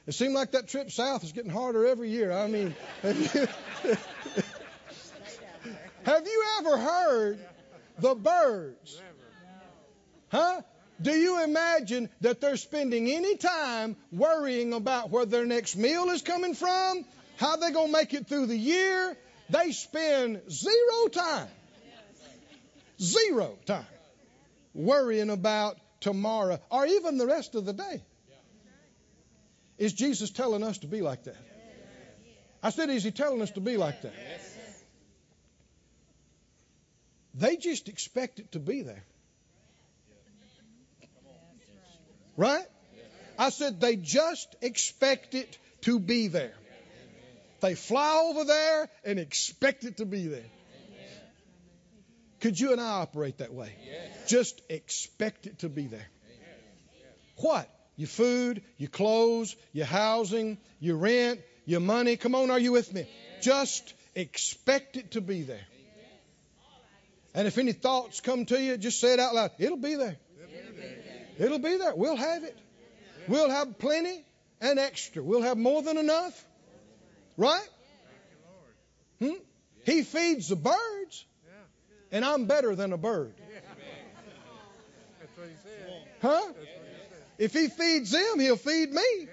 It 0.08 0.14
seemed 0.14 0.34
like 0.34 0.50
that 0.50 0.66
trip 0.66 0.90
south 0.90 1.22
is 1.22 1.30
getting 1.30 1.52
harder 1.52 1.86
every 1.86 2.10
year. 2.10 2.32
I 2.32 2.48
mean, 2.48 2.74
have 6.04 6.26
you, 6.26 6.44
ever 6.58 6.78
heard 6.78 7.38
the 7.98 8.14
birds? 8.14 9.00
Huh? 10.28 10.62
Do 11.00 11.10
you 11.12 11.42
imagine 11.42 12.08
that 12.20 12.40
they're 12.40 12.56
spending 12.56 13.10
any 13.10 13.36
time 13.36 13.96
worrying 14.12 14.72
about 14.72 15.10
where 15.10 15.26
their 15.26 15.44
next 15.44 15.76
meal 15.76 16.08
is 16.10 16.22
coming 16.22 16.54
from? 16.54 17.04
How 17.36 17.56
they're 17.56 17.72
going 17.72 17.88
to 17.88 17.92
make 17.92 18.14
it 18.14 18.28
through 18.28 18.46
the 18.46 18.56
year? 18.56 19.16
They 19.50 19.72
spend 19.72 20.40
zero 20.50 21.08
time, 21.08 21.48
zero 23.00 23.58
time 23.66 23.84
worrying 24.74 25.30
about 25.30 25.76
tomorrow 26.00 26.60
or 26.70 26.86
even 26.86 27.18
the 27.18 27.26
rest 27.26 27.54
of 27.54 27.64
the 27.64 27.72
day. 27.72 28.02
Is 29.78 29.92
Jesus 29.92 30.30
telling 30.30 30.62
us 30.62 30.78
to 30.78 30.86
be 30.86 31.02
like 31.02 31.24
that? 31.24 31.36
I 32.62 32.70
said, 32.70 32.90
is 32.90 33.02
he 33.02 33.10
telling 33.10 33.42
us 33.42 33.50
to 33.52 33.60
be 33.60 33.76
like 33.76 34.02
that? 34.02 34.14
They 37.34 37.56
just 37.56 37.88
expect 37.88 38.38
it 38.38 38.52
to 38.52 38.58
be 38.58 38.82
there. 38.82 39.04
Right? 42.36 42.64
I 43.38 43.50
said, 43.50 43.80
they 43.80 43.96
just 43.96 44.54
expect 44.60 45.34
it 45.34 45.58
to 45.82 45.98
be 45.98 46.28
there. 46.28 46.52
They 47.60 47.74
fly 47.74 48.28
over 48.28 48.44
there 48.44 48.88
and 49.04 49.18
expect 49.18 49.84
it 49.84 49.98
to 49.98 50.06
be 50.06 50.26
there. 50.26 50.44
Could 52.40 52.58
you 52.58 52.72
and 52.72 52.80
I 52.80 53.00
operate 53.02 53.38
that 53.38 53.54
way? 53.54 53.72
Just 54.26 54.60
expect 54.68 55.46
it 55.46 55.60
to 55.60 55.68
be 55.68 55.86
there. 55.86 56.06
What? 57.36 57.68
Your 57.96 58.08
food, 58.08 58.62
your 58.78 58.88
clothes, 58.90 59.54
your 59.72 59.86
housing, 59.86 60.58
your 60.80 60.96
rent, 60.96 61.40
your 61.66 61.80
money. 61.80 62.16
Come 62.16 62.34
on, 62.34 62.50
are 62.50 62.58
you 62.58 62.72
with 62.72 62.92
me? 62.92 63.06
Just 63.42 63.94
expect 64.14 64.96
it 64.96 65.12
to 65.12 65.20
be 65.20 65.42
there. 65.42 65.60
And 67.34 67.46
if 67.46 67.58
any 67.58 67.72
thoughts 67.72 68.20
come 68.20 68.44
to 68.46 68.60
you, 68.60 68.76
just 68.76 69.00
say 69.00 69.14
it 69.14 69.20
out 69.20 69.34
loud. 69.34 69.52
It'll 69.58 69.76
be 69.76 69.94
there. 69.94 70.16
It'll 71.38 71.58
be 71.58 71.76
there. 71.76 71.94
We'll 71.94 72.16
have 72.16 72.44
it. 72.44 72.58
We'll 73.26 73.50
have 73.50 73.78
plenty 73.78 74.24
and 74.60 74.78
extra. 74.78 75.22
We'll 75.22 75.42
have 75.42 75.56
more 75.56 75.82
than 75.82 75.96
enough. 75.96 76.44
Right? 77.36 77.68
Hmm? 79.18 79.34
He 79.84 80.02
feeds 80.02 80.48
the 80.48 80.56
birds, 80.56 81.24
and 82.10 82.24
I'm 82.24 82.46
better 82.46 82.74
than 82.74 82.92
a 82.92 82.98
bird. 82.98 83.34
Huh? 86.20 86.52
If 87.38 87.52
he 87.52 87.68
feeds 87.68 88.10
them, 88.10 88.38
he'll 88.38 88.56
feed 88.56 88.92
me. 88.92 89.28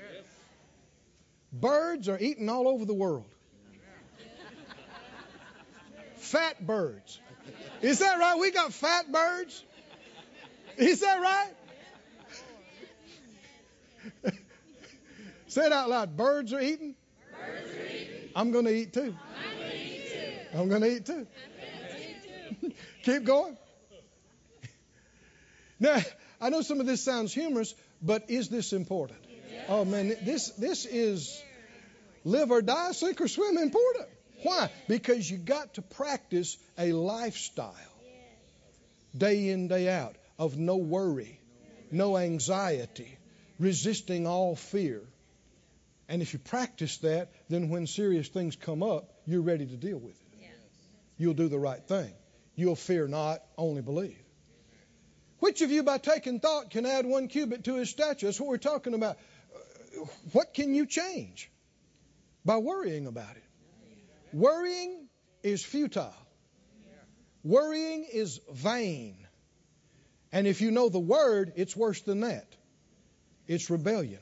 Birds 1.52 2.08
are 2.10 2.18
eaten 2.18 2.50
all 2.50 2.68
over 2.68 2.86
the 2.86 2.93
world. 2.93 3.26
Fat 6.18 6.66
birds. 6.66 7.20
Is 7.82 8.00
that 8.00 8.20
right? 8.20 8.38
We 8.40 8.52
got 8.52 8.74
fat 8.74 9.12
birds? 9.12 9.64
Is 10.78 11.02
that 11.02 11.22
right? 11.22 11.54
Say 15.48 15.66
it 15.66 15.72
out 15.72 15.90
loud. 15.90 16.16
Birds 16.16 16.54
are 16.54 16.60
eating? 16.62 16.96
Birds 17.32 17.72
are 17.76 17.86
eating. 17.86 18.30
I'm 18.36 18.52
going 18.52 18.66
to 18.66 18.74
eat 18.74 18.94
too. 18.94 19.16
I'm 19.16 19.60
going 19.60 19.72
to 19.72 19.78
eat 19.78 20.08
too. 20.12 20.58
I'm 20.58 20.70
going 20.70 20.82
to 20.82 20.96
eat 20.96 21.06
too. 21.06 21.14
I'm 21.14 21.20
going 21.20 21.92
to 21.92 22.08
eat 22.10 22.62
too. 22.62 22.72
Keep 23.04 23.24
going. 23.24 23.58
Now, 25.80 25.98
I 26.42 26.50
know 26.50 26.62
some 26.62 26.80
of 26.80 26.86
this 26.86 27.04
sounds 27.04 27.34
humorous, 27.34 27.74
but 28.02 28.30
is 28.30 28.50
this 28.50 28.74
important? 28.74 29.20
Oh 29.68 29.86
man, 29.86 30.16
this 30.24 30.50
this 30.52 30.86
is 30.86 31.42
live 32.24 32.52
or 32.52 32.62
die, 32.62 32.92
sink 32.92 33.22
or 33.22 33.28
swim 33.28 33.58
important. 33.58 34.08
Why? 34.44 34.72
Because 34.88 35.30
you 35.30 35.38
got 35.38 35.76
to 35.76 35.82
practice 35.82 36.58
a 36.78 36.94
lifestyle 36.94 37.74
day 39.18 39.50
in, 39.50 39.68
day 39.68 39.90
out 39.90 40.16
of 40.38 40.58
no 40.58 40.78
worry, 40.78 41.40
no 41.92 42.18
anxiety, 42.18 43.18
resisting 43.60 44.28
all 44.28 44.56
fear. 44.56 45.02
And 46.08 46.22
if 46.22 46.34
you 46.34 46.40
practice 46.40 46.98
that, 47.00 47.32
then 47.50 47.70
when 47.70 47.86
serious 47.86 48.28
things 48.30 48.56
come 48.56 48.82
up, 48.82 49.12
you're 49.26 49.42
ready 49.42 49.66
to 49.66 49.76
deal 49.76 49.98
with 49.98 50.20
it. 50.20 50.50
You'll 51.18 51.34
do 51.34 51.50
the 51.50 51.60
right 51.60 51.86
thing. 51.86 52.14
You'll 52.56 52.76
fear 52.76 53.08
not, 53.08 53.44
only 53.58 53.82
believe. 53.82 54.18
Which 55.40 55.62
of 55.62 55.72
you, 55.72 55.84
by 55.84 55.98
taking 55.98 56.40
thought, 56.40 56.70
can 56.70 56.86
add 56.86 57.06
one 57.06 57.28
cubit 57.28 57.66
to 57.66 57.76
his 57.76 57.90
stature? 57.90 58.26
That's 58.26 58.40
what 58.40 58.50
we're 58.50 58.58
talking 58.58 58.94
about. 58.94 59.18
What 60.32 60.54
can 60.54 60.74
you 60.74 60.86
change? 60.86 61.52
By 62.46 62.58
worrying 62.58 63.06
about 63.06 63.36
it. 63.36 63.44
Worrying 64.34 65.08
is 65.44 65.64
futile. 65.64 66.14
Worrying 67.44 68.06
is 68.12 68.40
vain. 68.52 69.16
And 70.32 70.46
if 70.46 70.62
you 70.62 70.72
know 70.72 70.90
the 70.90 71.00
word, 71.00 71.54
it's 71.56 71.76
worse 71.76 72.02
than 72.02 72.22
that. 72.22 72.56
It's 73.48 73.70
rebellion 73.70 74.20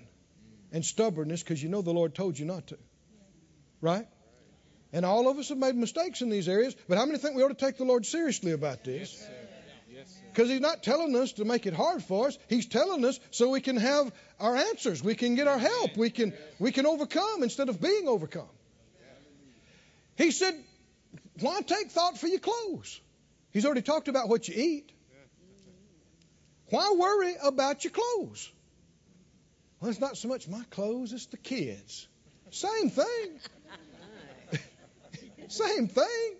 and 0.72 0.86
stubbornness 0.86 1.44
because 1.44 1.62
you 1.62 1.70
know 1.70 1.82
the 1.82 1.92
Lord 1.92 2.16
told 2.16 2.38
you 2.40 2.46
not 2.46 2.68
to. 2.68 2.78
Right? 3.82 4.08
And 4.94 5.06
all 5.06 5.30
of 5.30 5.38
us 5.38 5.50
have 5.50 5.58
made 5.58 5.76
mistakes 5.76 6.22
in 6.22 6.30
these 6.30 6.48
areas, 6.48 6.76
but 6.88 6.98
how 6.98 7.06
many 7.06 7.18
think 7.18 7.36
we 7.36 7.44
ought 7.44 7.50
to 7.50 7.54
take 7.66 7.78
the 7.78 7.84
Lord 7.84 8.06
seriously 8.06 8.52
about 8.52 8.84
this? 8.84 9.22
Because 10.32 10.50
He's 10.50 10.62
not 10.62 10.84
telling 10.84 11.16
us 11.16 11.34
to 11.34 11.46
make 11.46 11.66
it 11.66 11.74
hard 11.74 12.04
for 12.04 12.28
us. 12.28 12.38
He's 12.48 12.68
telling 12.68 13.04
us 13.04 13.20
so 13.32 13.50
we 13.50 13.60
can 13.60 13.78
have 13.78 14.12
our 14.40 14.56
answers. 14.56 15.04
We 15.04 15.16
can 15.16 15.36
get 15.36 15.48
our 15.48 15.58
help. 15.58 15.98
We 15.98 16.10
can 16.10 16.34
we 16.60 16.72
can 16.72 16.86
overcome 16.86 17.44
instead 17.44 17.70
of 17.70 17.82
being 17.82 18.08
overcome. 18.08 18.48
He 20.18 20.32
said, 20.32 20.56
Why 21.40 21.62
take 21.62 21.92
thought 21.92 22.18
for 22.18 22.28
your 22.28 22.40
clothes? 22.40 23.00
He's 23.52 23.66
already 23.66 23.84
talked 23.84 24.08
about 24.08 24.28
what 24.28 24.48
you 24.48 24.56
eat. 24.58 24.92
Why 26.70 26.94
worry 26.98 27.36
about 27.42 27.84
your 27.84 27.92
clothes? 27.92 28.52
Well, 29.80 29.92
it's 29.92 30.02
not 30.02 30.18
so 30.18 30.28
much 30.28 30.48
my 30.48 30.64
clothes, 30.72 31.14
it's 31.14 31.28
the 31.28 31.38
kids. 31.38 32.08
Same 32.50 32.90
thing. 32.90 33.40
Same 35.48 35.88
thing. 35.88 36.36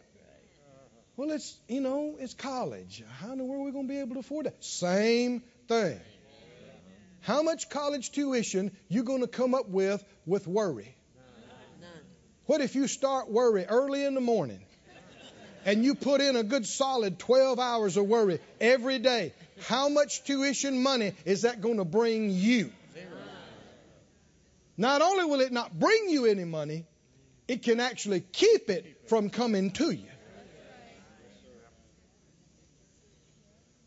Well, 1.16 1.32
it's, 1.32 1.58
you 1.68 1.82
know, 1.82 2.16
it's 2.20 2.34
college. 2.34 3.04
How 3.20 3.32
in 3.32 3.38
the 3.38 3.44
world 3.44 3.62
are 3.62 3.66
we 3.66 3.72
going 3.72 3.88
to 3.88 3.94
be 3.94 4.00
able 4.00 4.16
to 4.16 4.20
afford 4.20 4.48
that? 4.48 4.64
Same 4.64 5.44
thing. 5.68 6.00
How 7.22 7.42
much 7.42 7.70
college 7.70 8.12
tuition 8.12 8.72
you 8.90 9.04
going 9.04 9.22
to 9.22 9.28
come 9.28 9.54
up 9.54 9.70
with 9.70 10.04
with 10.26 10.48
worry? 10.48 10.97
What 12.48 12.62
if 12.62 12.76
you 12.76 12.88
start 12.88 13.30
worry 13.30 13.66
early 13.66 14.04
in 14.04 14.16
the 14.16 14.22
morning 14.22 14.62
and 15.66 15.84
you 15.84 15.96
put 15.96 16.22
in 16.22 16.38
a 16.38 16.44
good 16.44 16.66
solid 16.66 17.20
12 17.20 17.60
hours 17.60 17.98
of 17.98 18.06
worry 18.06 18.40
every 18.60 19.00
day? 19.00 19.34
How 19.68 19.90
much 19.90 20.24
tuition 20.24 20.82
money 20.82 21.14
is 21.26 21.42
that 21.42 21.62
going 21.62 21.78
to 21.78 21.86
bring 21.86 22.32
you? 22.32 22.72
Not 24.78 25.02
only 25.02 25.26
will 25.26 25.42
it 25.42 25.52
not 25.52 25.78
bring 25.78 26.10
you 26.10 26.26
any 26.26 26.46
money, 26.46 26.86
it 27.48 27.64
can 27.64 27.80
actually 27.80 28.22
keep 28.22 28.70
it 28.70 29.10
from 29.10 29.30
coming 29.30 29.72
to 29.72 29.92
you. 29.92 30.08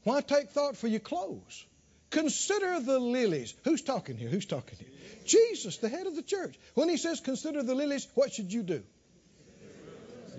Why 0.02 0.20
take 0.20 0.50
thought 0.50 0.76
for 0.76 0.88
your 0.88 1.00
clothes? 1.00 1.64
Consider 2.10 2.80
the 2.80 2.98
lilies. 2.98 3.54
Who's 3.64 3.82
talking 3.82 4.16
here? 4.16 4.28
Who's 4.28 4.46
talking 4.46 4.78
here? 4.78 4.88
Jesus, 5.30 5.76
the 5.78 5.88
head 5.88 6.06
of 6.06 6.16
the 6.16 6.22
church. 6.22 6.58
When 6.74 6.88
he 6.88 6.96
says 6.96 7.20
consider 7.20 7.62
the 7.62 7.74
lilies, 7.74 8.06
what 8.14 8.32
should 8.32 8.52
you 8.52 8.62
do? 8.62 8.82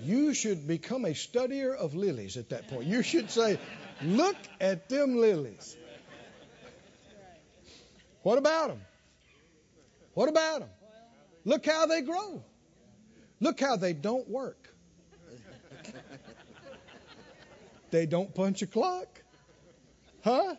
You 0.03 0.33
should 0.33 0.67
become 0.67 1.05
a 1.05 1.11
studier 1.11 1.75
of 1.75 1.93
lilies 1.95 2.35
at 2.37 2.49
that 2.49 2.67
point. 2.67 2.87
You 2.87 3.03
should 3.03 3.29
say, 3.29 3.59
Look 4.03 4.35
at 4.59 4.89
them 4.89 5.15
lilies. 5.15 5.77
What 8.23 8.37
about 8.37 8.69
them? 8.69 8.81
What 10.13 10.29
about 10.29 10.61
them? 10.61 10.69
Look 11.45 11.65
how 11.65 11.85
they 11.85 12.01
grow. 12.01 12.43
Look 13.39 13.59
how 13.59 13.75
they 13.75 13.93
don't 13.93 14.27
work. 14.27 14.57
They 17.91 18.05
don't 18.05 18.33
punch 18.33 18.61
a 18.61 18.67
clock. 18.67 19.21
Huh? 20.23 20.55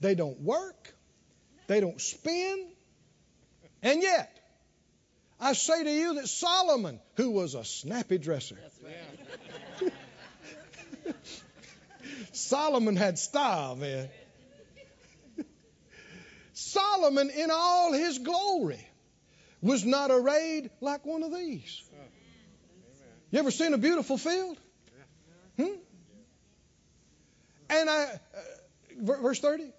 They 0.00 0.14
don't 0.14 0.40
work. 0.40 0.93
They 1.66 1.80
don't 1.80 2.00
spin. 2.00 2.66
And 3.82 4.02
yet, 4.02 4.30
I 5.40 5.52
say 5.52 5.84
to 5.84 5.90
you 5.90 6.14
that 6.14 6.28
Solomon, 6.28 7.00
who 7.16 7.30
was 7.30 7.54
a 7.54 7.64
snappy 7.64 8.18
dresser, 8.18 8.56
Solomon 12.32 12.96
had 12.96 13.18
style, 13.18 13.76
man. 13.76 14.08
Solomon, 16.52 17.30
in 17.30 17.50
all 17.52 17.92
his 17.92 18.18
glory, 18.18 18.86
was 19.60 19.84
not 19.84 20.10
arrayed 20.10 20.70
like 20.80 21.04
one 21.04 21.22
of 21.22 21.34
these. 21.34 21.82
You 23.30 23.40
ever 23.40 23.50
seen 23.50 23.74
a 23.74 23.78
beautiful 23.78 24.16
field? 24.16 24.56
Hmm? 25.56 25.74
And 27.70 27.90
I, 27.90 28.04
uh, 28.04 29.16
verse 29.22 29.40
30. 29.40 29.72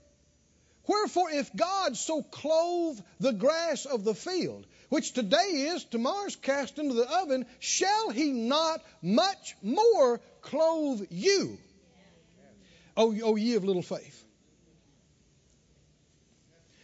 Wherefore, 0.87 1.31
if 1.31 1.55
God 1.55 1.97
so 1.97 2.21
clothe 2.21 2.99
the 3.19 3.33
grass 3.33 3.85
of 3.85 4.03
the 4.03 4.13
field, 4.13 4.65
which 4.89 5.13
today 5.13 5.69
is, 5.73 5.83
tomorrow's 5.83 6.35
cast 6.35 6.77
into 6.77 6.93
the 6.93 7.09
oven, 7.21 7.45
shall 7.59 8.09
he 8.11 8.31
not 8.31 8.83
much 9.01 9.55
more 9.61 10.19
clothe 10.41 11.07
you, 11.09 11.57
oh, 12.95 13.11
O, 13.11 13.15
o 13.15 13.21
oh, 13.23 13.35
ye 13.35 13.55
of 13.55 13.63
little 13.63 13.81
faith? 13.81 14.23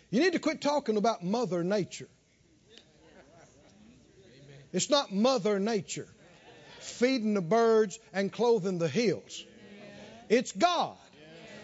You 0.10 0.20
need 0.20 0.34
to 0.34 0.40
quit 0.40 0.62
talking 0.62 0.98
about 0.98 1.24
Mother 1.24 1.64
Nature. 1.64 2.10
It's 4.74 4.90
not 4.90 5.14
Mother 5.14 5.60
Nature 5.60 6.08
feeding 6.80 7.34
the 7.34 7.42
birds 7.42 8.00
and 8.14 8.32
clothing 8.32 8.78
the 8.78 8.88
hills. 8.88 9.46
It's 10.30 10.52
God. 10.52 10.98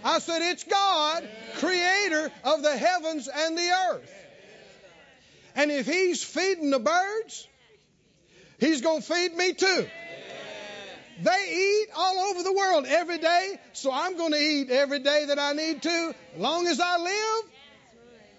I 0.04 0.20
said, 0.20 0.42
It's 0.42 0.64
God, 0.64 1.28
creator 1.58 2.32
of 2.44 2.64
the 2.64 2.78
heavens 2.78 3.28
and 3.28 3.58
the 3.58 3.70
earth. 3.92 4.14
And 5.56 5.72
if 5.72 5.86
He's 5.86 6.24
feeding 6.24 6.70
the 6.70 6.80
birds, 6.80 7.48
He's 8.60 8.82
going 8.82 9.02
to 9.02 9.14
feed 9.14 9.36
me 9.36 9.54
too. 9.54 9.88
They 11.22 11.52
eat 11.52 11.88
all 11.96 12.20
over 12.30 12.44
the 12.44 12.54
world 12.54 12.86
every 12.88 13.18
day, 13.18 13.60
so 13.74 13.92
I'm 13.92 14.18
going 14.18 14.34
to 14.34 14.40
eat 14.40 14.70
every 14.70 15.00
day 15.00 15.26
that 15.26 15.40
I 15.40 15.54
need 15.54 15.82
to. 15.82 16.16
Long 16.38 16.68
as 16.68 16.80
I 16.80 16.98
live, 16.98 17.52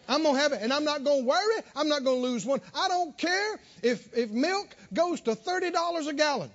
I'm 0.08 0.22
going 0.22 0.36
to 0.36 0.40
have 0.40 0.52
it. 0.52 0.60
And 0.62 0.72
I'm 0.72 0.84
not 0.84 1.02
going 1.04 1.22
to 1.22 1.26
worry. 1.26 1.62
I'm 1.74 1.88
not 1.88 2.04
going 2.04 2.22
to 2.22 2.28
lose 2.28 2.46
one. 2.46 2.60
I 2.74 2.88
don't 2.88 3.16
care 3.18 3.58
if, 3.82 4.16
if 4.16 4.30
milk 4.30 4.74
goes 4.94 5.20
to 5.22 5.34
$30 5.34 6.08
a 6.08 6.12
gallon. 6.14 6.50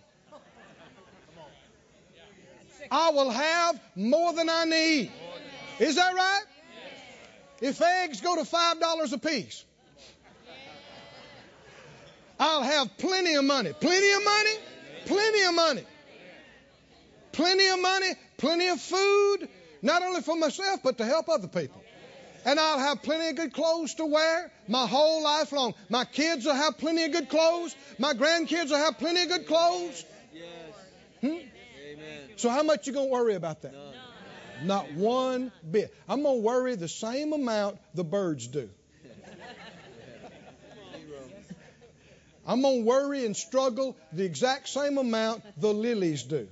I 2.93 3.09
will 3.09 3.31
have 3.31 3.81
more 3.95 4.33
than 4.33 4.49
I 4.51 4.65
need. 4.65 5.11
Is 5.79 5.95
that 5.95 6.13
right? 6.13 6.43
If 7.59 7.81
eggs 7.81 8.21
go 8.21 8.35
to 8.35 8.43
$5 8.43 9.13
a 9.13 9.17
piece, 9.17 9.65
I'll 12.39 12.61
have 12.61 12.95
plenty 12.99 13.33
of 13.33 13.45
money. 13.45 13.73
Plenty 13.73 14.11
of 14.13 14.23
money? 14.23 14.55
Plenty 15.05 15.41
of 15.43 15.55
money. 15.55 15.83
Plenty 17.31 17.67
of 17.69 17.81
money, 17.81 18.11
plenty 18.37 18.67
of 18.67 18.79
food, 18.79 19.49
not 19.81 20.03
only 20.03 20.21
for 20.21 20.35
myself, 20.35 20.81
but 20.83 20.99
to 20.99 21.05
help 21.05 21.29
other 21.29 21.47
people. 21.47 21.83
And 22.45 22.59
I'll 22.59 22.77
have 22.77 23.01
plenty 23.01 23.29
of 23.29 23.35
good 23.37 23.53
clothes 23.53 23.95
to 23.95 24.05
wear 24.05 24.51
my 24.67 24.85
whole 24.85 25.23
life 25.23 25.51
long. 25.51 25.73
My 25.89 26.05
kids 26.05 26.45
will 26.45 26.53
have 26.53 26.77
plenty 26.77 27.05
of 27.05 27.11
good 27.11 27.29
clothes. 27.29 27.75
My 27.97 28.13
grandkids 28.13 28.69
will 28.69 28.77
have 28.77 28.99
plenty 28.99 29.23
of 29.23 29.29
good 29.29 29.47
clothes. 29.47 30.05
So 32.37 32.49
how 32.49 32.63
much 32.63 32.87
you 32.87 32.93
gonna 32.93 33.07
worry 33.07 33.35
about 33.35 33.61
that? 33.61 33.73
Not 34.63 34.91
one 34.93 35.51
bit. 35.69 35.93
I'm 36.07 36.23
gonna 36.23 36.39
worry 36.39 36.75
the 36.75 36.87
same 36.87 37.33
amount 37.33 37.77
the 37.93 38.03
birds 38.03 38.47
do. 38.47 38.69
I'm 42.45 42.61
gonna 42.61 42.81
worry 42.83 43.25
and 43.25 43.35
struggle 43.35 43.95
the 44.11 44.25
exact 44.25 44.67
same 44.67 44.97
amount 44.97 45.43
the 45.59 45.73
lilies 45.73 46.23
do. 46.23 46.47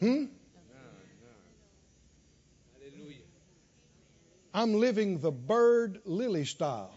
Hmm? 0.00 0.24
I'm 4.54 4.74
living 4.74 5.20
the 5.20 5.30
bird 5.30 6.00
lily 6.04 6.44
style 6.44 6.90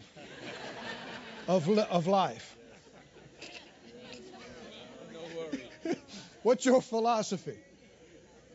of, 1.47 1.67
li- 1.67 1.85
of 1.89 2.07
life. 2.07 2.54
What's 6.45 6.63
your 6.63 6.79
philosophy? 6.79 7.57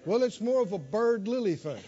Well, 0.07 0.23
it's 0.23 0.41
more 0.41 0.63
of 0.63 0.71
a 0.73 0.79
bird 0.79 1.27
lily 1.27 1.57
thing. 1.57 1.83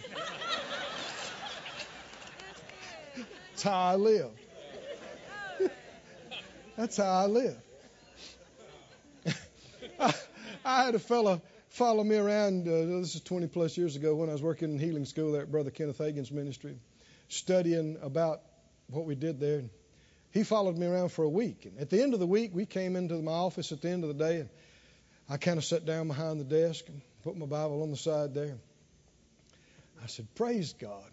That's 3.50 3.62
how 3.62 3.78
I 3.78 3.94
live. 3.94 4.30
That's 6.76 6.96
how 6.96 7.04
I 7.04 7.26
live. 7.26 7.56
I, 10.00 10.12
I 10.64 10.84
had 10.86 10.96
a 10.96 10.98
fellow 10.98 11.40
follow 11.68 12.02
me 12.02 12.16
around. 12.16 12.66
Uh, 12.66 12.98
this 12.98 13.14
is 13.14 13.20
20 13.20 13.46
plus 13.46 13.76
years 13.76 13.94
ago 13.94 14.16
when 14.16 14.28
I 14.28 14.32
was 14.32 14.42
working 14.42 14.72
in 14.72 14.80
healing 14.80 15.04
school 15.04 15.30
there 15.30 15.42
at 15.42 15.52
Brother 15.52 15.70
Kenneth 15.70 15.98
Hagin's 15.98 16.32
ministry, 16.32 16.80
studying 17.28 17.96
about 18.02 18.40
what 18.88 19.04
we 19.04 19.14
did 19.14 19.38
there. 19.38 19.62
He 20.32 20.42
followed 20.42 20.76
me 20.76 20.84
around 20.86 21.10
for 21.10 21.24
a 21.24 21.30
week. 21.30 21.64
And 21.64 21.78
at 21.78 21.90
the 21.90 22.02
end 22.02 22.12
of 22.12 22.18
the 22.18 22.26
week, 22.26 22.50
we 22.52 22.66
came 22.66 22.96
into 22.96 23.14
my 23.22 23.30
office 23.30 23.70
at 23.70 23.82
the 23.82 23.90
end 23.90 24.02
of 24.02 24.08
the 24.08 24.24
day, 24.24 24.40
and 24.40 24.48
I 25.28 25.36
kind 25.36 25.58
of 25.58 25.64
sat 25.64 25.84
down 25.84 26.08
behind 26.08 26.40
the 26.40 26.44
desk 26.44 26.84
and 26.88 27.00
put 27.22 27.36
my 27.36 27.46
Bible 27.46 27.82
on 27.82 27.90
the 27.90 27.96
side 27.96 28.34
there. 28.34 28.56
I 30.02 30.06
said, 30.06 30.26
Praise 30.34 30.72
God. 30.74 31.04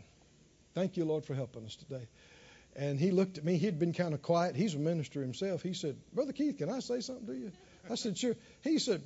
Thank 0.73 0.97
you, 0.97 1.05
Lord, 1.05 1.25
for 1.25 1.33
helping 1.35 1.65
us 1.65 1.75
today. 1.75 2.07
And 2.75 2.99
he 2.99 3.11
looked 3.11 3.37
at 3.37 3.43
me. 3.43 3.57
He'd 3.57 3.79
been 3.79 3.93
kind 3.93 4.13
of 4.13 4.21
quiet. 4.21 4.55
He's 4.55 4.75
a 4.75 4.79
minister 4.79 5.21
himself. 5.21 5.61
He 5.61 5.73
said, 5.73 5.97
Brother 6.13 6.33
Keith, 6.33 6.57
can 6.57 6.69
I 6.69 6.79
say 6.79 7.01
something 7.01 7.27
to 7.27 7.33
you? 7.33 7.51
I 7.89 7.95
said, 7.95 8.17
Sure. 8.17 8.35
He 8.61 8.79
said, 8.79 9.01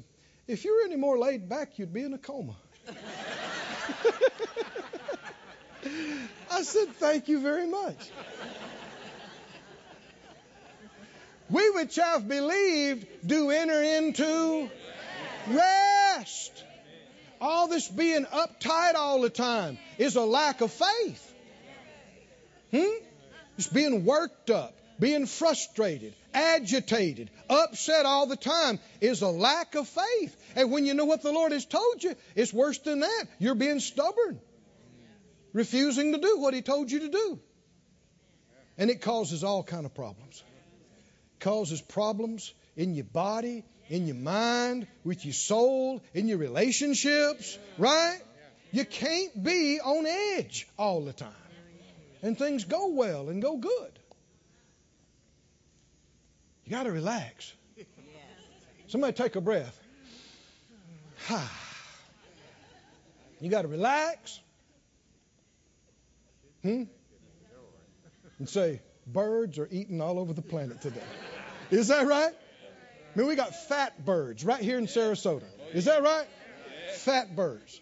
If 0.48 0.66
you 0.66 0.76
were 0.76 0.84
any 0.86 0.98
more 0.98 1.18
laid 1.18 1.50
back, 1.50 1.80
you'd 1.80 1.94
be 1.94 2.04
in 2.04 2.14
a 2.14 2.18
coma. 2.18 2.56
I 6.52 6.64
said, 6.64 6.90
Thank 6.96 7.28
you 7.28 7.40
very 7.42 7.68
much. 7.68 8.12
We 11.50 11.70
which 11.72 11.96
have 11.98 12.28
believed 12.28 13.08
do 13.26 13.52
enter 13.52 13.82
into 13.84 14.70
rest. 15.48 16.64
All 17.42 17.68
this 17.68 17.88
being 17.88 18.26
uptight 18.26 18.96
all 18.96 19.22
the 19.22 19.30
time 19.30 19.78
is 19.98 20.16
a 20.16 20.22
lack 20.22 20.62
of 20.62 20.72
faith. 20.72 21.34
Hmm? 22.72 23.06
Just 23.58 23.74
being 23.74 24.06
worked 24.06 24.50
up, 24.50 24.74
being 25.00 25.26
frustrated, 25.26 26.16
agitated, 26.34 27.30
upset 27.50 28.06
all 28.06 28.26
the 28.26 28.38
time 28.38 28.80
is 29.02 29.22
a 29.22 29.28
lack 29.28 29.76
of 29.76 29.88
faith. 29.88 30.36
And 30.56 30.72
when 30.72 30.86
you 30.86 30.94
know 30.94 31.06
what 31.06 31.22
the 31.22 31.32
Lord 31.32 31.52
has 31.52 31.66
told 31.66 32.04
you, 32.04 32.16
it's 32.36 32.54
worse 32.54 32.80
than 32.80 33.02
that. 33.02 33.26
You're 33.38 33.56
being 33.56 33.80
stubborn, 33.80 34.40
refusing 35.52 36.14
to 36.14 36.20
do 36.20 36.40
what 36.40 36.54
He 36.54 36.62
told 36.62 36.90
you 36.90 37.02
to 37.02 37.10
do. 37.10 37.40
And 38.78 38.90
it 38.90 39.02
causes 39.02 39.44
all 39.44 39.64
kind 39.64 39.86
of 39.86 39.94
problems. 39.94 40.44
Causes 41.44 41.82
problems 41.82 42.54
in 42.78 42.96
your 42.96 43.04
body, 43.04 43.66
in 43.90 44.08
your 44.08 44.16
mind, 44.16 44.88
with 45.04 45.26
your 45.26 45.34
soul, 45.34 46.02
in 46.14 46.30
your 46.30 46.38
relationships, 46.38 47.60
right? 47.78 48.20
You 48.72 48.86
can't 48.86 49.44
be 49.44 49.82
on 49.82 50.06
edge 50.06 50.66
all 50.78 51.02
the 51.02 51.12
time. 51.12 51.34
And 52.22 52.38
things 52.38 52.64
go 52.64 52.88
well 52.92 53.28
and 53.28 53.42
go 53.42 53.58
good. 53.58 54.00
You 56.64 56.72
got 56.72 56.84
to 56.84 56.94
relax. 56.94 57.52
Somebody 58.88 59.12
take 59.12 59.36
a 59.36 59.42
breath. 59.42 59.78
you 63.42 63.50
got 63.50 63.64
to 63.64 63.68
relax. 63.68 64.40
Hmm? 66.62 66.84
And 68.40 68.48
say, 68.48 68.82
birds 69.06 69.60
are 69.60 69.68
eating 69.70 70.00
all 70.00 70.18
over 70.20 70.32
the 70.32 70.42
planet 70.42 70.82
today. 70.82 71.02
Is 71.74 71.88
that 71.88 72.06
right? 72.06 72.32
I 72.32 73.20
mean, 73.20 73.28
we 73.28 73.36
got 73.36 73.56
fat 73.68 74.06
birds 74.06 74.46
right 74.46 74.62
here 74.62 74.78
in 74.78 74.86
Sarasota. 74.86 75.46
Is 75.74 75.86
that 75.86 76.04
right? 76.04 76.28
Fat 76.98 77.36
birds. 77.36 77.82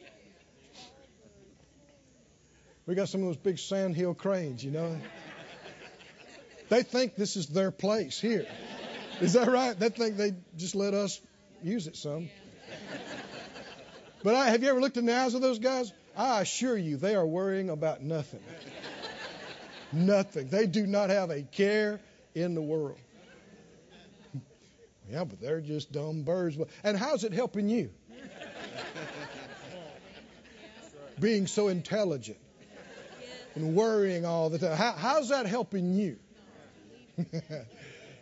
We 2.86 2.96
got 2.96 3.10
some 3.10 3.22
of 3.22 3.28
those 3.28 3.38
big 3.38 3.60
sandhill 3.60 4.14
cranes, 4.14 4.64
you 4.64 4.72
know. 4.72 4.98
They 6.70 6.84
think 6.84 7.16
this 7.16 7.36
is 7.36 7.48
their 7.48 7.70
place 7.70 8.18
here. 8.18 8.48
Is 9.20 9.34
that 9.34 9.50
right? 9.50 9.78
They 9.78 9.90
think 9.90 10.16
they 10.16 10.36
just 10.56 10.74
let 10.74 10.94
us 10.94 11.20
use 11.62 11.88
it 11.88 11.98
some. 11.98 12.30
But 14.24 14.36
I, 14.36 14.52
have 14.52 14.64
you 14.64 14.70
ever 14.70 14.80
looked 14.80 14.96
in 14.96 15.06
the 15.06 15.16
eyes 15.16 15.34
of 15.34 15.42
those 15.42 15.60
guys? 15.60 15.92
I 16.16 16.42
assure 16.42 16.78
you, 16.78 16.96
they 16.96 17.16
are 17.16 17.26
worrying 17.26 17.70
about 17.70 18.02
nothing. 18.02 18.44
nothing. 19.92 20.48
They 20.48 20.66
do 20.66 20.88
not 20.88 21.10
have 21.10 21.30
a 21.30 21.42
care 21.42 22.00
in 22.34 22.56
the 22.56 22.62
world. 22.62 22.98
Yeah, 25.12 25.26
but 25.26 25.42
they're 25.42 25.60
just 25.60 25.92
dumb 25.92 26.24
birds. 26.24 26.58
And 26.86 26.98
how's 26.98 27.26
it 27.26 27.34
helping 27.34 27.68
you? 27.68 27.92
Being 31.20 31.48
so 31.48 31.68
intelligent 31.68 32.38
and 33.56 33.76
worrying 33.76 34.26
all 34.26 34.50
the 34.50 34.58
time. 34.58 34.78
How, 34.78 34.94
how's 34.94 35.30
that 35.30 35.46
helping 35.46 35.94
you? 35.94 36.18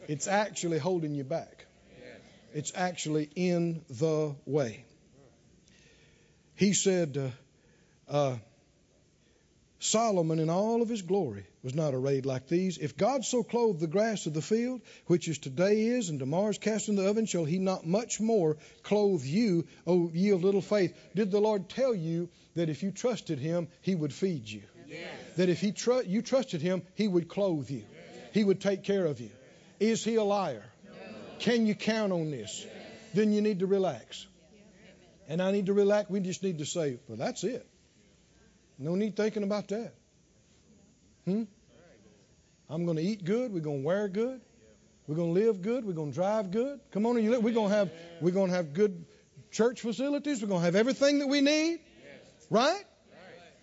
it's 0.08 0.28
actually 0.28 0.80
holding 0.80 1.14
you 1.14 1.24
back. 1.24 1.68
It's 2.56 2.72
actually 2.74 3.30
in 3.36 3.84
the 3.90 4.36
way. 4.48 4.84
He 6.56 6.74
said, 6.74 7.32
uh, 8.10 8.12
uh, 8.12 8.38
Solomon 9.78 10.40
in 10.40 10.50
all 10.50 10.82
of 10.82 10.90
his 10.90 11.04
glory 11.04 11.46
was 11.64 11.76
not 11.76 11.94
arrayed 11.94 12.26
like 12.26 12.48
these. 12.48 12.78
If 12.78 12.96
God 12.96 13.26
so 13.26 13.44
clothed 13.44 13.80
the 13.80 13.88
grass 13.88 14.26
of 14.26 14.34
the 14.34 14.42
field, 14.42 14.82
which 15.08 15.28
is 15.28 15.38
today 15.38 15.88
is 15.88 16.10
and 16.10 16.20
tomorrow 16.20 16.50
is 16.50 16.58
cast 16.58 16.90
in 16.90 16.96
the 16.96 17.08
oven, 17.08 17.26
shall 17.26 17.46
he 17.46 17.60
not 17.60 17.86
much 17.86 18.20
more 18.20 18.58
clothe 18.84 19.24
you, 19.24 19.68
O 19.86 20.10
ye 20.14 20.30
of 20.30 20.44
little 20.44 20.62
faith? 20.62 20.96
Did 21.16 21.32
the 21.32 21.42
Lord 21.42 21.70
tell 21.70 21.94
you 21.94 22.30
that 22.56 22.70
if 22.70 22.84
you 22.84 22.92
trusted 22.92 23.40
him, 23.40 23.68
he 23.82 23.96
would 23.96 24.14
feed 24.14 24.48
you? 24.48 24.62
Yes. 24.88 25.08
That 25.36 25.50
if 25.50 25.60
he 25.60 25.72
tr- 25.72 26.02
you 26.02 26.22
trusted 26.22 26.62
him, 26.62 26.82
he 26.96 27.08
would 27.08 27.28
clothe 27.28 27.70
you. 27.70 27.80
Yes. 27.80 28.30
He 28.34 28.44
would 28.44 28.62
take 28.62 28.84
care 28.84 29.06
of 29.06 29.20
you. 29.20 29.30
Is 29.80 30.04
he 30.04 30.16
a 30.16 30.24
liar? 30.24 30.64
No. 30.86 30.92
Can 31.40 31.66
you 31.66 31.76
count 31.76 32.12
on 32.12 32.32
this? 32.32 32.66
Yes. 32.66 32.74
Then 33.14 33.32
you 33.32 33.42
need 33.42 33.60
to 33.60 33.68
relax. 33.68 34.26
And 35.28 35.44
I 35.44 35.52
need 35.52 35.68
to 35.68 35.74
relax. 35.74 36.10
We 36.10 36.22
just 36.22 36.42
need 36.42 36.58
to 36.58 36.66
say, 36.66 36.98
well, 37.08 37.18
that's 37.18 37.44
it. 37.44 37.68
No 38.80 38.96
need 38.96 39.16
thinking 39.16 39.44
about 39.44 39.68
that. 39.68 39.94
Hmm? 41.30 41.44
I'm 42.70 42.86
going 42.86 42.98
to 42.98 43.04
eat 43.04 43.24
good. 43.24 43.54
We're 43.54 43.62
going 43.62 43.82
to 43.82 43.86
wear 43.86 44.08
good. 44.08 44.42
We're 45.08 45.16
going 45.16 45.34
to 45.34 45.40
live 45.40 45.62
good. 45.62 45.86
We're 45.86 45.94
going 45.94 46.12
to 46.12 46.16
drive 46.16 46.52
good. 46.52 46.80
Come 46.92 47.06
on, 47.06 47.22
you 47.24 47.40
we're 47.40 47.54
going 47.54 47.70
to 47.70 47.76
have 47.76 47.92
we're 48.22 48.34
going 48.34 48.52
to 48.52 48.56
have 48.56 48.74
good 48.74 49.06
church 49.52 49.82
facilities. 49.82 50.42
We're 50.42 50.48
going 50.48 50.62
to 50.62 50.66
have 50.66 50.76
everything 50.76 51.20
that 51.20 51.28
we 51.28 51.42
need. 51.42 51.80
Right? 52.50 52.84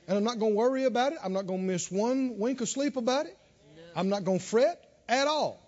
And 0.09 0.17
I'm 0.17 0.25
not 0.25 0.39
going 0.39 0.53
to 0.53 0.57
worry 0.57 0.85
about 0.85 1.13
it. 1.13 1.19
I'm 1.23 1.33
not 1.33 1.47
going 1.47 1.61
to 1.61 1.67
miss 1.67 1.91
one 1.91 2.39
wink 2.39 2.61
of 2.61 2.69
sleep 2.69 2.97
about 2.97 3.27
it. 3.27 3.37
I'm 3.95 4.09
not 4.09 4.25
going 4.25 4.39
to 4.39 4.45
fret 4.45 4.85
at 5.09 5.27
all. 5.27 5.61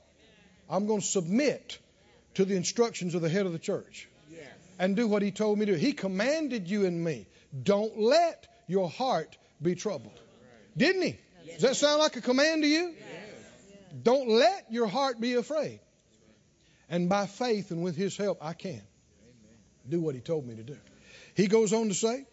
I'm 0.71 0.87
going 0.87 1.01
to 1.01 1.07
submit 1.07 1.79
to 2.35 2.45
the 2.45 2.55
instructions 2.55 3.15
of 3.15 3.23
the 3.23 3.29
head 3.29 3.47
of 3.47 3.53
the 3.53 3.59
church 3.59 4.09
and 4.79 4.95
do 4.95 5.09
what 5.09 5.23
he 5.23 5.31
told 5.31 5.59
me 5.59 5.67
to. 5.67 5.79
He 5.79 5.93
commanded 5.93 6.69
you 6.69 6.87
and 6.87 7.03
me. 7.03 7.27
Don't 7.63 7.99
let 7.99 8.47
your 8.69 8.89
heart 8.89 9.37
be 9.61 9.75
troubled. 9.75 10.21
Didn't 10.77 11.03
he? 11.03 11.19
Does 11.55 11.63
that 11.63 11.77
sound 11.77 11.99
like 11.99 12.17
a 12.17 12.21
command 12.21 12.63
to 12.63 12.69
you? 12.69 12.95
Don't 14.03 14.29
let 14.29 14.67
your 14.71 14.87
heart 14.87 15.21
be 15.21 15.35
afraid. 15.35 15.81
And 16.89 17.09
by 17.09 17.27
faith 17.27 17.71
and 17.71 17.83
with 17.83 17.97
his 17.97 18.17
help, 18.17 18.39
I 18.41 18.53
can 18.53 18.83
do 19.89 20.01
what 20.01 20.15
he 20.15 20.21
told 20.21 20.47
me 20.47 20.55
to 20.57 20.63
do. 20.63 20.77
He 21.35 21.47
goes 21.47 21.73
on 21.73 21.89
to 21.89 21.95
say, 21.95 22.27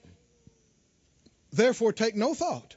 Therefore, 1.52 1.94
take 1.94 2.16
no 2.16 2.34
thought, 2.34 2.76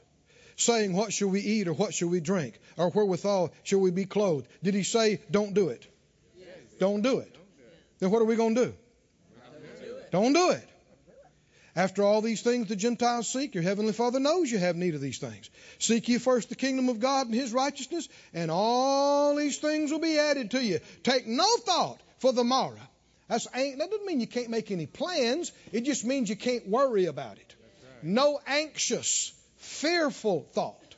saying, 0.55 0.93
What 0.93 1.11
shall 1.11 1.29
we 1.29 1.41
eat, 1.41 1.67
or 1.67 1.73
what 1.73 1.93
shall 1.93 2.09
we 2.09 2.19
drink, 2.19 2.59
or 2.77 2.89
wherewithal 2.89 3.51
shall 3.63 3.79
we 3.79 3.91
be 3.91 4.05
clothed? 4.05 4.47
Did 4.63 4.73
he 4.73 4.83
say, 4.83 5.21
Don't 5.29 5.53
do 5.53 5.69
it? 5.69 5.85
Don't 6.79 7.01
do 7.01 7.19
it. 7.19 7.35
Then 7.99 8.11
what 8.11 8.21
are 8.21 8.25
we 8.25 8.35
going 8.35 8.55
to 8.55 8.65
do? 8.67 8.73
Don't 10.11 10.33
do 10.33 10.51
it. 10.51 10.67
After 11.75 12.03
all 12.03 12.21
these 12.21 12.41
things 12.41 12.67
the 12.67 12.75
Gentiles 12.75 13.27
seek, 13.27 13.53
your 13.53 13.63
heavenly 13.63 13.93
Father 13.93 14.19
knows 14.19 14.51
you 14.51 14.57
have 14.57 14.75
need 14.75 14.95
of 14.95 15.01
these 15.01 15.19
things. 15.19 15.49
Seek 15.77 16.07
ye 16.07 16.17
first 16.17 16.49
the 16.49 16.55
kingdom 16.55 16.89
of 16.89 16.99
God 16.99 17.27
and 17.27 17.35
his 17.35 17.53
righteousness, 17.53 18.09
and 18.33 18.49
all 18.49 19.35
these 19.35 19.57
things 19.57 19.91
will 19.91 19.99
be 19.99 20.17
added 20.17 20.51
to 20.51 20.63
you. 20.63 20.79
Take 21.03 21.27
no 21.27 21.47
thought 21.57 22.01
for 22.17 22.33
the 22.33 22.43
morrow. 22.43 22.79
That's, 23.27 23.45
that 23.45 23.77
doesn't 23.77 24.05
mean 24.05 24.19
you 24.19 24.27
can't 24.27 24.49
make 24.49 24.71
any 24.71 24.87
plans. 24.87 25.51
It 25.71 25.81
just 25.81 26.03
means 26.03 26.29
you 26.29 26.35
can't 26.35 26.67
worry 26.67 27.05
about 27.05 27.37
it. 27.37 27.55
Right. 28.01 28.03
No 28.03 28.39
anxious, 28.47 29.31
fearful 29.57 30.47
thought. 30.53 30.95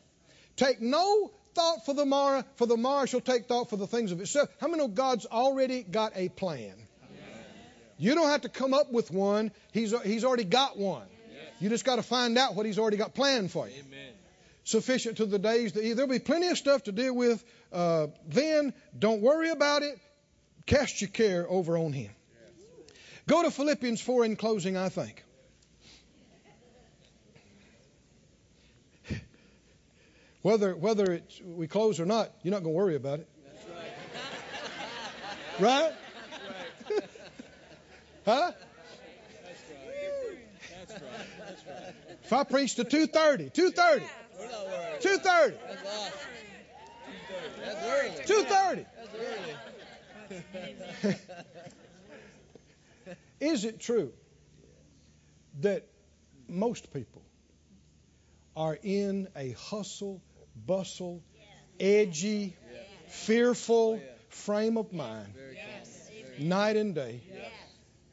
Take 0.55 0.81
no 0.81 1.31
thought 1.53 1.85
for 1.85 1.93
the 1.93 2.05
morrow, 2.05 2.43
for 2.55 2.65
the 2.65 2.77
morrow 2.77 3.05
shall 3.05 3.19
take 3.19 3.47
thought 3.47 3.69
for 3.69 3.75
the 3.77 3.87
things 3.87 4.11
of 4.13 4.21
itself. 4.21 4.49
How 4.59 4.67
many 4.67 4.81
know 4.81 4.87
God's 4.87 5.25
already 5.25 5.83
got 5.83 6.13
a 6.15 6.29
plan? 6.29 6.75
You 8.01 8.15
don't 8.15 8.29
have 8.29 8.41
to 8.41 8.49
come 8.49 8.73
up 8.73 8.91
with 8.91 9.11
one. 9.11 9.51
He's, 9.73 9.93
he's 10.01 10.23
already 10.23 10.43
got 10.43 10.75
one. 10.75 11.05
Yes. 11.29 11.43
You 11.59 11.69
just 11.69 11.85
got 11.85 11.97
to 11.97 12.03
find 12.03 12.35
out 12.35 12.55
what 12.55 12.65
he's 12.65 12.79
already 12.79 12.97
got 12.97 13.13
planned 13.13 13.51
for 13.51 13.67
you. 13.67 13.75
Amen. 13.75 14.13
Sufficient 14.63 15.17
to 15.17 15.27
the 15.27 15.37
days 15.37 15.73
that 15.73 15.81
there'll 15.81 16.09
be 16.09 16.17
plenty 16.17 16.47
of 16.47 16.57
stuff 16.57 16.85
to 16.85 16.91
deal 16.91 17.15
with 17.15 17.43
uh, 17.71 18.07
then. 18.27 18.73
Don't 18.97 19.21
worry 19.21 19.51
about 19.51 19.83
it. 19.83 19.99
Cast 20.65 20.99
your 20.99 21.11
care 21.11 21.45
over 21.47 21.77
on 21.77 21.93
him. 21.93 22.09
Yes. 22.09 22.91
Go 23.27 23.43
to 23.43 23.51
Philippians 23.51 24.01
4 24.01 24.25
in 24.25 24.35
closing, 24.35 24.77
I 24.77 24.89
think. 24.89 25.23
Whether 30.41 30.75
whether 30.75 31.11
it's, 31.11 31.39
we 31.39 31.67
close 31.67 31.99
or 31.99 32.07
not, 32.07 32.31
you're 32.41 32.51
not 32.51 32.63
going 32.63 32.73
to 32.73 32.77
worry 32.77 32.95
about 32.95 33.19
it. 33.19 33.27
right? 35.59 35.83
right? 35.83 35.93
Huh? 38.31 38.51
That's 40.87 40.93
right. 40.93 41.01
That's 41.47 41.65
right. 41.67 41.93
If 42.23 42.31
I 42.31 42.43
preach 42.45 42.75
to 42.75 42.85
230, 42.85 43.49
230, 43.49 44.05
230. 45.01 45.57
That's 47.65 47.83
early. 47.83 48.11
230. 48.25 48.85
Is 53.41 53.65
it 53.65 53.81
true 53.81 54.13
that 55.59 55.85
most 56.47 56.93
people 56.93 57.21
are 58.55 58.77
in 58.81 59.27
a 59.35 59.51
hustle, 59.51 60.21
bustle, 60.55 61.21
edgy, 61.81 62.55
fearful 63.09 63.99
frame 64.29 64.77
of 64.77 64.93
mind 64.93 65.33
night 66.39 66.77
and 66.77 66.95
day? 66.95 67.21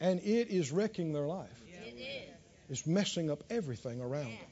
And 0.01 0.21
it 0.21 0.49
is 0.49 0.71
wrecking 0.71 1.13
their 1.13 1.27
life. 1.27 1.63
It 1.67 1.99
is. 1.99 2.29
It's 2.71 2.87
messing 2.87 3.31
up 3.31 3.43
everything 3.51 4.01
around 4.01 4.27
them. 4.27 4.51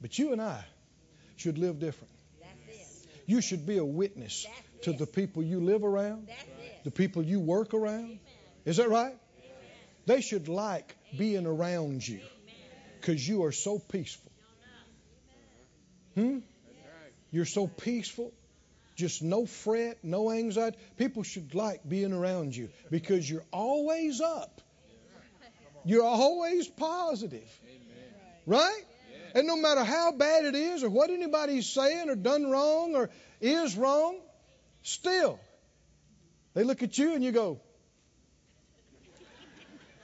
But 0.00 0.18
you 0.18 0.32
and 0.32 0.42
I 0.42 0.64
should 1.36 1.58
live 1.58 1.78
different. 1.78 2.12
You 3.26 3.40
should 3.40 3.66
be 3.66 3.78
a 3.78 3.84
witness 3.84 4.46
to 4.82 4.92
the 4.92 5.06
people 5.06 5.42
you 5.42 5.60
live 5.60 5.82
around, 5.82 6.28
the 6.84 6.90
people 6.90 7.22
you 7.22 7.40
work 7.40 7.72
around. 7.72 8.18
Is 8.66 8.76
that 8.76 8.90
right? 8.90 9.14
They 10.06 10.20
should 10.20 10.48
like 10.48 10.94
being 11.16 11.46
around 11.46 12.06
you 12.06 12.20
because 13.00 13.26
you 13.26 13.44
are 13.44 13.52
so 13.52 13.78
peaceful. 13.78 14.30
Hmm? 16.14 16.38
You're 17.30 17.46
so 17.46 17.66
peaceful. 17.66 18.32
Just 18.94 19.22
no 19.22 19.44
fret, 19.44 19.98
no 20.02 20.30
anxiety. 20.30 20.78
People 20.96 21.24
should 21.24 21.54
like 21.54 21.80
being 21.88 22.12
around 22.12 22.54
you 22.54 22.68
because 22.90 23.28
you're 23.28 23.44
always 23.50 24.20
up. 24.20 24.60
You're 25.84 26.04
always 26.04 26.68
positive. 26.68 27.48
Right? 28.46 28.82
And 29.34 29.46
no 29.46 29.56
matter 29.56 29.82
how 29.82 30.12
bad 30.12 30.44
it 30.44 30.54
is 30.54 30.84
or 30.84 30.90
what 30.90 31.10
anybody's 31.10 31.66
saying 31.66 32.08
or 32.08 32.14
done 32.14 32.50
wrong 32.50 32.94
or 32.94 33.10
is 33.40 33.76
wrong, 33.76 34.16
still, 34.82 35.40
they 36.54 36.62
look 36.62 36.82
at 36.84 36.96
you 36.96 37.14
and 37.14 37.24
you 37.24 37.32
go, 37.32 37.60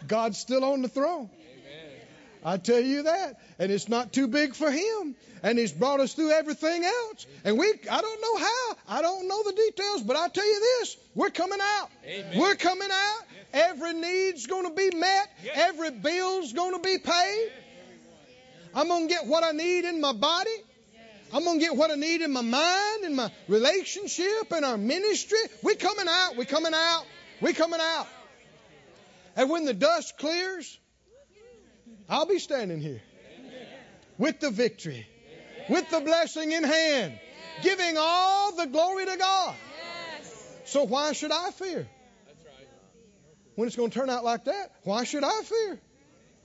God's 0.07 0.39
still 0.39 0.65
on 0.65 0.83
the 0.83 0.89
throne. 0.89 1.31
I 2.45 2.57
tell 2.57 2.81
you 2.81 3.05
that. 3.05 3.41
And 3.59 3.71
it's 3.71 3.89
not 3.89 4.13
too 4.13 4.29
big 4.29 4.55
for 4.55 4.71
him. 4.71 5.15
And 5.43 5.59
he's 5.59 5.73
brought 5.73 6.01
us 6.01 6.15
through 6.15 6.33
everything 6.33 6.85
else. 6.85 7.27
And 7.45 7.59
we, 7.59 7.67
I 7.91 8.01
don't 8.01 8.21
know 8.21 8.37
how. 8.37 8.77
I 8.89 9.03
don't 9.03 9.29
know 9.29 9.43
the 9.43 9.53
details, 9.53 10.03
but 10.03 10.17
I 10.17 10.29
tell 10.29 10.47
you 10.47 10.61
this, 10.61 10.97
we're 11.15 11.31
coming 11.31 11.59
out. 11.61 11.91
Amen. 12.07 12.39
We're 12.39 12.57
coming 12.57 12.89
out. 12.91 13.23
Every 13.53 13.95
need's 13.95 14.47
going 14.47 14.69
to 14.69 14.75
be 14.75 14.97
met. 14.97 15.31
Every 15.55 15.91
bill's 15.91 16.53
going 16.53 16.73
to 16.73 16.81
be 16.81 16.99
paid. 16.99 17.53
I'm 18.75 18.89
going 18.89 19.09
to 19.09 19.15
get 19.15 19.27
what 19.27 19.43
I 19.43 19.53
need 19.53 19.85
in 19.85 20.01
my 20.01 20.13
body. 20.13 20.51
I'm 21.33 21.45
going 21.45 21.59
to 21.59 21.65
get 21.65 21.77
what 21.77 21.91
I 21.91 21.95
need 21.95 22.23
in 22.23 22.33
my 22.33 22.43
mind, 22.43 23.05
in 23.05 23.15
my 23.15 23.31
relationship, 23.49 24.53
in 24.57 24.65
our 24.65 24.77
ministry. 24.77 25.39
We're 25.63 25.77
coming 25.77 26.07
out. 26.09 26.37
We're 26.37 26.45
coming 26.45 26.73
out. 26.75 27.05
We're 27.41 27.53
coming 27.53 27.81
out. 27.81 28.07
And 29.37 29.49
when 29.49 29.65
the 29.65 29.75
dust 29.75 30.19
clears, 30.19 30.79
I'll 32.09 32.27
be 32.27 32.39
standing 32.39 32.81
here 32.81 33.01
with 34.19 34.41
the 34.41 34.51
victory, 34.51 35.07
with 35.69 35.89
the 35.91 36.01
blessing 36.01 36.53
in 36.53 36.65
hand, 36.65 37.19
giving 37.63 37.97
all 37.99 38.53
the 38.57 38.67
glory 38.67 39.07
to 39.07 39.17
God. 39.17 39.55
So 40.65 40.85
why 40.85 41.13
should 41.13 41.33
I 41.33 41.51
fear? 41.51 41.89
When 43.55 43.67
it's 43.67 43.77
going 43.77 43.91
to 43.91 43.99
turn 43.99 44.11
out 44.11 44.25
like 44.25 44.45
that, 44.45 44.73
why 44.85 45.05
should 45.05 45.25
I 45.25 45.43
fear? 45.43 45.81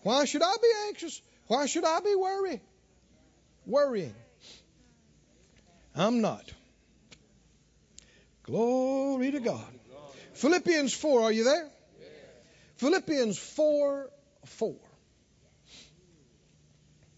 Why 0.04 0.26
should 0.26 0.42
I 0.42 0.56
be 0.62 0.72
anxious? 0.88 1.22
Why 1.48 1.66
should 1.66 1.86
I 1.86 2.00
be 2.00 2.16
worried? 2.16 2.62
Worrying. 3.66 4.16
I'm 5.96 6.22
not. 6.22 6.44
Glory 8.44 9.32
to 9.32 9.40
God. 9.40 9.66
Philippians 10.34 10.94
4, 10.94 11.22
are 11.22 11.32
you 11.32 11.44
there? 11.44 11.70
Philippians 12.78 13.38
4 13.38 14.10
4. 14.46 14.76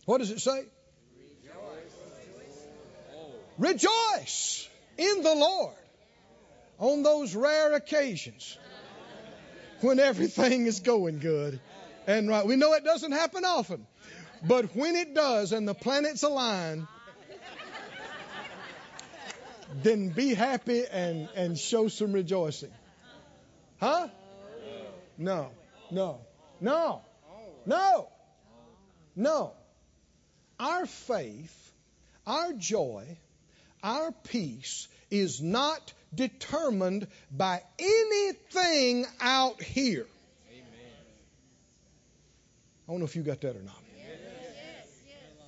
What 0.08 0.20
does 0.20 0.32
it 0.32 0.40
say? 0.40 0.64
Rejoice 3.58 4.70
in 4.98 5.22
the 5.22 5.36
Lord 5.36 5.76
on 6.80 7.04
those 7.04 7.36
rare 7.36 7.74
occasions 7.74 8.58
when 9.82 10.00
everything 10.00 10.66
is 10.66 10.80
going 10.80 11.20
good 11.20 11.60
and 12.08 12.30
right. 12.30 12.48
We 12.48 12.56
know 12.56 12.72
it 12.72 12.86
doesn't 12.86 13.12
happen 13.12 13.44
often, 13.44 13.86
but 14.48 14.74
when 14.78 14.96
it 14.96 15.14
does 15.14 15.52
and 15.52 15.68
the 15.68 15.74
planets 15.74 16.24
align, 16.24 16.88
then 19.84 20.08
be 20.08 20.34
happy 20.34 20.86
and, 20.90 21.28
and 21.36 21.58
show 21.58 21.90
some 21.90 22.14
rejoicing. 22.14 22.72
Huh? 23.82 24.08
No, 25.18 25.52
no, 25.92 26.22
no, 26.62 27.02
no, 27.66 28.08
no. 29.14 29.54
Our 30.60 30.86
faith, 30.86 31.72
our 32.26 32.54
joy, 32.54 33.06
our 33.84 34.12
peace 34.12 34.88
is 35.12 35.42
not 35.42 35.94
determined 36.14 37.08
by 37.32 37.62
anything 37.78 39.06
out 39.22 39.62
here. 39.62 40.08
I 42.88 42.92
don't 42.92 43.00
know 43.00 43.06
if 43.06 43.16
you 43.16 43.22
got 43.22 43.42
that 43.42 43.56
or 43.56 43.62
not. 43.62 43.76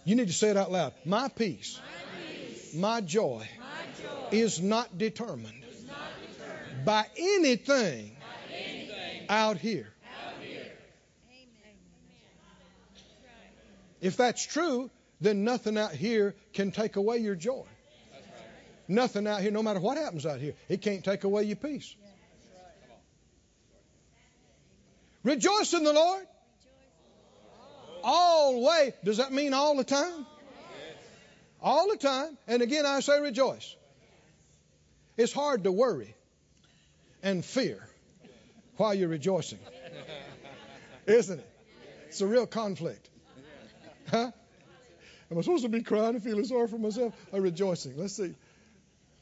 You 0.05 0.16
need 0.16 0.28
to 0.28 0.34
say 0.34 0.49
it 0.49 0.57
out 0.57 0.72
loud. 0.72 0.93
My 1.05 1.28
peace, 1.30 1.80
my 2.76 3.01
joy, 3.01 3.47
is 4.32 4.62
not 4.62 4.97
determined 4.97 5.64
by 6.86 7.05
anything 7.18 8.16
out 9.28 9.57
here. 9.57 9.88
If 14.01 14.16
that's 14.16 14.45
true, 14.45 14.89
then 15.22 15.43
nothing 15.43 15.78
out 15.78 15.91
here 15.91 16.36
can 16.53 16.72
take 16.72 16.95
away 16.95 17.17
your 17.17 17.36
joy. 17.36 17.65
Nothing 18.88 19.28
out 19.28 19.41
here, 19.41 19.51
no 19.51 19.61
matter 19.61 19.80
what 19.80 19.97
happens 19.97 20.26
out 20.26 20.39
here, 20.39 20.55
it 20.67 20.82
can't 20.82 21.03
take 21.03 21.24
away 21.24 21.43
your 21.43 21.55
peace. 21.55 21.95
Rejoice 25.24 25.74
in 25.74 25.84
the 25.84 25.93
Lord. 25.93 26.26
Always. 28.03 28.93
Does 29.03 29.17
that 29.17 29.32
mean 29.32 29.53
all 29.53 29.76
the 29.76 29.84
time? 29.84 30.26
All 31.61 31.89
the 31.89 31.97
time. 31.97 32.38
And 32.47 32.61
again, 32.61 32.86
I 32.86 33.01
say 33.01 33.20
rejoice. 33.20 33.76
It's 35.17 35.34
hard 35.34 35.65
to 35.65 35.72
worry 35.72 36.15
and 37.22 37.43
fear 37.43 37.86
while 38.78 38.93
you're 38.93 39.09
rejoicing. 39.09 39.59
Isn't 41.05 41.39
it? 41.39 41.49
It's 42.07 42.22
a 42.22 42.28
real 42.28 42.47
conflict. 42.47 43.09
Huh? 44.09 44.32
Am 45.32 45.38
I 45.38 45.41
supposed 45.41 45.63
to 45.63 45.69
be 45.69 45.84
crying 45.84 46.15
and 46.15 46.23
feeling 46.23 46.45
sorry 46.45 46.67
for 46.67 46.80
myself 46.80 47.13
or 47.32 47.41
rejoicing? 47.41 47.97
Let's 47.97 48.15
see. 48.15 48.34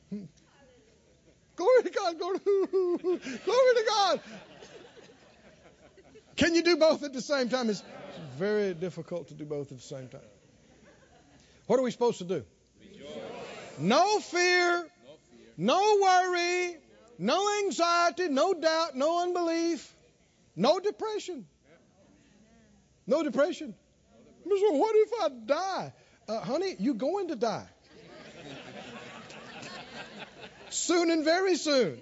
Hmm. 0.10 0.24
Glory 1.56 1.84
to 1.84 1.90
God. 1.90 2.20
Glory 2.20 2.40
to, 2.40 2.98
glory 3.46 3.74
to 3.76 3.84
God. 3.88 4.20
Can 6.38 6.56
you 6.56 6.64
do 6.64 6.78
both 6.78 7.04
at 7.04 7.14
the 7.14 7.22
same 7.22 7.50
time? 7.50 7.70
It's 7.70 7.84
very 8.38 8.74
difficult 8.74 9.30
to 9.30 9.34
do 9.34 9.44
both 9.44 9.72
at 9.72 9.78
the 9.80 9.84
same 9.84 10.08
time. 10.08 10.22
What 11.66 11.80
are 11.80 11.84
we 11.84 11.92
supposed 11.92 12.20
to 12.20 12.24
do? 12.24 12.46
No 13.80 14.20
fear, 14.20 14.88
no 15.58 16.00
worry, 16.02 16.78
no 17.20 17.64
anxiety, 17.66 18.30
no 18.30 18.54
doubt, 18.54 18.96
no 18.96 19.24
unbelief, 19.24 19.94
no 20.56 20.80
depression. 20.80 21.46
No 23.06 23.24
depression. 23.24 23.76
So 24.50 24.72
what 24.72 24.96
if 24.96 25.10
I 25.22 25.30
die? 25.46 25.94
Uh, 26.28 26.40
honey, 26.40 26.76
you're 26.80 26.94
going 26.94 27.30
to 27.30 27.36
die. 27.36 27.68
soon 30.70 31.12
and 31.12 31.24
very 31.24 31.56
soon. 31.56 32.02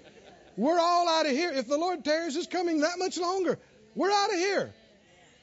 We're 0.56 0.78
all 0.78 1.08
out 1.08 1.26
of 1.26 1.32
here. 1.32 1.52
If 1.52 1.68
the 1.68 1.76
Lord 1.76 2.04
tarries 2.04 2.36
is 2.36 2.46
coming 2.46 2.80
that 2.80 2.98
much 2.98 3.18
longer, 3.18 3.58
we're 3.94 4.10
out 4.10 4.30
of 4.30 4.36
here. 4.36 4.74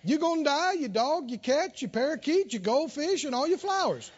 You're 0.04 0.20
going 0.20 0.44
to 0.44 0.50
die, 0.50 0.74
your 0.74 0.90
dog, 0.90 1.30
your 1.30 1.40
cat, 1.40 1.82
your 1.82 1.90
parakeet, 1.90 2.52
your 2.54 2.62
goldfish, 2.62 3.24
and 3.24 3.34
all 3.34 3.48
your 3.48 3.58
flowers. 3.58 4.12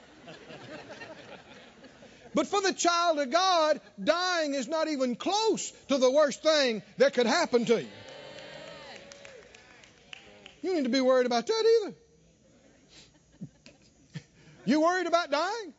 But 2.33 2.47
for 2.47 2.61
the 2.61 2.73
child 2.73 3.19
of 3.19 3.31
God, 3.31 3.79
dying 4.03 4.55
is 4.55 4.67
not 4.67 4.89
even 4.89 5.15
close 5.15 5.71
to 5.87 5.97
the 5.97 6.11
worst 6.11 6.43
thing 6.43 6.83
that 6.97 7.13
could 7.13 7.27
happen 7.27 7.63
to 7.65 7.81
you. 7.81 7.87
You 10.61 10.75
need 10.75 10.83
to 10.83 10.89
be 10.89 10.99
worried 10.99 11.27
about 11.27 11.47
that 11.47 11.79
either. 11.81 11.95
You 14.65 14.81
worried 14.81 15.07
about 15.07 15.31
dying? 15.31 15.73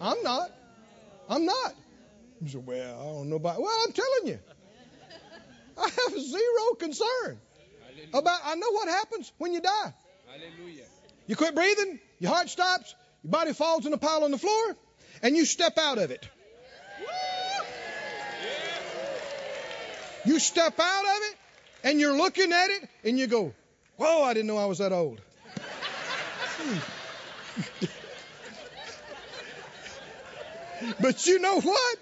I'm 0.00 0.22
not. 0.22 0.50
I'm 1.28 1.44
not. 1.44 1.74
You 2.40 2.48
say, 2.48 2.58
well, 2.58 3.00
I 3.00 3.04
don't 3.04 3.28
know 3.28 3.36
about. 3.36 3.60
Well, 3.60 3.74
I'm 3.86 3.92
telling 3.92 4.26
you, 4.26 4.38
I 5.78 5.82
have 5.82 6.20
zero 6.20 6.74
concern 6.78 7.38
about. 8.12 8.40
I 8.44 8.54
know 8.56 8.70
what 8.72 8.88
happens 8.88 9.32
when 9.38 9.52
you 9.52 9.60
die. 9.60 9.94
Hallelujah. 10.26 10.84
You 11.26 11.36
quit 11.36 11.54
breathing, 11.54 12.00
your 12.18 12.32
heart 12.32 12.48
stops, 12.48 12.94
your 13.22 13.30
body 13.30 13.52
falls 13.52 13.86
in 13.86 13.92
a 13.92 13.98
pile 13.98 14.24
on 14.24 14.32
the 14.32 14.38
floor, 14.38 14.76
and 15.22 15.36
you 15.36 15.44
step 15.44 15.78
out 15.78 15.98
of 15.98 16.10
it. 16.10 16.28
You 20.24 20.38
step 20.38 20.78
out 20.78 21.04
of 21.04 21.16
it, 21.30 21.36
and 21.84 22.00
you're 22.00 22.16
looking 22.16 22.52
at 22.52 22.70
it, 22.70 22.88
and 23.04 23.18
you 23.18 23.26
go, 23.26 23.52
Whoa, 23.96 24.24
I 24.24 24.34
didn't 24.34 24.46
know 24.48 24.56
I 24.56 24.66
was 24.66 24.78
that 24.78 24.92
old. 24.92 25.20
but 31.00 31.26
you 31.26 31.38
know 31.38 31.60
what? 31.60 31.98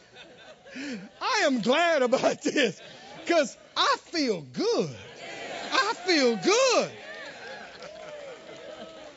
I 1.21 1.43
am 1.45 1.61
glad 1.61 2.03
about 2.03 2.43
this 2.43 2.81
because 3.25 3.57
I 3.77 3.97
feel 4.05 4.41
good. 4.41 4.97
I 5.73 5.95
feel 6.07 6.37
good. 6.37 6.91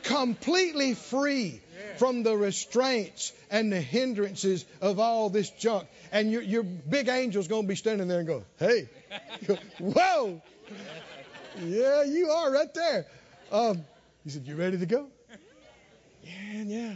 Completely 0.02 0.94
free 0.94 1.60
from 1.96 2.22
the 2.22 2.36
restraints 2.36 3.32
and 3.50 3.72
the 3.72 3.80
hindrances 3.80 4.64
of 4.80 4.98
all 4.98 5.30
this 5.30 5.50
junk. 5.50 5.88
And 6.12 6.30
your, 6.30 6.42
your 6.42 6.62
big 6.62 7.08
angel's 7.08 7.48
going 7.48 7.62
to 7.62 7.68
be 7.68 7.76
standing 7.76 8.08
there 8.08 8.18
and 8.18 8.26
go, 8.26 8.44
hey, 8.58 8.88
whoa. 9.78 10.42
Yeah, 11.62 12.02
you 12.04 12.30
are 12.30 12.52
right 12.52 12.72
there. 12.74 13.06
Um, 13.52 13.84
he 14.24 14.30
said, 14.30 14.46
you 14.46 14.56
ready 14.56 14.78
to 14.78 14.86
go? 14.86 15.06
Yeah, 16.22 16.62
yeah. 16.62 16.94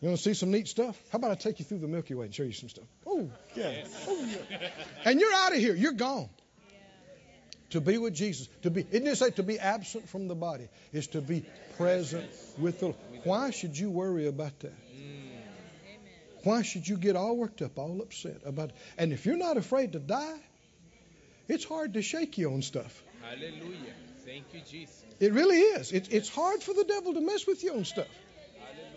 You 0.00 0.08
want 0.08 0.18
to 0.18 0.22
see 0.22 0.34
some 0.34 0.50
neat 0.50 0.66
stuff? 0.66 0.98
How 1.12 1.18
about 1.18 1.30
I 1.30 1.34
take 1.34 1.58
you 1.58 1.64
through 1.66 1.78
the 1.78 1.88
Milky 1.88 2.14
Way 2.14 2.26
and 2.26 2.34
show 2.34 2.42
you 2.42 2.52
some 2.52 2.70
stuff? 2.70 2.86
Oh, 3.06 3.30
yeah. 3.54 3.84
Oh, 4.08 4.26
yeah. 4.50 4.70
And 5.04 5.20
you're 5.20 5.32
out 5.32 5.52
of 5.52 5.58
here. 5.58 5.74
You're 5.74 5.92
gone. 5.92 6.30
To 7.70 7.80
be 7.80 7.98
with 7.98 8.14
Jesus. 8.14 8.48
To 8.62 8.70
be, 8.70 8.80
it 8.80 8.90
didn't 8.90 9.16
say 9.16 9.30
to 9.32 9.42
be 9.42 9.58
absent 9.58 10.08
from 10.08 10.26
the 10.26 10.34
body. 10.34 10.68
is 10.92 11.08
to 11.08 11.20
be 11.20 11.44
present 11.76 12.30
with 12.58 12.80
the 12.80 12.86
Lord. 12.86 12.96
Why 13.24 13.50
should 13.50 13.78
you 13.78 13.90
worry 13.90 14.26
about 14.26 14.58
that? 14.60 14.72
Why 16.44 16.62
should 16.62 16.88
you 16.88 16.96
get 16.96 17.16
all 17.16 17.36
worked 17.36 17.60
up, 17.60 17.78
all 17.78 18.00
upset 18.00 18.40
about 18.46 18.70
it? 18.70 18.76
And 18.96 19.12
if 19.12 19.26
you're 19.26 19.36
not 19.36 19.58
afraid 19.58 19.92
to 19.92 19.98
die, 19.98 20.38
it's 21.46 21.64
hard 21.64 21.92
to 21.94 22.02
shake 22.02 22.38
you 22.38 22.50
on 22.54 22.62
stuff. 22.62 23.02
Hallelujah. 23.20 23.92
Thank 24.24 24.44
you, 24.54 24.60
Jesus. 24.68 25.04
It 25.20 25.34
really 25.34 25.58
is. 25.58 25.92
It, 25.92 26.08
it's 26.10 26.30
hard 26.30 26.62
for 26.62 26.72
the 26.72 26.84
devil 26.84 27.12
to 27.12 27.20
mess 27.20 27.46
with 27.46 27.62
you 27.62 27.74
on 27.74 27.84
stuff 27.84 28.08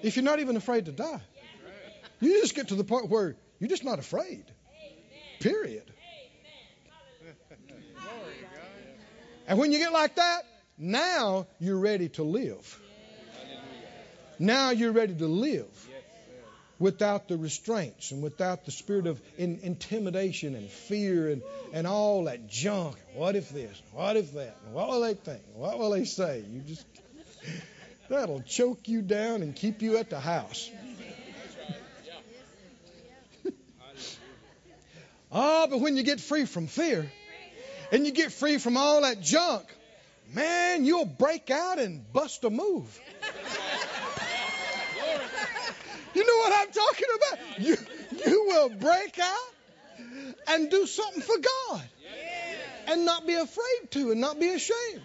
if 0.04 0.16
you're 0.16 0.26
not 0.26 0.39
even 0.39 0.56
afraid 0.58 0.86
to 0.86 0.91
die. 0.91 1.22
You 2.20 2.39
just 2.41 2.56
get 2.56 2.68
to 2.70 2.76
the 2.76 2.84
point 2.84 3.10
where 3.10 3.36
you're 3.60 3.70
just 3.70 3.84
not 3.84 3.99
afraid. 3.99 4.45
Period. 5.39 5.84
And 9.47 9.60
when 9.60 9.72
you 9.72 9.80
get 9.80 9.91
like 9.91 10.16
that, 10.16 10.43
now 10.78 11.47
you're 11.60 11.80
ready 11.80 12.10
to 12.10 12.24
live. 12.24 12.80
Now 14.39 14.72
you're 14.72 14.91
ready 14.91 15.16
to 15.16 15.28
live 15.28 15.68
without 16.80 17.28
the 17.28 17.38
restraints 17.38 18.12
and 18.12 18.24
without 18.24 18.66
the 18.66 18.72
spirit 18.72 19.08
of 19.08 19.22
in, 19.38 19.60
intimidation 19.64 20.56
and 20.56 20.70
fear 20.70 21.30
and, 21.30 21.41
and 21.72 21.88
all 21.88 22.26
that 22.26 22.47
junk. 22.47 22.95
What 23.16 23.36
if 23.36 23.49
this? 23.49 23.82
What 23.91 24.18
if 24.18 24.34
that? 24.34 24.58
What 24.72 24.89
will 24.89 25.01
they 25.01 25.14
think? 25.14 25.43
What 25.54 25.78
will 25.78 25.91
they 25.91 26.06
say? 26.06 26.43
You 26.49 26.62
just 26.62 26.86
that'll 28.10 28.41
choke 28.41 28.88
you 28.88 29.01
down 29.01 29.41
and 29.41 29.56
keep 29.56 29.82
you 29.82 29.97
at 29.97 30.10
the 30.10 30.20
house. 30.20 30.70
Oh, 35.32 35.68
but 35.70 35.80
when 35.80 35.97
you 35.97 36.04
get 36.04 36.20
free 36.20 36.45
from 36.45 36.68
fear 36.68 37.12
and 37.91 38.06
you 38.06 38.12
get 38.12 38.32
free 38.32 38.58
from 38.58 38.78
all 38.78 39.01
that 39.01 39.22
junk, 39.22 39.66
man, 40.34 40.86
you'll 40.86 41.06
break 41.06 41.49
out 41.51 41.80
and 41.80 42.12
bust 42.14 42.43
a 42.43 42.49
move. 42.49 42.99
You 46.14 46.26
know 46.26 46.38
what 46.38 46.54
I'm 46.62 46.72
talking 46.72 47.08
about? 47.16 47.60
You, 47.60 47.78
you 48.32 48.45
will 48.47 48.70
break 48.70 49.18
out 49.20 49.54
and 50.47 50.70
do 50.70 50.86
something 50.86 51.22
for 51.22 51.36
God 51.38 51.84
and 52.88 53.06
not 53.06 53.26
be 53.26 53.34
afraid 53.34 53.91
to 53.91 54.12
and 54.12 54.22
not 54.22 54.39
be 54.39 54.49
ashamed. 54.49 55.01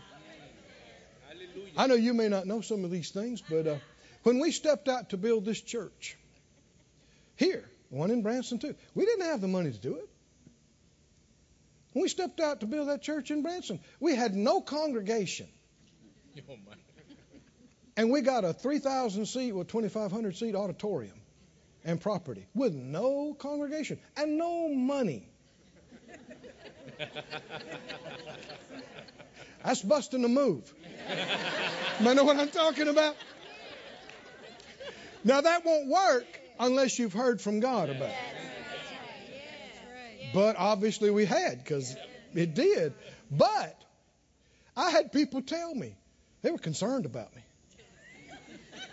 I 1.77 1.87
know 1.87 1.95
you 1.95 2.15
may 2.15 2.29
not 2.29 2.47
know 2.47 2.61
some 2.61 2.85
of 2.85 2.91
these 2.91 3.11
things, 3.11 3.43
but 3.49 3.67
uh, 3.67 3.77
when 4.23 4.39
we 4.41 4.51
stepped 4.51 4.89
out 4.89 5.11
to 5.11 5.17
build 5.17 5.45
this 5.45 5.61
church 5.61 6.17
here, 7.37 7.65
one 7.91 8.11
in 8.11 8.23
Branson 8.23 8.59
too, 8.59 8.75
we 8.95 9.05
didn't 9.05 9.27
have 9.27 9.41
the 9.41 9.49
money 9.49 9.71
to 9.71 9.79
do 9.79 9.97
it. 9.97 10.09
When 11.93 12.03
we 12.03 12.09
stepped 12.09 12.41
out 12.41 12.61
to 12.61 12.67
build 12.67 12.89
that 12.89 13.03
church 13.03 13.31
in 13.31 13.43
Branson, 13.43 13.81
we 13.99 14.15
had 14.15 14.35
no 14.35 14.61
congregation. 14.61 15.49
Oh. 16.49 16.55
And 17.97 18.11
we 18.11 18.21
got 18.21 18.45
a 18.45 18.53
3,000 18.53 19.27
seat 19.27 19.53
or 19.53 19.65
2,500 19.65 20.37
seat 20.37 20.55
auditorium 20.55 21.19
and 21.85 22.01
property 22.01 22.47
with 22.55 22.75
no 22.75 23.35
congregation 23.35 23.99
and 24.17 24.39
no 24.39 24.69
money. 24.69 25.29
That's 29.65 29.83
busting 29.83 30.25
a 30.25 30.29
move. 30.29 30.73
You 32.01 32.15
know 32.15 32.25
what 32.25 32.37
I'm 32.37 32.49
talking 32.49 32.89
about? 32.89 33.17
Now, 35.25 35.41
that 35.41 35.65
won't 35.65 35.89
work 35.89 36.27
unless 36.61 36.99
you've 36.99 37.13
heard 37.13 37.41
from 37.41 37.61
God 37.61 37.91
about 37.91 38.11
it. 38.11 38.17
But 40.33 40.57
obviously, 40.57 41.11
we 41.11 41.25
had 41.25 41.59
because 41.59 41.97
it 42.35 42.55
did. 42.55 42.93
But 43.31 43.77
I 44.77 44.91
had 44.91 45.13
people 45.13 45.43
tell 45.43 45.75
me 45.75 45.95
they 46.43 46.51
were 46.51 46.59
concerned 46.59 47.07
about 47.07 47.31
me. 47.35 47.43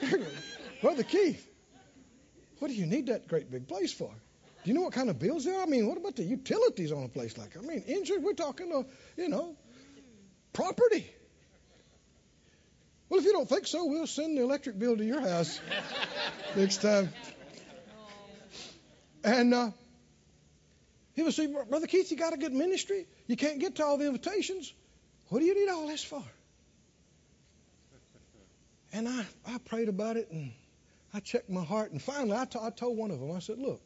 Brother 0.81 1.03
Keith, 1.03 1.47
what 2.59 2.69
do 2.69 2.73
you 2.73 2.85
need 2.85 3.07
that 3.07 3.27
great 3.27 3.51
big 3.51 3.67
place 3.67 3.93
for? 3.93 4.09
Do 4.63 4.71
you 4.71 4.73
know 4.73 4.81
what 4.81 4.93
kind 4.93 5.09
of 5.09 5.19
bills 5.19 5.45
there 5.45 5.59
are? 5.59 5.63
I 5.63 5.67
mean, 5.67 5.87
what 5.87 5.97
about 5.97 6.15
the 6.15 6.23
utilities 6.23 6.91
on 6.91 7.03
a 7.03 7.07
place 7.07 7.37
like? 7.37 7.55
I 7.55 7.61
mean, 7.61 7.83
insurance, 7.85 8.25
we're 8.25 8.33
talking, 8.33 8.71
uh, 8.73 8.83
you 9.15 9.29
know, 9.29 9.55
property. 10.53 11.07
Well, 13.09 13.19
if 13.19 13.25
you 13.25 13.33
don't 13.33 13.47
think 13.47 13.67
so, 13.67 13.85
we'll 13.85 14.07
send 14.07 14.37
the 14.37 14.41
electric 14.41 14.79
bill 14.79 14.97
to 14.97 15.05
your 15.05 15.21
house 15.21 15.59
next 16.55 16.81
time. 16.81 17.09
And 19.23 19.53
uh, 19.53 19.71
he 21.13 21.23
would 21.23 21.33
say, 21.33 21.47
Brother 21.47 21.87
Keith, 21.87 22.11
you 22.11 22.17
got 22.17 22.33
a 22.33 22.37
good 22.37 22.53
ministry. 22.53 23.07
You 23.27 23.35
can't 23.35 23.59
get 23.59 23.75
to 23.75 23.85
all 23.85 23.97
the 23.97 24.07
invitations. 24.07 24.73
What 25.29 25.39
do 25.39 25.45
you 25.45 25.55
need 25.55 25.71
all 25.71 25.87
this 25.87 26.03
for? 26.03 26.23
And 28.93 29.09
I, 29.09 29.25
I 29.45 29.57
prayed 29.57 29.89
about 29.89 30.17
it 30.17 30.31
and 30.31 30.51
I 31.13 31.19
checked 31.19 31.49
my 31.49 31.63
heart. 31.63 31.91
And 31.91 32.01
finally, 32.01 32.37
I, 32.37 32.45
t- 32.45 32.59
I 32.61 32.69
told 32.69 32.97
one 32.97 33.11
of 33.11 33.19
them, 33.19 33.31
I 33.31 33.39
said, 33.39 33.59
Look, 33.59 33.81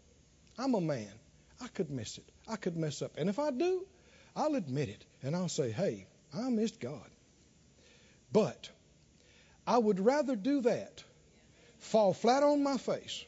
I'm 0.57 0.75
a 0.75 0.81
man. 0.81 1.11
I 1.61 1.67
could 1.67 1.89
miss 1.89 2.17
it. 2.17 2.25
I 2.47 2.55
could 2.55 2.77
mess 2.77 3.01
up. 3.01 3.13
And 3.17 3.29
if 3.29 3.39
I 3.39 3.51
do, 3.51 3.85
I'll 4.35 4.55
admit 4.55 4.89
it. 4.89 5.05
And 5.23 5.35
I'll 5.35 5.49
say, 5.49 5.71
Hey, 5.71 6.05
I 6.33 6.49
missed 6.49 6.79
God. 6.79 7.09
But 8.31 8.69
I 9.69 9.77
would 9.77 9.99
rather 9.99 10.35
do 10.35 10.61
that, 10.61 11.03
fall 11.77 12.11
flat 12.11 12.41
on 12.41 12.63
my 12.63 12.77
face, 12.77 13.23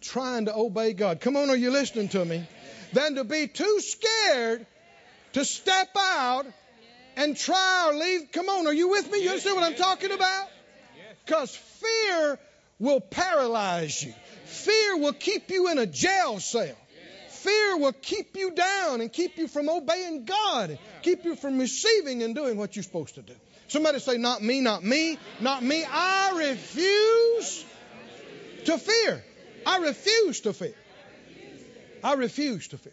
trying 0.00 0.46
to 0.46 0.56
obey 0.56 0.94
God. 0.94 1.20
Come 1.20 1.36
on, 1.36 1.48
are 1.48 1.54
you 1.54 1.70
listening 1.70 2.08
to 2.08 2.24
me? 2.24 2.44
Than 2.92 3.14
to 3.14 3.22
be 3.22 3.46
too 3.46 3.78
scared 3.78 4.66
to 5.34 5.44
step 5.44 5.90
out 5.96 6.46
and 7.14 7.36
try 7.36 7.84
or 7.86 7.94
leave. 7.94 8.32
Come 8.32 8.48
on, 8.48 8.66
are 8.66 8.72
you 8.72 8.88
with 8.88 9.08
me? 9.12 9.22
You 9.22 9.28
understand 9.28 9.54
what 9.54 9.64
I'm 9.64 9.76
talking 9.76 10.10
about? 10.10 10.48
Because 11.24 11.54
fear 11.54 12.40
will 12.80 13.00
paralyze 13.00 14.02
you. 14.02 14.12
Fear 14.46 14.96
will 14.96 15.12
keep 15.12 15.52
you 15.52 15.70
in 15.70 15.78
a 15.78 15.86
jail 15.86 16.40
cell. 16.40 16.76
Fear 17.28 17.76
will 17.76 17.92
keep 17.92 18.36
you 18.36 18.50
down 18.50 19.02
and 19.02 19.12
keep 19.12 19.38
you 19.38 19.46
from 19.46 19.68
obeying 19.68 20.24
God, 20.24 20.80
keep 21.02 21.24
you 21.24 21.36
from 21.36 21.60
receiving 21.60 22.24
and 22.24 22.34
doing 22.34 22.56
what 22.56 22.74
you're 22.74 22.82
supposed 22.82 23.14
to 23.14 23.22
do. 23.22 23.34
Somebody 23.68 23.98
say, 23.98 24.16
Not 24.16 24.42
me, 24.42 24.60
not 24.60 24.84
me, 24.84 25.18
not 25.40 25.62
me. 25.62 25.84
I 25.84 26.50
refuse 26.50 27.64
to 28.66 28.78
fear. 28.78 29.24
I 29.64 29.78
refuse 29.78 30.40
to 30.42 30.52
fear. 30.52 30.74
I 32.02 32.14
refuse 32.14 32.68
to 32.68 32.78
fear. 32.78 32.92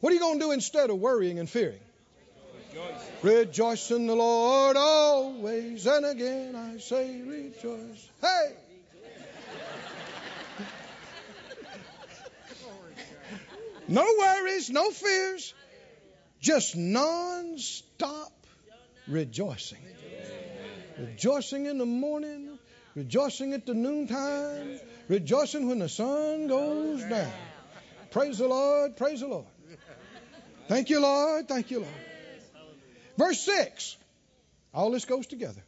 What 0.00 0.10
are 0.10 0.14
you 0.14 0.20
going 0.20 0.38
to 0.38 0.46
do 0.46 0.52
instead 0.52 0.90
of 0.90 0.98
worrying 0.98 1.38
and 1.38 1.48
fearing? 1.48 1.80
Rejoice 3.22 3.90
in 3.90 4.06
the 4.06 4.14
Lord 4.14 4.76
always, 4.76 5.86
and 5.86 6.06
again 6.06 6.54
I 6.54 6.78
say 6.78 7.20
rejoice. 7.22 8.08
Hey! 8.20 8.54
No 13.88 14.06
worries, 14.18 14.68
no 14.68 14.90
fears, 14.90 15.54
just 16.40 16.76
non 16.76 17.58
stop 17.58 18.37
rejoicing. 19.08 19.78
Rejoicing 20.98 21.66
in 21.66 21.78
the 21.78 21.86
morning, 21.86 22.58
rejoicing 22.94 23.52
at 23.52 23.66
the 23.66 23.74
noontime, 23.74 24.80
rejoicing 25.08 25.68
when 25.68 25.78
the 25.78 25.88
sun 25.88 26.48
goes 26.48 27.02
down. 27.02 27.32
Praise 28.10 28.38
the 28.38 28.48
Lord, 28.48 28.96
praise 28.96 29.20
the 29.20 29.28
Lord. 29.28 29.46
Thank 30.66 30.90
you, 30.90 31.00
Lord, 31.00 31.48
thank 31.48 31.70
you, 31.70 31.80
Lord. 31.80 31.94
Verse 33.16 33.40
6. 33.40 33.96
All 34.74 34.90
this 34.90 35.04
goes 35.04 35.26
together. 35.26 35.62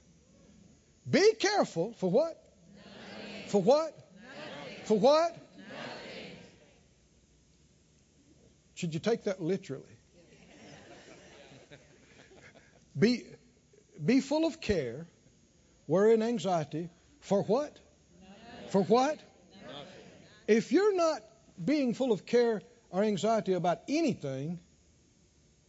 Be 1.09 1.33
careful 1.35 1.95
for 1.95 2.11
what? 2.11 2.43
Nothing. 2.77 3.49
For 3.49 3.63
what? 3.63 3.97
Nothing. 4.15 4.85
For 4.85 4.99
what? 4.99 5.33
Nothing. 5.33 6.37
Should 8.75 8.95
you 8.95 9.01
take 9.01 9.25
that 9.25 9.43
literally? 9.43 9.85
Be, 12.99 13.25
be 14.05 14.21
full 14.21 14.47
of 14.47 14.61
care, 14.61 15.07
worry, 15.87 16.15
and 16.15 16.23
anxiety. 16.23 16.91
For 17.21 17.43
what? 17.43 17.79
Nothing. 18.21 18.71
For 18.71 18.83
what? 18.83 19.19
Nothing. 19.63 19.87
If 20.47 20.73
you're 20.73 20.97
not 20.97 21.23
being 21.63 21.95
full 21.95 22.13
of 22.13 22.27
care 22.27 22.63
or 22.91 23.03
anxiety 23.03 23.53
about 23.53 23.81
anything, 23.89 24.59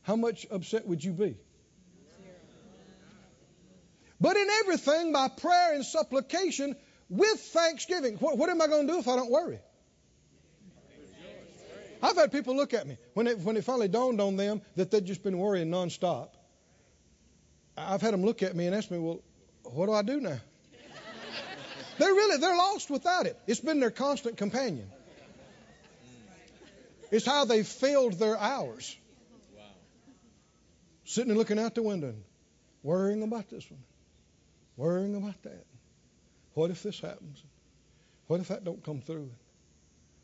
how 0.04 0.16
much 0.16 0.48
upset 0.50 0.88
would 0.88 1.04
you 1.04 1.12
be? 1.12 1.38
But 4.20 4.38
in 4.38 4.48
everything, 4.60 5.14
by 5.14 5.30
prayer 5.30 5.74
and 5.74 5.84
supplication, 5.84 6.76
with 7.10 7.40
thanksgiving. 7.40 8.18
What, 8.18 8.38
what 8.38 8.50
am 8.50 8.62
I 8.62 8.68
going 8.68 8.86
to 8.86 8.94
do 8.94 9.00
if 9.00 9.08
I 9.08 9.16
don't 9.16 9.32
worry? 9.32 9.60
I've 12.04 12.16
had 12.16 12.32
people 12.32 12.56
look 12.56 12.74
at 12.74 12.88
me 12.88 12.98
when 13.14 13.28
it, 13.28 13.40
when 13.40 13.58
it 13.58 13.64
finally 13.64 13.88
dawned 13.88 14.22
on 14.22 14.36
them 14.36 14.62
that 14.76 14.92
they'd 14.92 15.06
just 15.06 15.24
been 15.24 15.38
worrying 15.38 15.70
nonstop. 15.70 16.30
I've 17.78 18.02
had 18.02 18.14
them 18.14 18.24
look 18.24 18.44
at 18.44 18.56
me 18.56 18.66
and 18.66 18.76
ask 18.76 18.92
me, 18.92 18.98
"Well, 18.98 19.22
what 19.64 19.86
do 19.88 19.94
I 19.94 20.02
do 20.02 20.20
now?" 20.20 20.40
they're 21.98 22.14
really 22.14 22.38
they're 22.38 22.56
lost 22.56 22.90
without 22.90 23.26
it. 23.26 23.38
It's 23.48 23.60
been 23.60 23.80
their 23.80 23.92
constant 23.92 24.38
companion. 24.38 24.90
It's 27.12 27.26
how 27.26 27.46
they 27.46 27.64
filled 27.64 28.14
their 28.14 28.38
hours. 28.38 28.98
Wow. 29.56 29.64
Sitting 31.04 31.32
and 31.32 31.38
looking 31.38 31.60
out 31.60 31.76
the 31.76 31.84
window 31.84 32.08
and 32.08 32.24
worrying 32.84 33.22
about 33.22 33.50
this 33.50 33.70
one, 33.70 33.84
worrying 34.78 35.16
about 35.16 35.42
that. 35.44 35.66
What 36.54 36.72
if 36.72 36.84
this 36.84 37.00
happens? 37.00 37.44
What 38.28 38.40
if 38.40 38.48
that 38.48 38.64
don't 38.64 38.84
come 38.84 39.02
through? 39.02 39.30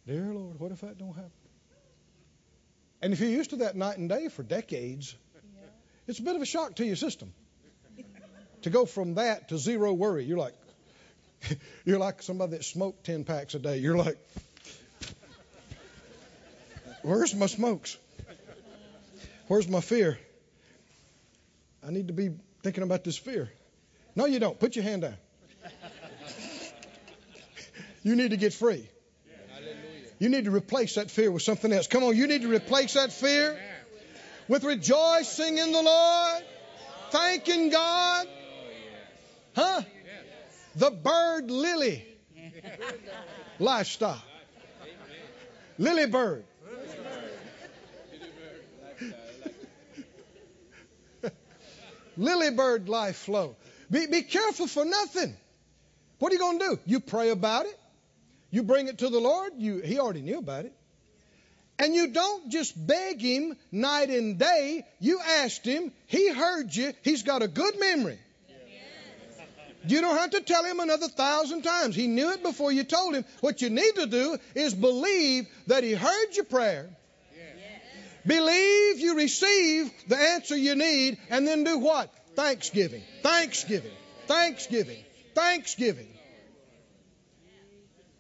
Dear 0.06 0.34
Lord, 0.34 0.60
what 0.60 0.72
if 0.72 0.82
that 0.82 0.98
don't 0.98 1.14
happen? 1.14 1.32
And 3.02 3.14
if 3.14 3.20
you're 3.20 3.30
used 3.30 3.50
to 3.52 3.58
that 3.58 3.76
night 3.76 3.98
and 3.98 4.08
day 4.10 4.30
for 4.30 4.44
decades, 4.44 5.14
it's 6.08 6.20
a 6.20 6.24
bit 6.24 6.36
of 6.36 6.42
a 6.42 6.46
shock 6.46 6.76
to 6.76 6.86
your 6.86 6.96
system 6.96 7.34
to 8.64 8.70
go 8.70 8.86
from 8.86 9.16
that 9.16 9.50
to 9.50 9.58
zero 9.58 9.94
worry. 9.94 10.26
You're 10.26 10.38
like, 10.38 10.54
you're 11.86 12.00
like 12.00 12.22
somebody 12.22 12.52
that 12.54 12.66
smoked 12.66 13.06
ten 13.06 13.24
packs 13.24 13.54
a 13.54 13.60
day. 13.60 13.78
You're 13.78 13.98
like, 13.98 14.18
where's 17.02 17.36
my 17.36 17.46
smokes? 17.46 17.98
Where's 19.48 19.68
my 19.68 19.82
fear? 19.82 20.18
I 21.86 21.92
need 21.92 22.08
to 22.08 22.14
be 22.14 22.32
thinking 22.64 22.84
about 22.84 23.04
this 23.04 23.18
fear. 23.18 23.50
No, 24.16 24.26
you 24.26 24.40
don't. 24.40 24.60
Put 24.60 24.76
your 24.76 24.84
hand 24.84 25.04
down. 25.04 25.18
You 28.04 28.16
need 28.16 28.32
to 28.32 28.38
get 28.38 28.54
free. 28.54 28.88
You 30.20 30.30
need 30.30 30.46
to 30.46 30.52
replace 30.52 30.96
that 30.96 31.12
fear 31.12 31.30
with 31.30 31.44
something 31.44 31.72
else. 31.72 31.88
Come 31.88 32.04
on, 32.04 32.16
you 32.16 32.26
need 32.28 32.42
to 32.42 32.48
replace 32.48 32.94
that 32.94 33.12
fear 33.12 33.60
with 34.48 34.64
rejoicing 34.64 35.58
in 35.58 35.72
the 35.72 35.82
Lord, 35.82 36.44
thanking 37.12 37.70
God. 37.70 38.28
Huh? 39.56 39.82
The 40.76 40.92
bird 40.92 41.50
lily 41.50 42.06
lifestyle. 43.60 44.22
Lily 45.80 46.08
bird. 46.08 46.44
lily 52.18 52.52
bird 52.52 52.90
life 52.90 53.16
flow. 53.18 53.56
Be, 53.90 54.08
be 54.08 54.24
careful 54.24 54.68
for 54.68 54.86
nothing. 54.86 55.36
What 56.20 56.32
are 56.32 56.36
you 56.36 56.40
going 56.40 56.60
to 56.60 56.66
do? 56.66 56.80
You 56.86 57.00
pray 57.00 57.30
about 57.30 57.66
it. 57.66 57.80
You 58.50 58.64
bring 58.64 58.88
it 58.88 59.00
to 59.00 59.10
the 59.10 59.20
Lord. 59.20 59.54
You, 59.58 59.82
he 59.82 60.00
already 60.00 60.22
knew 60.22 60.40
about 60.40 60.66
it. 60.66 60.74
And 61.80 61.94
you 61.94 62.08
don't 62.08 62.50
just 62.50 62.74
beg 62.88 63.22
Him 63.22 63.56
night 63.72 64.10
and 64.10 64.40
day. 64.40 64.86
You 65.00 65.20
asked 65.20 65.66
Him. 65.66 65.92
He 66.08 66.30
heard 66.30 66.76
you. 66.76 66.94
He's 67.04 67.24
got 67.24 67.44
a 67.44 67.48
good 67.48 67.80
memory. 67.80 68.20
You 69.86 70.02
don't 70.02 70.18
have 70.18 70.32
to 70.32 70.42
tell 70.42 70.66
Him 70.66 70.80
another 70.80 71.08
thousand 71.08 71.62
times. 71.62 71.96
He 71.96 72.08
knew 72.08 72.32
it 72.32 72.44
before 72.44 72.72
you 72.72 72.84
told 72.84 73.16
Him. 73.16 73.26
What 73.42 73.62
you 73.62 73.70
need 73.70 73.96
to 73.96 74.08
do 74.08 74.38
is 74.56 74.74
believe 74.74 75.48
that 75.68 75.84
He 75.84 75.94
heard 75.94 76.36
your 76.36 76.46
prayer. 76.46 76.90
Believe 78.26 79.00
you 79.00 79.16
receive 79.16 79.90
the 80.10 80.18
answer 80.18 80.58
you 80.58 80.76
need, 80.76 81.18
and 81.30 81.48
then 81.48 81.64
do 81.64 81.78
what? 81.78 82.14
Thanksgiving. 82.36 83.02
Thanksgiving. 83.24 83.92
Thanksgiving. 84.28 85.02
Thanksgiving. 85.34 86.08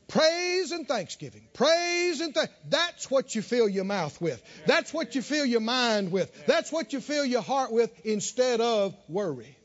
Praise 0.07 0.71
and 0.71 0.87
thanksgiving. 0.87 1.47
Praise 1.53 2.21
and 2.21 2.33
thank. 2.33 2.49
That's 2.69 3.11
what 3.11 3.35
you 3.35 3.41
fill 3.41 3.67
your 3.67 3.83
mouth 3.83 4.19
with. 4.21 4.41
That's 4.65 4.93
what 4.93 5.15
you 5.15 5.21
fill 5.21 5.45
your 5.45 5.61
mind 5.61 6.11
with. 6.11 6.45
That's 6.45 6.71
what 6.71 6.93
you 6.93 7.01
fill 7.01 7.25
your 7.25 7.41
heart 7.41 7.73
with 7.73 7.91
instead 8.05 8.61
of 8.61 8.95
worry 9.09 9.57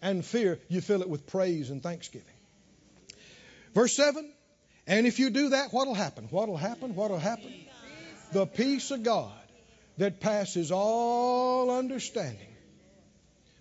and 0.00 0.24
fear. 0.24 0.58
You 0.68 0.80
fill 0.80 1.02
it 1.02 1.08
with 1.08 1.26
praise 1.26 1.70
and 1.70 1.82
thanksgiving. 1.82 2.26
Verse 3.74 3.92
7 3.92 4.32
And 4.86 5.06
if 5.06 5.18
you 5.18 5.28
do 5.28 5.50
that, 5.50 5.72
what'll 5.72 5.94
happen? 5.94 6.28
What'll 6.30 6.56
happen? 6.56 6.94
What'll 6.94 7.18
happen? 7.18 7.52
The 8.32 8.46
peace 8.46 8.90
of 8.90 9.02
God 9.02 9.32
that 9.98 10.20
passes 10.20 10.72
all 10.72 11.70
understanding 11.70 12.54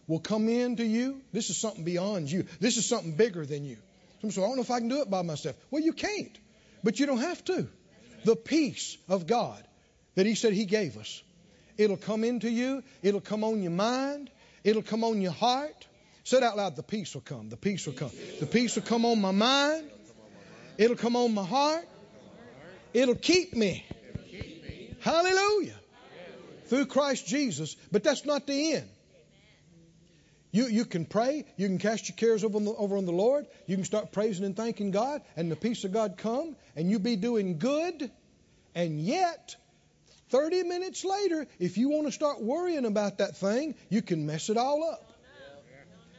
will 0.08 0.20
come 0.20 0.48
into 0.48 0.86
you. 0.86 1.22
This 1.34 1.50
is 1.50 1.58
something 1.58 1.84
beyond 1.84 2.32
you. 2.32 2.46
This 2.62 2.78
is 2.78 2.86
something 2.86 3.16
bigger 3.16 3.46
than 3.46 3.66
you. 3.66 3.78
Some 4.26 4.32
say, 4.32 4.42
I 4.42 4.48
don't 4.48 4.56
know 4.56 4.64
if 4.64 4.72
I 4.72 4.80
can 4.80 4.88
do 4.88 5.02
it 5.02 5.10
by 5.10 5.22
myself. 5.22 5.56
Well, 5.70 5.84
you 5.84 5.94
can't, 5.94 6.36
but 6.84 7.00
you 7.00 7.06
don't 7.06 7.20
have 7.20 7.44
to. 7.46 7.68
The 8.24 8.36
peace 8.36 8.98
of 9.08 9.28
God 9.28 9.64
that 10.16 10.26
He 10.26 10.34
said 10.34 10.54
He 10.54 10.66
gave 10.66 10.98
us, 10.98 11.22
it'll 11.78 11.98
come 11.98 12.24
into 12.24 12.50
you. 12.50 12.82
It'll 13.04 13.22
come 13.22 13.44
on 13.44 13.62
your 13.62 13.72
mind. 13.72 14.32
It'll 14.64 14.82
come 14.82 15.04
on 15.04 15.22
your 15.22 15.32
heart. 15.32 15.88
Say 16.24 16.38
it 16.38 16.44
out 16.44 16.58
loud. 16.58 16.76
The 16.76 16.82
peace 16.82 17.14
will 17.14 17.22
come. 17.22 17.50
The 17.50 17.58
peace 17.58 17.86
will 17.86 17.94
come. 17.94 18.10
The 18.40 18.48
peace 18.48 18.76
will 18.76 18.82
come 18.82 19.06
on 19.06 19.22
my 19.22 19.30
mind. 19.30 19.92
It'll 20.80 20.98
come 20.98 21.16
on 21.16 21.32
my 21.36 21.46
heart. 21.46 21.88
It'll 22.94 23.14
keep 23.14 23.56
me. 23.56 23.86
Hallelujah. 25.02 25.76
Through 26.66 26.88
Christ 26.88 27.28
Jesus. 27.28 27.76
But 27.92 28.04
that's 28.04 28.26
not 28.26 28.48
the 28.48 28.74
end. 28.74 28.90
You, 30.56 30.68
you 30.68 30.86
can 30.86 31.04
pray. 31.04 31.44
You 31.58 31.68
can 31.68 31.80
cast 31.80 32.08
your 32.08 32.16
cares 32.16 32.46
over 32.46 32.56
on, 32.56 32.64
the, 32.64 32.72
over 32.72 32.96
on 32.96 33.06
the 33.06 33.12
Lord. 33.12 33.46
You 33.68 33.76
can 33.76 33.84
start 33.84 34.14
praising 34.14 34.46
and 34.46 34.56
thanking 34.56 34.92
God, 34.92 35.22
and 35.36 35.52
the 35.52 35.58
peace 35.58 35.84
of 35.84 35.92
God 35.92 36.16
come, 36.18 36.56
and 36.78 36.90
you 36.90 36.98
be 36.98 37.18
doing 37.18 37.60
good. 37.60 38.10
And 38.74 39.02
yet, 39.02 39.58
30 40.30 40.64
minutes 40.64 41.04
later, 41.04 41.46
if 41.60 41.78
you 41.78 41.90
want 41.90 42.08
to 42.08 42.14
start 42.14 42.42
worrying 42.42 42.86
about 42.86 43.18
that 43.18 43.36
thing, 43.36 43.76
you 43.90 44.02
can 44.02 44.26
mess 44.28 44.50
it 44.50 44.56
all 44.56 44.90
up. 44.90 45.12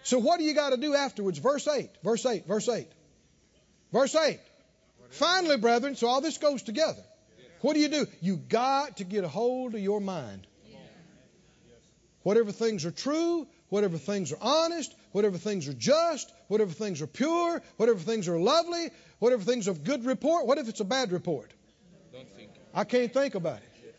So 0.02 0.18
what 0.18 0.38
do 0.38 0.44
you 0.44 0.52
got 0.52 0.68
to 0.70 0.76
do 0.76 0.94
afterwards? 0.94 1.38
Verse 1.38 1.66
8, 1.66 1.88
verse 2.04 2.26
8, 2.26 2.46
verse 2.46 2.68
8. 2.68 2.88
Verse 3.90 4.14
8. 4.14 4.38
Finally, 5.12 5.56
brethren, 5.56 5.96
so 5.96 6.08
all 6.08 6.20
this 6.20 6.36
goes 6.36 6.62
together. 6.62 7.02
What 7.62 7.72
do 7.72 7.80
you 7.80 7.88
do? 7.88 8.06
You 8.20 8.36
got 8.36 8.98
to 8.98 9.04
get 9.04 9.24
a 9.24 9.28
hold 9.28 9.74
of 9.74 9.80
your 9.80 10.02
mind. 10.02 10.46
Whatever 12.22 12.52
things 12.52 12.84
are 12.84 12.90
true, 12.90 13.46
whatever 13.68 13.98
things 13.98 14.32
are 14.32 14.38
honest, 14.40 14.94
whatever 15.12 15.38
things 15.38 15.68
are 15.68 15.74
just, 15.74 16.32
whatever 16.48 16.72
things 16.72 17.02
are 17.02 17.06
pure, 17.06 17.62
whatever 17.76 17.98
things 17.98 18.28
are 18.28 18.38
lovely, 18.38 18.90
whatever 19.18 19.43
things 19.43 19.68
of 19.68 19.84
good 19.84 20.05
report. 20.05 20.47
What 20.47 20.59
if 20.59 20.68
it's 20.68 20.80
a 20.80 20.84
bad 20.84 21.12
report? 21.12 21.51
Don't 22.12 22.28
think. 22.30 22.51
I 22.74 22.84
can't 22.84 23.12
think 23.12 23.34
about 23.34 23.59
it. 23.59 23.94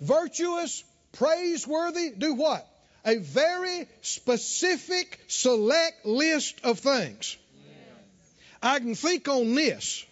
Virtuous, 0.00 0.84
praiseworthy, 1.12 2.10
do 2.10 2.34
what? 2.34 2.66
A 3.04 3.16
very 3.16 3.88
specific, 4.02 5.20
select 5.28 6.04
list 6.04 6.60
of 6.64 6.78
things. 6.78 7.36
I 8.62 8.78
can 8.78 8.94
think 8.94 9.28
on 9.28 9.54
this. 9.54 10.04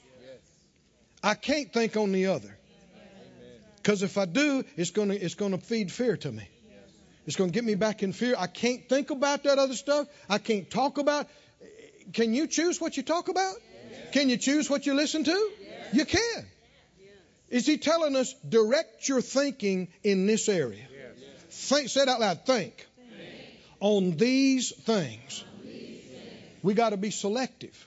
I 1.23 1.35
can't 1.35 1.73
think 1.73 1.97
on 1.97 2.13
the 2.13 2.27
other. 2.27 2.57
Because 3.77 4.03
if 4.03 4.19
I 4.19 4.25
do, 4.25 4.65
it's 4.77 4.91
going 4.91 5.11
to 5.11 5.15
it's 5.15 5.35
going 5.35 5.53
to 5.53 5.59
feed 5.59 5.93
fear 5.93 6.17
to 6.17 6.33
me. 6.33 6.49
It's 7.27 7.37
going 7.37 7.51
to 7.51 7.55
get 7.55 7.65
me 7.65 7.75
back 7.75 8.03
in 8.03 8.13
fear. 8.13 8.37
I 8.39 8.47
can't 8.47 8.89
think 8.89 9.11
about 9.11 9.43
that 9.45 9.59
other 9.59 9.75
stuff. 9.75 10.07
I 10.29 10.39
can't 10.39 10.71
talk 10.71 10.99
about. 10.99 11.27
Can 12.13 12.35
you 12.35 12.47
choose 12.47 12.81
what 12.81 12.97
you 12.97 13.03
talk 13.03 13.29
about? 13.29 13.57
Can 14.13 14.29
you 14.29 14.37
choose 14.37 14.71
what 14.71 14.87
you 14.87 14.95
listen 14.95 15.25
to? 15.25 15.51
You 15.93 16.05
can. 16.05 16.47
Is 17.51 17.67
he 17.67 17.79
telling 17.79 18.17
us 18.17 18.33
direct 18.49 19.09
your 19.09 19.21
thinking 19.21 19.89
in 20.03 20.27
this 20.27 20.49
area? 20.49 20.85
Think, 21.51 21.89
say 21.89 22.03
it 22.03 22.09
out 22.09 22.21
loud. 22.21 22.47
Think. 22.47 22.87
On 23.81 24.17
these 24.17 24.73
things. 24.73 25.45
We 26.63 26.75
got 26.75 26.91
to 26.91 26.97
be 26.97 27.11
selective. 27.11 27.87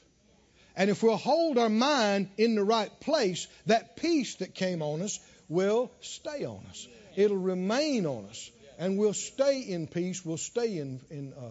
And 0.76 0.90
if 0.90 1.03
we'll 1.03 1.18
hold 1.18 1.57
our 1.57 1.70
mind 1.70 2.30
in 2.38 2.56
the 2.56 2.64
right 2.64 2.91
place, 3.02 3.48
that 3.66 3.98
peace 3.98 4.36
that 4.36 4.53
came 4.53 4.82
on 4.82 5.02
us 5.02 5.20
will 5.49 5.91
stay 6.02 6.45
on 6.45 6.61
us. 6.70 6.88
It'll 7.16 7.38
remain 7.38 8.06
on 8.06 8.26
us. 8.26 8.49
And 8.80 8.98
we'll 8.98 9.14
stay 9.14 9.60
in 9.60 9.88
peace. 9.88 10.26
We'll 10.26 10.38
stay 10.38 10.78
in, 10.78 11.02
in 11.12 11.34
uh, 11.34 11.50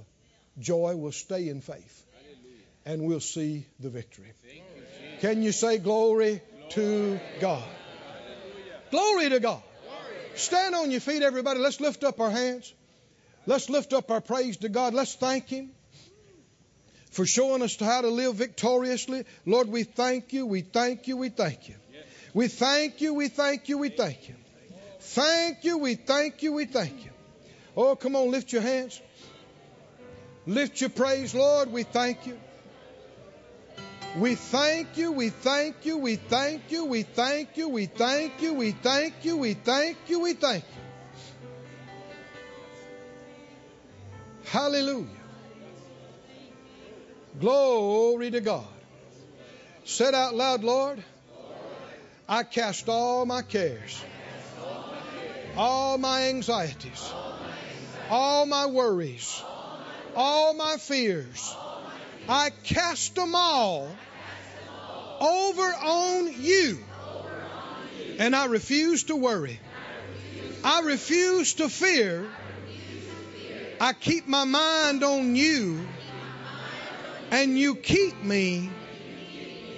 joy. 0.59 0.97
We'll 0.97 1.13
stay 1.13 1.49
in 1.49 1.61
faith. 1.61 2.05
And 2.87 3.03
we'll 3.03 3.21
see 3.21 3.67
the 3.79 3.91
victory. 3.91 4.33
Can 5.21 5.43
you 5.43 5.53
say 5.53 5.79
glory 5.79 6.41
to 6.71 7.21
God? 7.41 7.69
Glory 8.91 9.29
to 9.29 9.41
God. 9.41 9.63
Stand 10.37 10.75
on 10.75 10.91
your 10.91 11.01
feet, 11.01 11.23
everybody. 11.23 11.61
Let's 11.61 11.81
lift 11.81 12.03
up 12.03 12.19
our 12.19 12.31
hands. 12.31 12.73
Let's 13.45 13.69
lift 13.69 13.93
up 13.93 14.11
our 14.11 14.21
praise 14.21 14.57
to 14.59 14.69
God. 14.69 14.95
Let's 14.95 15.15
thank 15.15 15.49
Him 15.49 15.71
for 17.11 17.27
showing 17.27 17.63
us 17.63 17.77
how 17.79 18.03
to 18.03 18.09
live 18.09 18.37
victoriously. 18.37 19.25
Lord, 19.45 19.69
we 19.69 19.83
thank 19.83 20.33
you, 20.33 20.47
we 20.47 20.63
thank 20.63 21.09
you, 21.09 21.17
we 21.17 21.29
thank 21.29 21.69
you. 21.69 21.75
We 22.33 22.49
thank 22.49 23.01
you, 23.01 23.15
we 23.15 23.29
thank 23.29 23.69
you, 23.69 23.79
we 23.79 23.89
thank 23.89 24.29
you. 24.29 24.35
Thank 25.01 25.65
you, 25.65 25.79
we 25.79 25.95
thank 25.95 26.43
you, 26.43 26.53
we 26.53 26.67
thank 26.67 27.05
you. 27.05 27.07
Oh, 27.81 27.95
come 27.95 28.17
on, 28.17 28.33
lift 28.33 28.53
your 28.53 28.61
hands. 28.61 29.01
Lift 30.47 30.81
your 30.81 30.91
praise, 30.91 31.33
Lord. 31.33 31.71
We 31.71 31.85
thank 31.85 32.27
you. 32.27 32.37
We 34.17 34.35
thank 34.35 34.97
you, 34.97 35.13
we 35.13 35.29
thank 35.29 35.85
you, 35.85 35.99
we 35.99 36.17
thank 36.17 36.73
you, 36.73 36.87
we 36.87 37.05
thank 37.05 37.57
you, 37.57 37.69
we 37.69 37.87
thank 37.87 38.43
you, 38.43 38.55
we 38.55 38.73
thank 38.73 39.25
you, 39.25 39.37
we 39.37 39.55
thank 39.55 39.97
you, 40.09 40.19
we 40.19 40.33
thank 40.33 40.65
you. 40.65 40.81
Hallelujah. 44.47 45.07
Glory 47.39 48.33
to 48.33 48.41
God. 48.41 48.67
Said 49.85 50.17
out 50.17 50.35
loud, 50.35 50.65
Lord, 50.65 51.05
I 52.29 52.43
cast 52.43 52.89
all 52.89 53.25
my 53.25 53.43
cares, 53.43 54.03
all 55.57 55.97
my 55.97 56.29
anxieties, 56.31 57.13
all 58.10 58.47
my 58.47 58.66
worries, 58.66 59.43
all 60.16 60.55
my 60.55 60.76
fears. 60.76 61.55
I 62.28 62.51
cast 62.64 63.14
them 63.14 63.35
all 63.35 63.89
over 65.20 65.62
on 65.62 66.43
you. 66.43 66.78
And 68.18 68.35
I 68.35 68.47
refuse 68.47 69.05
to 69.05 69.16
worry. 69.16 69.60
I 70.64 70.80
refuse 70.80 71.55
to 71.55 71.68
fear. 71.68 72.28
I 73.80 73.93
keep 73.93 74.26
my 74.26 74.44
mind 74.44 75.05
on 75.05 75.36
you. 75.36 75.86
And 77.30 77.59
you 77.59 77.76
keep 77.76 78.22
me 78.22 78.70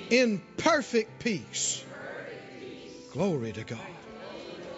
in 0.09 0.41
perfect 0.57 1.19
peace. 1.19 1.85
Glory 3.13 3.53
to 3.53 3.65
God. 3.65 3.79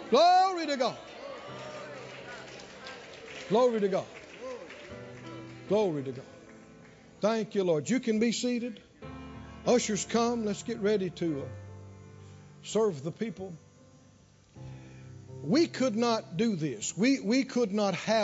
Glory 0.09 0.67
to 0.67 0.77
God. 0.77 0.97
Glory 3.53 3.81
to 3.81 3.87
God. 3.87 4.05
Glory 5.69 6.01
to 6.01 6.11
God. 6.11 6.25
Thank 7.21 7.53
you, 7.53 7.63
Lord. 7.63 7.87
You 7.87 7.99
can 7.99 8.17
be 8.17 8.31
seated. 8.31 8.81
Ushers 9.67 10.07
come. 10.09 10.43
Let's 10.43 10.63
get 10.63 10.79
ready 10.79 11.11
to 11.11 11.43
uh, 11.43 11.45
serve 12.63 13.03
the 13.03 13.11
people. 13.11 13.53
We 15.43 15.67
could 15.67 15.95
not 15.95 16.35
do 16.35 16.55
this. 16.55 16.97
We, 16.97 17.19
we 17.19 17.43
could 17.43 17.71
not 17.71 17.93
have. 17.93 18.21